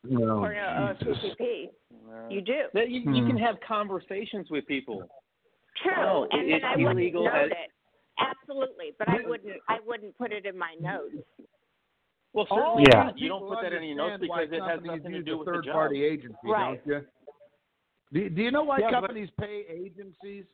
No, 0.04 0.44
or 0.44 0.52
no, 0.52 0.60
uh, 0.60 0.92
Jesus. 0.94 1.18
CCP. 1.22 1.70
You 2.28 2.40
do. 2.42 2.68
You, 2.74 2.84
you 2.84 3.02
Hmm. 3.22 3.26
can 3.28 3.38
have 3.38 3.58
conversations 3.60 4.50
with 4.50 4.66
people. 4.66 5.08
True, 5.82 5.92
No, 5.96 6.28
and 6.32 6.50
it's 6.50 6.62
then 6.62 6.64
I 6.70 6.76
wouldn't 6.76 7.00
illegal 7.00 7.24
note 7.24 7.34
as- 7.34 7.50
it. 7.52 7.70
Absolutely, 8.18 8.94
but 8.98 9.08
I 9.08 9.16
wouldn't. 9.26 9.60
I 9.68 9.78
wouldn't 9.86 10.16
put 10.18 10.32
it 10.32 10.44
in 10.46 10.56
my 10.58 10.74
notes. 10.80 11.14
Well, 12.32 12.46
All 12.50 12.58
certainly 12.58 12.84
Yeah. 12.92 13.02
not. 13.04 13.18
you 13.18 13.28
don't 13.28 13.48
put 13.48 13.62
that 13.62 13.72
in 13.72 13.82
your 13.84 13.96
notes 13.96 14.20
because 14.20 14.48
it 14.52 14.60
has 14.60 14.80
companies 14.80 14.86
nothing 15.02 15.10
to 15.12 15.16
use 15.18 15.24
do 15.26 15.34
a 15.34 15.36
with 15.38 15.46
the 15.46 15.52
third-party 15.52 16.04
agency, 16.04 16.36
Right. 16.44 16.84
don't 16.84 17.02
you? 17.02 17.06
Do, 18.12 18.28
do 18.30 18.42
you 18.42 18.50
know 18.50 18.62
why 18.64 18.78
Yeah, 18.78 18.90
but- 18.90 19.00
companies 19.00 19.30
pay 19.40 19.64
agencies? 19.68 20.44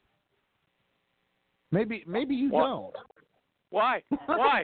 Maybe 1.72 2.04
maybe 2.06 2.34
you 2.36 2.50
What? 2.50 2.66
don't. 2.66 2.96
why? 3.70 4.02
Why? 4.26 4.62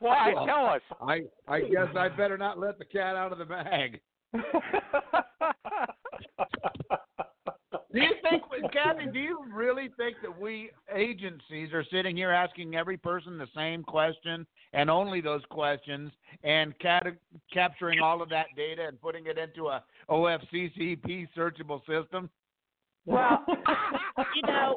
Why? 0.00 0.32
Well, 0.34 0.46
Tell 0.46 0.66
us. 0.66 0.82
I 1.00 1.22
I 1.46 1.60
guess 1.60 1.94
I 1.94 2.08
better 2.08 2.36
not 2.38 2.58
let 2.58 2.78
the 2.78 2.84
cat 2.84 3.14
out 3.16 3.30
of 3.32 3.38
the 3.38 3.44
bag. 3.44 4.00
Do 7.94 8.00
you 8.00 8.14
think, 8.28 8.42
Kathy? 8.72 9.06
Do 9.12 9.20
you 9.20 9.44
really 9.52 9.88
think 9.96 10.16
that 10.22 10.40
we 10.40 10.70
agencies 10.92 11.72
are 11.72 11.84
sitting 11.92 12.16
here 12.16 12.32
asking 12.32 12.74
every 12.74 12.96
person 12.96 13.38
the 13.38 13.46
same 13.54 13.84
question 13.84 14.44
and 14.72 14.90
only 14.90 15.20
those 15.20 15.42
questions, 15.50 16.10
and 16.42 16.76
cat- 16.80 17.06
capturing 17.52 18.00
all 18.00 18.20
of 18.20 18.28
that 18.30 18.46
data 18.56 18.84
and 18.88 19.00
putting 19.00 19.26
it 19.26 19.38
into 19.38 19.68
a 19.68 19.84
OFCCP 20.10 21.28
searchable 21.36 21.80
system? 21.86 22.28
Well, 23.06 23.44
you 24.34 24.42
know, 24.42 24.76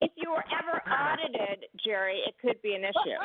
if 0.00 0.12
you 0.16 0.30
were 0.30 0.44
ever 0.56 0.80
audited, 0.88 1.66
Jerry, 1.84 2.20
it 2.24 2.36
could 2.40 2.62
be 2.62 2.74
an 2.74 2.84
issue. 2.84 3.18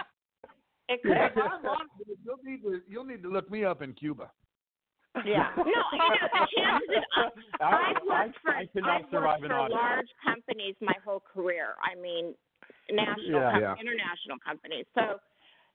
It 0.90 1.04
could. 1.04 1.12
If 1.12 1.38
I'm 1.38 1.64
honest 1.64 1.92
you'll 2.26 2.40
need 2.44 2.64
to 2.64 2.82
you'll 2.90 3.06
need 3.06 3.22
to 3.22 3.32
look 3.32 3.52
me 3.52 3.66
up 3.66 3.84
in 3.84 3.94
Cuba. 3.94 4.32
Yeah. 5.26 5.50
No, 5.58 5.64
you 5.66 5.74
know, 5.74 6.28
the 6.32 6.48
chances. 6.56 7.04
I, 7.62 7.94
I've 7.96 8.04
worked 8.08 8.38
for 8.42 8.52
I 8.52 8.66
cannot 8.68 9.06
I've 9.06 9.12
worked 9.12 9.42
for 9.46 9.70
large 9.70 10.08
companies 10.26 10.76
my 10.82 10.96
whole 11.06 11.22
career. 11.34 11.76
I 11.84 12.00
mean, 12.00 12.34
national, 12.90 13.40
Yeah. 13.40 13.52
com- 13.52 13.62
Yeah. 13.62 13.76
international 13.80 14.38
companies. 14.46 14.86
So 14.96 15.20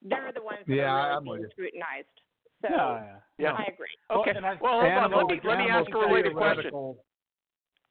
they're 0.02 0.32
the 0.34 0.42
ones 0.42 0.60
that 0.66 0.74
Yeah, 0.74 0.90
are 0.90 1.12
I'm 1.12 1.24
really 1.24 1.38
being 1.40 1.50
scrutinized. 1.52 2.08
So 2.62 2.68
Yeah, 2.70 3.02
yeah. 3.04 3.18
Yeah. 3.38 3.52
I 3.52 3.64
agree. 3.72 3.92
Okay. 4.10 4.32
and 4.36 4.46
I- 4.46 4.58
Well, 4.60 4.80
hold 4.80 4.92
on. 4.92 5.12
Let 5.12 5.26
me 5.26 5.40
let 5.44 5.58
me 5.58 5.68
ask 5.68 5.88
a 5.92 5.98
related 5.98 6.32
question. 6.34 6.96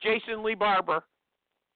Jason 0.01 0.43
Lee 0.43 0.55
Barber. 0.55 1.03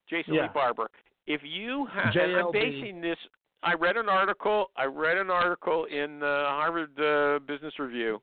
Jason 0.10 0.34
Yeah. 0.34 0.44
Lee 0.44 0.50
Barber. 0.54 0.90
If 1.28 1.42
you 1.44 1.86
have, 1.94 2.16
and 2.16 2.36
I'm 2.38 2.52
basing 2.52 3.02
this. 3.02 3.18
I 3.62 3.74
read 3.74 3.98
an 3.98 4.08
article. 4.10 4.72
I 4.78 4.86
read 4.86 5.18
an 5.18 5.30
article 5.30 5.86
in 5.86 6.20
the 6.20 6.46
Harvard 6.48 6.98
uh, 7.00 7.40
Business 7.46 7.78
Review. 7.78 8.22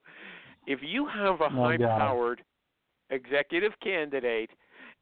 If 0.66 0.80
you 0.82 1.06
have 1.06 1.40
a 1.40 1.44
Oh, 1.44 1.48
high-powered 1.48 2.42
executive 3.10 3.72
candidate, 3.82 4.50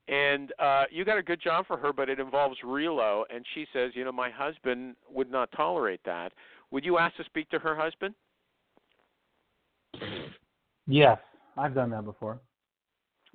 and 0.08 0.52
uh, 0.58 0.84
you 0.90 1.04
got 1.04 1.16
a 1.16 1.22
good 1.22 1.40
job 1.40 1.66
for 1.66 1.78
her, 1.78 1.92
but 1.92 2.08
it 2.10 2.20
involves 2.20 2.58
Relo, 2.62 3.24
and 3.34 3.44
she 3.54 3.66
says, 3.72 3.92
you 3.94 4.04
know, 4.04 4.12
my 4.12 4.30
husband 4.30 4.96
would 5.10 5.30
not 5.30 5.50
tolerate 5.56 6.00
that. 6.04 6.32
Would 6.70 6.84
you 6.84 6.98
ask 6.98 7.16
to 7.16 7.24
speak 7.24 7.48
to 7.50 7.58
her 7.58 7.74
husband? 7.74 8.14
Yes, 10.86 11.18
I've 11.56 11.74
done 11.74 11.90
that 11.90 12.04
before. 12.04 12.40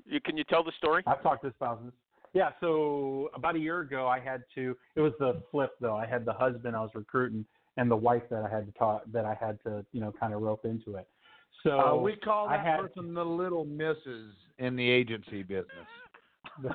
You, 0.05 0.21
can 0.21 0.38
you 0.38 0.43
tell 0.43 0.63
the 0.63 0.71
story? 0.77 1.03
I've 1.07 1.23
talked 1.23 1.43
to 1.43 1.51
spouses. 1.51 1.91
Yeah, 2.34 2.51
so 2.59 3.32
about 3.34 3.55
a 3.55 3.59
year 3.59 3.80
ago, 3.80 4.07
I 4.07 4.19
had 4.19 4.43
to. 4.53 4.77
It 4.95 5.01
was 5.01 5.13
the 5.19 5.41
flip 5.49 5.71
though. 5.82 5.95
I 5.95 6.05
had 6.05 6.25
the 6.25 6.34
husband 6.34 6.75
I 6.75 6.82
was 6.82 6.91
recruiting 6.93 7.43
and 7.77 7.89
the 7.89 7.95
wife 7.95 8.23
that 8.30 8.43
I 8.43 8.49
had 8.53 8.67
to 8.67 8.71
talk 8.77 9.03
that 9.11 9.25
I 9.25 9.34
had 9.34 9.57
to 9.63 9.84
you 9.93 10.01
know 10.01 10.13
kind 10.19 10.34
of 10.34 10.41
rope 10.41 10.65
into 10.65 10.95
it. 10.95 11.07
So 11.64 11.80
Uh, 11.80 11.95
we 11.95 12.16
call 12.16 12.47
I 12.47 12.58
that 12.58 12.66
had- 12.66 12.80
person 12.82 13.14
the 13.14 13.26
little 13.26 13.66
misses 13.66 14.34
in 14.60 14.76
the 14.76 14.89
agency 14.89 15.43
business. 15.43 15.88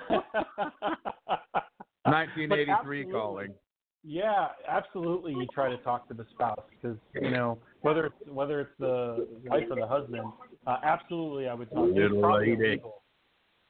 1983 2.05 3.05
calling. 3.11 3.55
Yeah, 4.07 4.49
absolutely. 4.69 5.33
You 5.33 5.47
try 5.55 5.71
to 5.71 5.79
talk 5.79 6.07
to 6.09 6.15
the 6.15 6.27
spouse 6.35 6.61
because 6.71 6.99
you 7.15 7.31
know 7.31 7.59
whether 7.81 8.07
it's 8.07 8.15
whether 8.29 8.61
it's 8.61 8.71
the 8.79 9.27
wife 9.47 9.65
or 9.71 9.77
the 9.77 9.87
husband. 9.87 10.25
Uh, 10.67 10.77
absolutely, 10.83 11.49
I 11.49 11.55
would 11.55 11.71
talk. 11.71 11.89
It's 11.89 11.97
Little 11.97 12.21
probably 12.21 12.57
lady. 12.57 12.83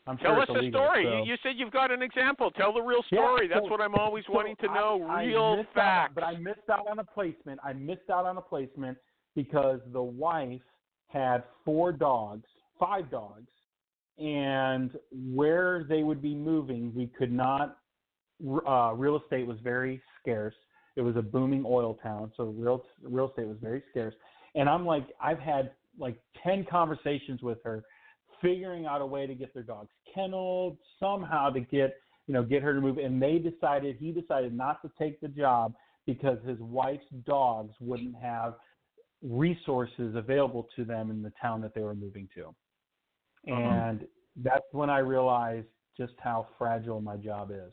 I'm 0.07 0.19
Tell 0.19 0.35
sure 0.35 0.43
us 0.43 0.47
it's 0.51 0.57
a 0.57 0.59
illegal, 0.59 0.81
story. 0.85 1.05
so- 1.05 1.17
You, 1.19 1.25
you 1.33 1.37
said 1.43 1.53
you've 1.57 1.73
got 1.73 1.91
an 1.91 2.03
example. 2.03 2.51
Tell 2.51 2.73
the 2.75 2.83
real 2.83 3.03
Yeah, 3.11 3.21
story. 3.21 3.49
That's 3.49 3.69
what 3.71 3.81
I'm 3.81 3.95
always 3.95 4.25
so 4.27 4.33
wanting 4.35 4.57
to 4.57 4.67
know. 4.67 5.07
I- 5.09 5.23
I 5.23 5.25
real 5.25 5.57
missed 5.59 5.69
facts. 5.73 6.11
Out, 6.11 6.15
but 6.17 6.25
I 6.25 6.37
missed 6.37 6.69
out 6.71 6.87
on 6.91 6.99
a 6.99 7.05
placement. 7.05 7.59
I 7.65 7.73
missed 7.73 8.11
out 8.13 8.27
on 8.27 8.37
a 8.37 8.43
placement 8.43 8.99
because 9.35 9.81
the 9.93 10.03
wife 10.03 10.61
had 11.15 11.45
four 11.65 11.93
dogs, 11.93 12.45
five 12.79 13.11
dogs, 13.11 13.49
and 14.19 14.91
where 15.33 15.87
they 15.89 16.03
would 16.03 16.21
be 16.21 16.35
moving, 16.35 16.93
we 16.95 17.07
could 17.07 17.33
not. 17.33 17.79
Uh, 18.69 18.93
real 18.95 19.17
estate 19.17 19.47
was 19.47 19.57
very 19.63 20.03
scarce. 20.21 20.55
It 20.97 21.01
was 21.01 21.17
a 21.17 21.23
booming 21.23 21.65
oil 21.67 21.95
town, 22.03 22.33
so 22.37 22.55
real 22.57 22.85
real 23.03 23.31
estate 23.31 23.47
was 23.47 23.57
very 23.63 23.83
scarce. 23.91 24.15
And 24.55 24.69
I'm 24.69 24.85
like, 24.85 25.07
I've 25.21 25.39
had 25.39 25.71
like 25.99 26.17
ten 26.43 26.67
conversations 26.69 27.43
with 27.43 27.59
her, 27.65 27.85
figuring 28.43 28.85
out 28.85 29.01
a 29.01 29.07
way 29.07 29.27
to 29.27 29.35
get 29.35 29.55
their 29.55 29.63
dogs 29.63 29.91
kenneled, 30.15 30.77
somehow 31.01 31.51
to 31.51 31.61
get 31.61 31.97
you 32.27 32.35
know, 32.35 32.43
get 32.43 32.63
her 32.63 32.75
to 32.75 32.81
move. 32.81 32.99
And 32.99 33.21
they 33.21 33.39
decided, 33.39 33.97
he 33.99 34.13
decided 34.13 34.57
not 34.57 34.81
to 34.83 34.91
take 34.99 35.21
the 35.21 35.29
job 35.29 35.75
because 36.07 36.39
his 36.47 36.59
wife's 36.59 37.05
dogs 37.27 37.75
wouldn't 37.81 38.15
have 38.17 38.55
resources 39.25 40.15
available 40.15 40.69
to 40.77 40.85
them 40.85 41.11
in 41.11 41.23
the 41.23 41.33
town 41.41 41.61
that 41.63 41.75
they 41.75 41.81
were 41.81 41.95
moving 41.95 42.29
to. 42.35 42.55
Uh-huh. 43.51 43.61
And 43.61 44.07
that's 44.43 44.65
when 44.73 44.91
I 44.91 44.99
realized 44.99 45.67
just 45.97 46.15
how 46.19 46.49
fragile 46.59 47.01
my 47.01 47.17
job 47.17 47.51
is. 47.51 47.73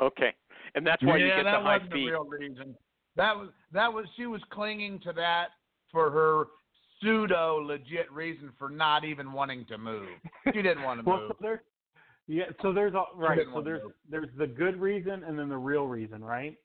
Okay, 0.00 0.34
and 0.74 0.86
that's 0.86 1.02
why 1.02 1.16
yeah, 1.16 1.24
you 1.24 1.30
get 1.36 1.44
that 1.44 1.58
the 1.58 1.64
high 1.64 1.76
wasn't 1.76 1.92
fee. 1.92 2.06
the 2.06 2.10
real 2.10 2.24
reason. 2.24 2.74
That 3.14 3.36
was 3.36 3.50
that 3.72 3.92
was 3.92 4.06
she 4.16 4.26
was 4.26 4.40
clinging 4.50 4.98
to 5.00 5.12
that 5.12 5.48
for 5.92 6.10
her 6.10 6.46
pseudo 7.00 7.58
legit 7.62 8.10
reason 8.10 8.50
for 8.58 8.68
not 8.68 9.04
even 9.04 9.32
wanting 9.32 9.64
to 9.66 9.78
move. 9.78 10.08
She 10.52 10.62
didn't 10.62 10.82
want 10.82 11.00
to 11.00 11.06
well, 11.08 11.20
move. 11.20 11.28
so 11.28 11.36
there's 11.40 11.60
yeah, 12.26 12.44
so 12.62 12.72
there's 12.72 12.94
a, 12.94 13.04
right. 13.16 13.38
So 13.54 13.60
there's 13.60 13.82
there's 14.10 14.28
the 14.38 14.46
good 14.46 14.80
reason 14.80 15.22
and 15.24 15.38
then 15.38 15.48
the 15.48 15.56
real 15.56 15.86
reason, 15.86 16.24
right? 16.24 16.56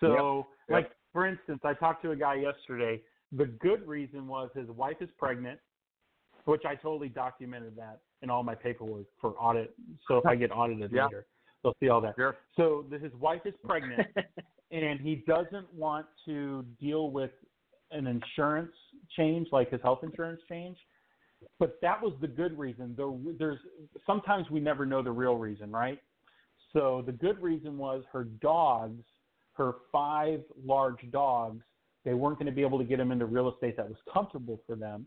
So 0.00 0.46
Yep. 0.68 0.74
like 0.74 0.90
for 1.14 1.26
instance, 1.26 1.60
I 1.64 1.72
talked 1.72 2.02
to 2.02 2.10
a 2.10 2.16
guy 2.16 2.34
yesterday. 2.34 3.00
The 3.32 3.46
good 3.46 3.86
reason 3.88 4.26
was 4.26 4.50
his 4.54 4.68
wife 4.68 4.96
is 5.00 5.08
pregnant, 5.16 5.60
which 6.44 6.62
I 6.66 6.74
totally 6.74 7.08
documented 7.08 7.76
that 7.76 8.00
in 8.20 8.30
all 8.30 8.42
my 8.42 8.56
paperwork 8.56 9.06
for 9.20 9.30
audit. 9.40 9.74
So 10.08 10.18
if 10.18 10.26
I 10.26 10.34
get 10.34 10.50
audited 10.50 10.92
Yeah. 10.92 11.04
later, 11.04 11.26
they'll 11.62 11.76
see 11.78 11.88
all 11.88 12.00
that. 12.00 12.16
Sure. 12.16 12.36
So 12.56 12.84
the, 12.90 12.98
his 12.98 13.14
wife 13.14 13.42
is 13.46 13.54
pregnant, 13.64 14.08
and 14.72 15.00
he 15.00 15.24
doesn't 15.26 15.72
want 15.72 16.06
to 16.24 16.66
deal 16.80 17.12
with 17.12 17.30
an 17.92 18.08
insurance 18.08 18.74
change, 19.16 19.46
like 19.52 19.70
his 19.70 19.80
health 19.82 20.00
insurance 20.02 20.40
change. 20.48 20.76
But 21.60 21.78
that 21.80 22.02
was 22.02 22.12
the 22.20 22.26
good 22.26 22.58
reason. 22.58 22.94
The, 22.96 23.36
there's 23.38 23.60
sometimes 24.04 24.50
we 24.50 24.58
never 24.58 24.84
know 24.84 25.00
the 25.00 25.12
real 25.12 25.36
reason, 25.36 25.70
right? 25.70 26.00
So 26.72 27.04
the 27.06 27.12
good 27.12 27.40
reason 27.40 27.78
was 27.78 28.02
her 28.12 28.24
dogs, 28.24 29.04
her 29.54 29.74
five 29.90 30.40
large 30.64 31.10
dogs, 31.10 31.64
they 32.04 32.14
weren't 32.14 32.38
going 32.38 32.46
to 32.46 32.52
be 32.52 32.62
able 32.62 32.78
to 32.78 32.84
get 32.84 32.98
them 32.98 33.10
into 33.12 33.26
real 33.26 33.50
estate 33.52 33.76
that 33.76 33.88
was 33.88 33.98
comfortable 34.12 34.60
for 34.66 34.76
them, 34.76 35.06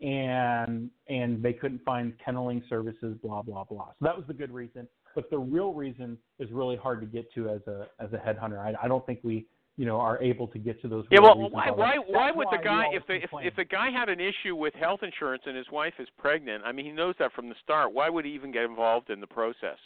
and 0.00 0.90
and 1.08 1.42
they 1.42 1.52
couldn't 1.52 1.82
find 1.84 2.14
kenneling 2.24 2.62
services, 2.68 3.16
blah 3.22 3.42
blah 3.42 3.64
blah. 3.64 3.88
So 3.98 4.04
that 4.04 4.16
was 4.16 4.26
the 4.26 4.34
good 4.34 4.52
reason. 4.52 4.88
But 5.14 5.30
the 5.30 5.38
real 5.38 5.72
reason 5.72 6.16
is 6.38 6.50
really 6.52 6.76
hard 6.76 7.00
to 7.00 7.06
get 7.06 7.32
to 7.34 7.48
as 7.48 7.60
a 7.66 7.88
as 7.98 8.12
a 8.12 8.16
headhunter. 8.16 8.58
I, 8.58 8.74
I 8.84 8.88
don't 8.88 9.04
think 9.04 9.20
we 9.22 9.46
you 9.76 9.84
know 9.84 9.96
are 9.96 10.20
able 10.22 10.48
to 10.48 10.58
get 10.58 10.80
to 10.82 10.88
those. 10.88 11.04
Yeah, 11.10 11.20
well, 11.20 11.50
why 11.50 11.70
why 11.70 11.96
why 12.06 12.30
would 12.30 12.48
the 12.50 12.62
guy 12.62 12.86
if 12.92 13.06
the 13.06 13.14
if, 13.14 13.30
if 13.42 13.56
the 13.56 13.64
guy 13.64 13.90
had 13.90 14.08
an 14.08 14.20
issue 14.20 14.54
with 14.54 14.74
health 14.74 15.00
insurance 15.02 15.42
and 15.46 15.56
his 15.56 15.66
wife 15.70 15.94
is 15.98 16.08
pregnant? 16.18 16.62
I 16.64 16.72
mean, 16.72 16.86
he 16.86 16.92
knows 16.92 17.14
that 17.18 17.32
from 17.32 17.48
the 17.48 17.54
start. 17.62 17.92
Why 17.92 18.08
would 18.08 18.24
he 18.24 18.32
even 18.32 18.52
get 18.52 18.64
involved 18.64 19.10
in 19.10 19.20
the 19.20 19.26
process? 19.26 19.78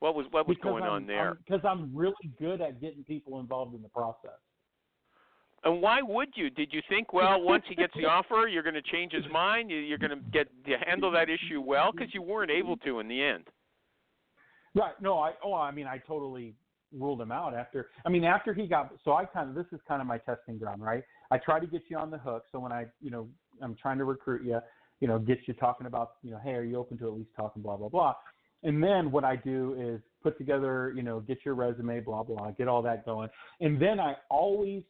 What 0.00 0.14
was 0.14 0.26
what 0.30 0.46
was 0.46 0.56
because 0.56 0.70
going 0.70 0.84
I'm, 0.84 0.90
on 0.90 1.06
there? 1.06 1.38
Because 1.46 1.64
I'm 1.64 1.94
really 1.94 2.14
good 2.38 2.60
at 2.60 2.80
getting 2.80 3.02
people 3.04 3.40
involved 3.40 3.74
in 3.74 3.82
the 3.82 3.88
process. 3.88 4.38
And 5.64 5.82
why 5.82 6.00
would 6.02 6.28
you? 6.36 6.50
Did 6.50 6.72
you 6.72 6.80
think, 6.88 7.12
well, 7.12 7.42
once 7.42 7.64
he 7.68 7.74
gets 7.74 7.92
the 7.94 8.04
offer, 8.06 8.46
you're 8.46 8.62
going 8.62 8.74
to 8.74 8.82
change 8.82 9.12
his 9.12 9.24
mind? 9.32 9.70
You- 9.70 9.78
You're 9.78 9.98
going 9.98 10.10
to 10.10 10.30
get 10.32 10.48
to 10.66 10.76
handle 10.86 11.10
that 11.12 11.28
issue 11.28 11.60
well 11.60 11.92
because 11.92 12.12
you 12.14 12.22
weren't 12.22 12.50
able 12.50 12.76
to 12.78 13.00
in 13.00 13.08
the 13.08 13.22
end. 13.22 13.44
Right. 14.74 14.92
No, 15.00 15.18
I 15.18 15.32
oh 15.42 15.54
I 15.54 15.70
mean 15.70 15.86
I 15.86 15.98
totally 16.06 16.54
ruled 16.92 17.20
him 17.20 17.32
out 17.32 17.54
after 17.54 17.88
I 18.04 18.10
mean 18.10 18.24
after 18.24 18.52
he 18.52 18.66
got 18.66 18.92
so 19.04 19.14
I 19.14 19.24
kind 19.24 19.48
of 19.48 19.54
this 19.54 19.64
is 19.72 19.80
kind 19.88 20.02
of 20.02 20.06
my 20.06 20.18
testing 20.18 20.58
ground, 20.58 20.82
right? 20.82 21.02
I 21.30 21.38
try 21.38 21.58
to 21.58 21.66
get 21.66 21.82
you 21.88 21.96
on 21.96 22.10
the 22.10 22.18
hook. 22.18 22.44
So 22.52 22.60
when 22.60 22.72
I, 22.72 22.84
you 23.00 23.10
know, 23.10 23.26
I'm 23.62 23.74
trying 23.74 23.96
to 23.98 24.04
recruit 24.04 24.44
you, 24.44 24.60
you 25.00 25.08
know, 25.08 25.18
get 25.18 25.38
you 25.46 25.54
talking 25.54 25.86
about, 25.86 26.12
you 26.22 26.30
know, 26.30 26.38
hey, 26.44 26.52
are 26.52 26.62
you 26.62 26.76
open 26.76 26.98
to 26.98 27.06
at 27.06 27.14
least 27.14 27.30
talking 27.34 27.62
blah 27.62 27.76
blah 27.76 27.88
blah. 27.88 28.14
And 28.62 28.82
then 28.82 29.10
what 29.10 29.24
I 29.24 29.36
do 29.36 29.76
is 29.78 30.00
put 30.22 30.38
together, 30.38 30.92
you 30.96 31.02
know, 31.02 31.20
get 31.20 31.38
your 31.44 31.54
resume, 31.54 32.00
blah 32.00 32.22
blah, 32.22 32.50
get 32.52 32.68
all 32.68 32.82
that 32.82 33.04
going. 33.04 33.28
And 33.60 33.80
then 33.80 34.00
I 34.00 34.16
always 34.30 34.82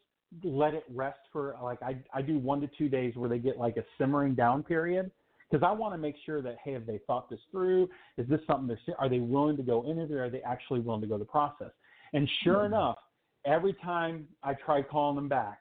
let 0.43 0.75
it 0.75 0.85
rest 0.93 1.19
for 1.33 1.57
like 1.63 1.83
I 1.83 1.97
I 2.13 2.23
do 2.23 2.39
1 2.39 2.61
to 2.63 2.69
2 2.79 2.89
days 2.89 3.15
where 3.17 3.29
they 3.29 3.39
get 3.39 3.59
like 3.59 3.77
a 3.77 3.85
simmering 3.99 4.35
down 4.35 4.63
period 4.63 5.11
because 5.51 5.67
I 5.67 5.73
want 5.73 5.95
to 5.95 5.99
make 5.99 6.17
sure 6.25 6.43
that 6.43 6.57
hey, 6.65 6.73
have 6.73 6.87
they 6.87 7.01
thought 7.07 7.29
this 7.31 7.41
through? 7.51 7.89
Is 8.17 8.29
this 8.29 8.41
something 8.47 8.67
they're 8.67 8.97
are 8.99 9.09
they 9.09 9.21
willing 9.21 9.57
to 9.57 9.63
go 9.63 9.85
interview? 9.85 10.19
Are 10.19 10.31
they 10.31 10.43
actually 10.43 10.81
willing 10.81 11.03
to 11.03 11.07
go 11.07 11.19
the 11.19 11.25
process? 11.25 11.71
And 12.13 12.29
sure 12.43 12.61
hmm. 12.61 12.67
enough, 12.67 12.99
every 13.45 13.75
time 13.75 14.27
I 14.43 14.55
try 14.55 14.83
calling 14.83 15.17
them 15.17 15.29
back, 15.29 15.59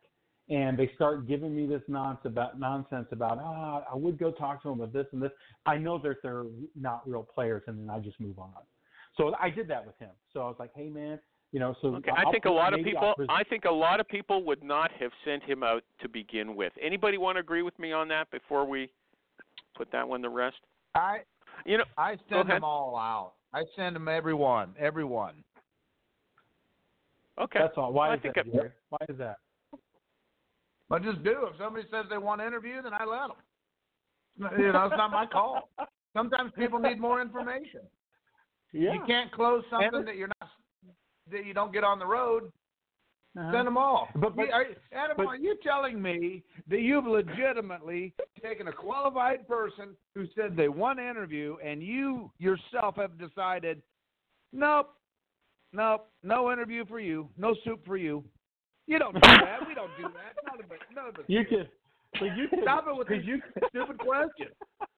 and 0.49 0.77
they 0.77 0.91
start 0.95 1.27
giving 1.27 1.55
me 1.55 1.65
this 1.65 1.81
nonsense 1.87 2.25
about 2.25 2.59
nonsense 2.59 3.07
about 3.11 3.39
ah, 3.41 3.83
I 3.91 3.95
would 3.95 4.17
go 4.19 4.31
talk 4.31 4.61
to 4.63 4.69
them 4.69 4.79
about 4.79 4.93
this 4.93 5.07
and 5.11 5.21
this. 5.21 5.31
I 5.65 5.77
know 5.77 5.97
that 5.99 6.17
they're 6.21 6.45
not 6.79 7.07
real 7.07 7.23
players, 7.23 7.63
and 7.67 7.79
then 7.79 7.89
I 7.89 7.99
just 7.99 8.19
move 8.19 8.37
on. 8.39 8.51
So 9.17 9.33
I 9.41 9.49
did 9.49 9.67
that 9.69 9.85
with 9.85 9.97
him. 9.97 10.11
So 10.33 10.41
I 10.41 10.45
was 10.45 10.57
like, 10.59 10.71
hey 10.75 10.89
man, 10.89 11.19
you 11.51 11.59
know, 11.59 11.75
so 11.81 11.95
Okay, 11.95 12.11
I'll 12.15 12.27
I 12.27 12.31
think 12.31 12.45
a 12.45 12.49
lot 12.51 12.73
of 12.73 12.83
people. 12.83 13.03
I'll 13.07 13.15
pres- 13.15 13.27
I 13.29 13.43
think 13.43 13.65
a 13.65 13.71
lot 13.71 13.99
of 13.99 14.07
people 14.07 14.43
would 14.43 14.63
not 14.63 14.91
have 14.99 15.11
sent 15.23 15.43
him 15.43 15.63
out 15.63 15.83
to 16.01 16.09
begin 16.09 16.55
with. 16.55 16.73
Anybody 16.81 17.17
want 17.17 17.37
to 17.37 17.39
agree 17.39 17.61
with 17.63 17.77
me 17.79 17.91
on 17.91 18.07
that 18.09 18.29
before 18.29 18.65
we 18.65 18.89
put 19.75 19.91
that 19.91 20.07
one 20.07 20.21
to 20.21 20.29
rest? 20.29 20.57
I 20.93 21.19
You 21.65 21.79
know, 21.79 21.85
I 21.97 22.17
send 22.29 22.49
them 22.49 22.63
all 22.63 22.95
out. 22.97 23.33
I 23.53 23.63
send 23.75 23.95
them 23.95 24.07
everyone, 24.07 24.75
everyone. 24.77 25.43
okay. 27.41 27.59
That's 27.59 27.77
all. 27.77 27.93
Why 27.93 28.09
I 28.11 28.15
is 28.15 28.21
think 28.21 28.35
that? 28.35 28.47
it- 28.47 28.73
Why 28.89 28.97
is 29.09 29.17
that? 29.17 29.37
I 30.91 30.99
just 30.99 31.23
do. 31.23 31.47
If 31.51 31.57
somebody 31.57 31.85
says 31.91 32.05
they 32.09 32.17
want 32.17 32.41
to 32.41 32.47
interview, 32.47 32.81
then 32.81 32.93
I 32.93 33.05
let 33.05 33.29
them. 33.29 34.59
You 34.59 34.71
know, 34.71 34.85
it's 34.85 34.97
not 34.97 35.11
my 35.11 35.25
call. 35.25 35.69
Sometimes 36.13 36.51
people 36.57 36.79
need 36.79 36.99
more 36.99 37.21
information. 37.21 37.81
Yeah. 38.71 38.93
You 38.93 39.01
can't 39.07 39.31
close 39.31 39.63
something 39.69 40.05
that 40.05 40.15
you're 40.15 40.29
not 40.41 40.49
that 41.31 41.45
you 41.45 41.53
don't 41.53 41.73
get 41.73 41.83
on 41.83 41.97
the 41.97 42.05
road. 42.05 42.51
Uh-huh. 43.37 43.51
Send 43.51 43.67
them 43.67 43.77
all. 43.77 44.07
But- 44.15 44.35
but- 44.35 44.49
are, 44.51 44.65
Adam, 44.93 45.17
but- 45.17 45.25
are 45.27 45.35
you 45.35 45.57
telling 45.63 46.01
me 46.01 46.43
that 46.67 46.79
you've 46.79 47.05
legitimately 47.05 48.13
taken 48.41 48.67
a 48.67 48.71
qualified 48.71 49.47
person 49.47 49.97
who 50.13 50.25
said 50.35 50.55
they 50.55 50.69
want 50.69 50.99
to 50.99 51.09
interview, 51.09 51.57
and 51.63 51.81
you 51.83 52.31
yourself 52.37 52.95
have 52.95 53.17
decided, 53.17 53.81
nope, 54.53 54.95
nope, 55.73 56.07
no 56.23 56.51
interview 56.51 56.85
for 56.85 56.99
you, 56.99 57.29
no 57.37 57.55
soup 57.65 57.85
for 57.85 57.97
you. 57.97 58.23
You 58.87 58.99
don't 58.99 59.13
do 59.13 59.19
that. 59.21 59.59
We 59.67 59.73
don't 59.73 59.91
do 59.97 60.03
that. 60.03 60.35
None 60.45 60.59
of 60.63 60.71
us. 60.71 60.77
None 60.95 61.07
of 61.09 61.15
us. 61.15 61.23
You 61.27 61.43
do. 61.43 61.49
can, 61.49 61.67
but 62.19 62.37
you 62.37 62.47
can. 62.47 62.59
Stop 62.61 62.85
it 62.87 62.95
with 62.95 63.07
because 63.07 63.23
these 63.25 63.35
you. 63.35 63.67
stupid 63.69 63.97
questions. 63.97 64.53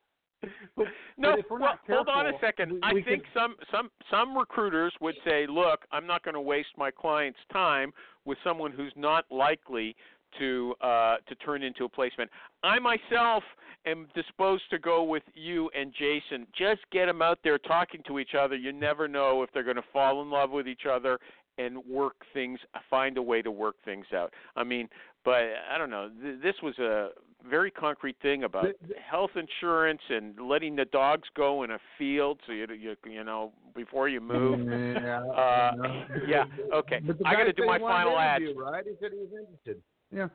But, 0.76 0.86
No, 1.18 1.36
but 1.36 1.50
well, 1.50 1.60
not 1.60 1.80
hold 1.90 2.08
on 2.10 2.28
a 2.28 2.32
second. 2.40 2.74
we- 2.74 2.80
I 2.84 2.94
we 2.94 3.02
think 3.04 3.24
could- 3.24 3.34
some 3.34 3.56
some 3.72 3.90
some 4.12 4.38
recruiters 4.38 4.94
would 5.02 5.16
say, 5.26 5.48
"Look, 5.48 5.86
I'm 5.92 6.06
not 6.06 6.24
going 6.24 6.36
to 6.36 6.42
waste 6.42 6.70
my 6.78 6.92
client's 6.92 7.40
time 7.52 7.92
with 8.24 8.38
someone 8.44 8.72
who's 8.72 8.94
not 8.96 9.26
likely 9.32 9.96
to 10.38 10.76
uh, 10.82 11.18
to 11.28 11.36
turn 11.44 11.64
into 11.64 11.86
a 11.86 11.90
placement." 11.90 12.30
I 12.64 12.78
myself 12.78 13.44
am 13.88 14.08
disposed 14.14 14.70
to 14.70 14.78
go 14.78 15.04
with 15.04 15.24
you 15.34 15.72
and 15.76 15.92
Jason. 15.92 16.46
Just 16.56 16.82
get 16.92 17.08
them 17.08 17.24
out 17.24 17.40
there 17.44 17.58
talking 17.58 18.04
to 18.08 18.20
each 18.20 18.36
other. 18.40 18.56
You 18.56 18.72
never 18.72 19.08
know 19.08 19.42
if 19.42 19.52
they're 19.54 19.64
going 19.64 19.76
to 19.78 19.82
fall 19.92 20.22
in 20.22 20.30
love 20.30 20.52
with 20.52 20.68
each 20.68 20.86
other 20.90 21.18
and 21.58 21.78
work 21.86 22.16
things, 22.34 22.60
find 22.90 23.18
a 23.18 23.22
way 23.22 23.42
to 23.42 23.52
work 23.52 23.76
things 23.84 24.06
out. 24.16 24.34
I 24.56 24.64
mean, 24.64 24.88
but 25.26 25.44
I 25.72 25.78
don't 25.78 25.90
know. 25.90 26.10
Th- 26.22 26.40
this 26.42 26.56
was 26.62 26.78
a 26.80 27.10
very 27.48 27.72
concrete 27.72 28.16
thing 28.22 28.44
about 28.44 28.64
The- 28.64 28.88
the- 28.94 29.00
health 29.00 29.32
insurance 29.36 30.02
and 30.10 30.40
letting 30.40 30.76
the 30.76 30.86
dogs 30.86 31.28
go 31.36 31.64
in 31.64 31.72
a 31.72 31.80
field 31.98 32.40
so 32.46 32.52
you 32.52 32.68
you 32.78 32.96
you 33.06 33.24
know 33.24 33.54
before 33.76 34.08
you 34.10 34.22
move. 34.22 34.60
Yeah. 35.08 35.22
Uh, 35.24 35.72
yeah. 36.28 36.46
Okay. 36.74 37.00
I 37.26 37.34
guy 37.34 37.36
got 37.40 37.44
to 37.46 37.54
do 37.54 37.64
he 37.64 37.68
my 37.68 37.78
wanted 37.78 37.94
final 37.96 38.14
to 38.14 38.20
ads. 38.20 38.44
Right? 38.56 38.86
He 38.86 38.94
said 39.00 39.12
he 39.12 39.20
was 39.20 39.30
interested. 39.40 39.82
Yeah. 40.12 40.28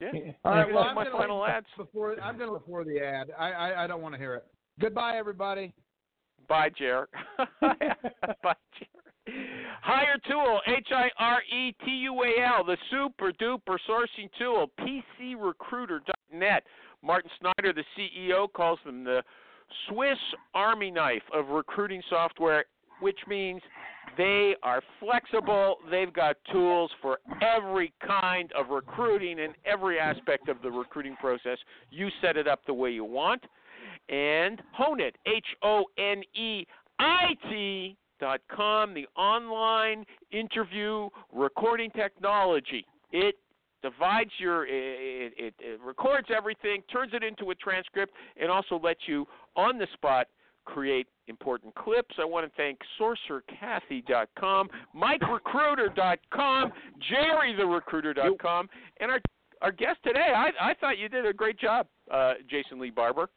Yeah. 0.00 0.10
Yeah. 0.14 0.32
All 0.44 0.52
right. 0.52 0.66
I'm 0.66 0.72
Well, 0.74 0.84
gonna 0.84 0.88
I'm 0.90 0.94
my 0.94 1.04
gonna 1.04 1.16
final 1.18 1.46
ads. 1.46 1.66
before 1.76 2.18
I'm 2.20 2.36
going 2.38 2.48
to 2.48 2.52
look 2.54 2.66
for 2.66 2.84
the 2.84 3.00
ad. 3.00 3.30
I 3.38 3.52
I, 3.52 3.84
I 3.84 3.86
don't 3.86 4.02
want 4.02 4.14
to 4.14 4.18
hear 4.18 4.34
it. 4.34 4.44
Goodbye, 4.80 5.16
everybody. 5.16 5.74
Bye, 6.48 6.70
Jer. 6.76 7.08
Bye, 7.60 8.54
Jer. 8.78 9.34
Hire 9.82 10.18
Tool, 10.28 10.60
H 10.66 10.88
I 10.94 11.08
R 11.18 11.42
E 11.42 11.72
T 11.84 11.90
U 11.90 12.22
A 12.22 12.42
L, 12.58 12.64
the 12.64 12.76
super 12.90 13.32
duper 13.32 13.78
sourcing 13.88 14.28
tool, 14.38 14.70
PCRecruiter.net. 14.80 16.64
Martin 17.02 17.30
Snyder, 17.40 17.72
the 17.72 17.84
CEO, 17.96 18.52
calls 18.52 18.78
them 18.84 19.04
the 19.04 19.22
Swiss 19.88 20.18
Army 20.54 20.90
knife 20.90 21.22
of 21.32 21.48
recruiting 21.48 22.02
software, 22.10 22.64
which 23.00 23.18
means 23.26 23.62
they 24.18 24.54
are 24.62 24.82
flexible. 24.98 25.76
They've 25.90 26.12
got 26.12 26.36
tools 26.52 26.90
for 27.00 27.18
every 27.40 27.92
kind 28.06 28.52
of 28.58 28.68
recruiting 28.68 29.40
and 29.40 29.54
every 29.64 29.98
aspect 29.98 30.48
of 30.48 30.60
the 30.62 30.70
recruiting 30.70 31.16
process. 31.16 31.58
You 31.90 32.08
set 32.20 32.36
it 32.36 32.46
up 32.46 32.60
the 32.66 32.74
way 32.74 32.90
you 32.90 33.04
want. 33.04 33.42
And 34.10 34.60
Honeit, 34.78 35.14
H 35.26 35.46
O 35.62 35.84
N 35.96 36.22
E 36.34 36.66
I 36.98 37.28
T 37.48 37.96
com, 38.54 38.94
the 38.94 39.06
online 39.16 40.04
interview 40.32 41.08
recording 41.32 41.90
technology. 41.90 42.84
It 43.12 43.36
divides 43.82 44.30
your 44.38 44.66
it, 44.66 45.32
it, 45.36 45.54
it 45.58 45.80
records 45.84 46.28
everything, 46.34 46.82
turns 46.92 47.12
it 47.14 47.22
into 47.22 47.50
a 47.50 47.54
transcript, 47.54 48.12
and 48.40 48.50
also 48.50 48.78
lets 48.82 49.00
you 49.06 49.26
on 49.56 49.78
the 49.78 49.86
spot 49.94 50.26
create 50.64 51.06
important 51.26 51.74
clips. 51.74 52.14
I 52.20 52.24
want 52.24 52.46
to 52.46 52.52
thank 52.56 52.78
SorcererKathy.com, 53.00 54.68
MikeRecruiter.com, 54.94 56.72
JerryTheRecruiter.com, 57.12 58.68
and 59.00 59.10
our 59.10 59.20
our 59.62 59.72
guest 59.72 59.98
today. 60.04 60.32
I 60.34 60.50
I 60.60 60.74
thought 60.74 60.98
you 60.98 61.08
did 61.08 61.26
a 61.26 61.32
great 61.32 61.58
job, 61.58 61.86
uh, 62.10 62.34
Jason 62.48 62.78
Lee 62.78 62.90
Barber. 62.90 63.28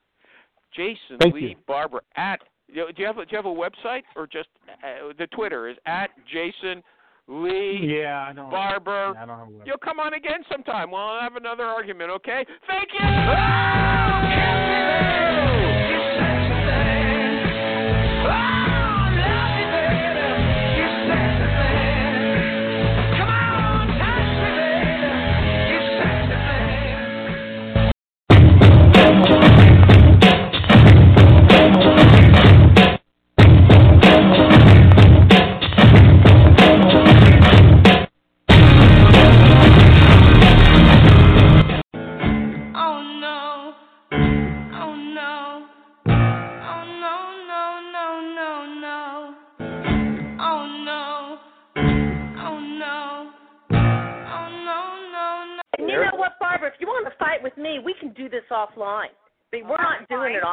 Jason 0.76 1.18
Thank 1.20 1.36
Lee 1.36 1.50
you. 1.50 1.56
Barber 1.68 2.02
at. 2.16 2.40
You 2.74 2.82
know, 2.82 2.88
Do 2.92 3.02
you 3.02 3.06
have 3.08 3.18
a, 3.18 3.26
do 3.26 3.32
you 3.32 3.38
have 3.38 3.46
a 3.46 3.50
website 3.50 4.04
or 4.16 4.28
just 4.28 4.50
uh, 4.84 5.14
the 5.18 5.28
Twitter 5.28 5.70
is 5.70 5.78
at 5.86 6.10
Jason 6.32 6.84
Lee, 7.30 7.80
Yeah, 8.02 8.28
I 8.30 8.34
don't. 8.34 8.52
Barber. 8.52 9.14
I 9.18 9.26
don't 9.26 9.40
have. 9.40 9.48
a- 9.48 9.66
You'll 9.66 9.78
come 9.78 10.02
on 10.02 10.14
again 10.14 10.44
sometime. 10.52 10.92
We'll 10.92 11.20
have 11.22 11.38
another 11.38 11.64
argument, 11.64 12.12
okay? 12.12 12.46
Thank 12.68 12.90
you. 12.92 13.00
Oh 13.06 14.20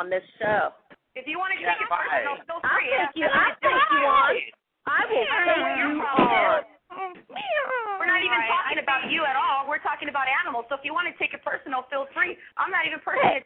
on 0.01 0.09
this 0.09 0.24
show. 0.40 0.72
If 1.12 1.28
you 1.28 1.36
want 1.36 1.53
to 1.53 1.61
take 1.61 1.76
it 1.76 1.84
personal, 1.92 2.40
feel 2.48 2.64
I'll 2.64 2.80
free. 2.80 2.88
take 2.88 3.12
you. 3.20 3.28
I'll 3.28 3.53
take 3.61 3.84
you 3.92 4.01
on. 4.09 4.32
I 4.88 5.05
will 5.05 5.28
take 5.28 5.76
you 5.76 5.92
on. 6.01 6.64
We're 8.01 8.09
not 8.09 8.24
even 8.24 8.40
talking 8.48 8.80
about 8.80 9.12
you 9.12 9.28
at 9.28 9.36
all. 9.36 9.68
We're 9.68 9.84
talking 9.84 10.09
about 10.09 10.24
animals. 10.24 10.64
So 10.72 10.80
if 10.80 10.82
you 10.88 10.96
want 10.96 11.12
to 11.12 11.14
take 11.20 11.36
it 11.36 11.44
personal, 11.44 11.84
feel 11.92 12.09
free. 12.16 12.32
I'm 12.57 12.72
not 12.72 12.88
even 12.88 13.05
personally 13.05 13.44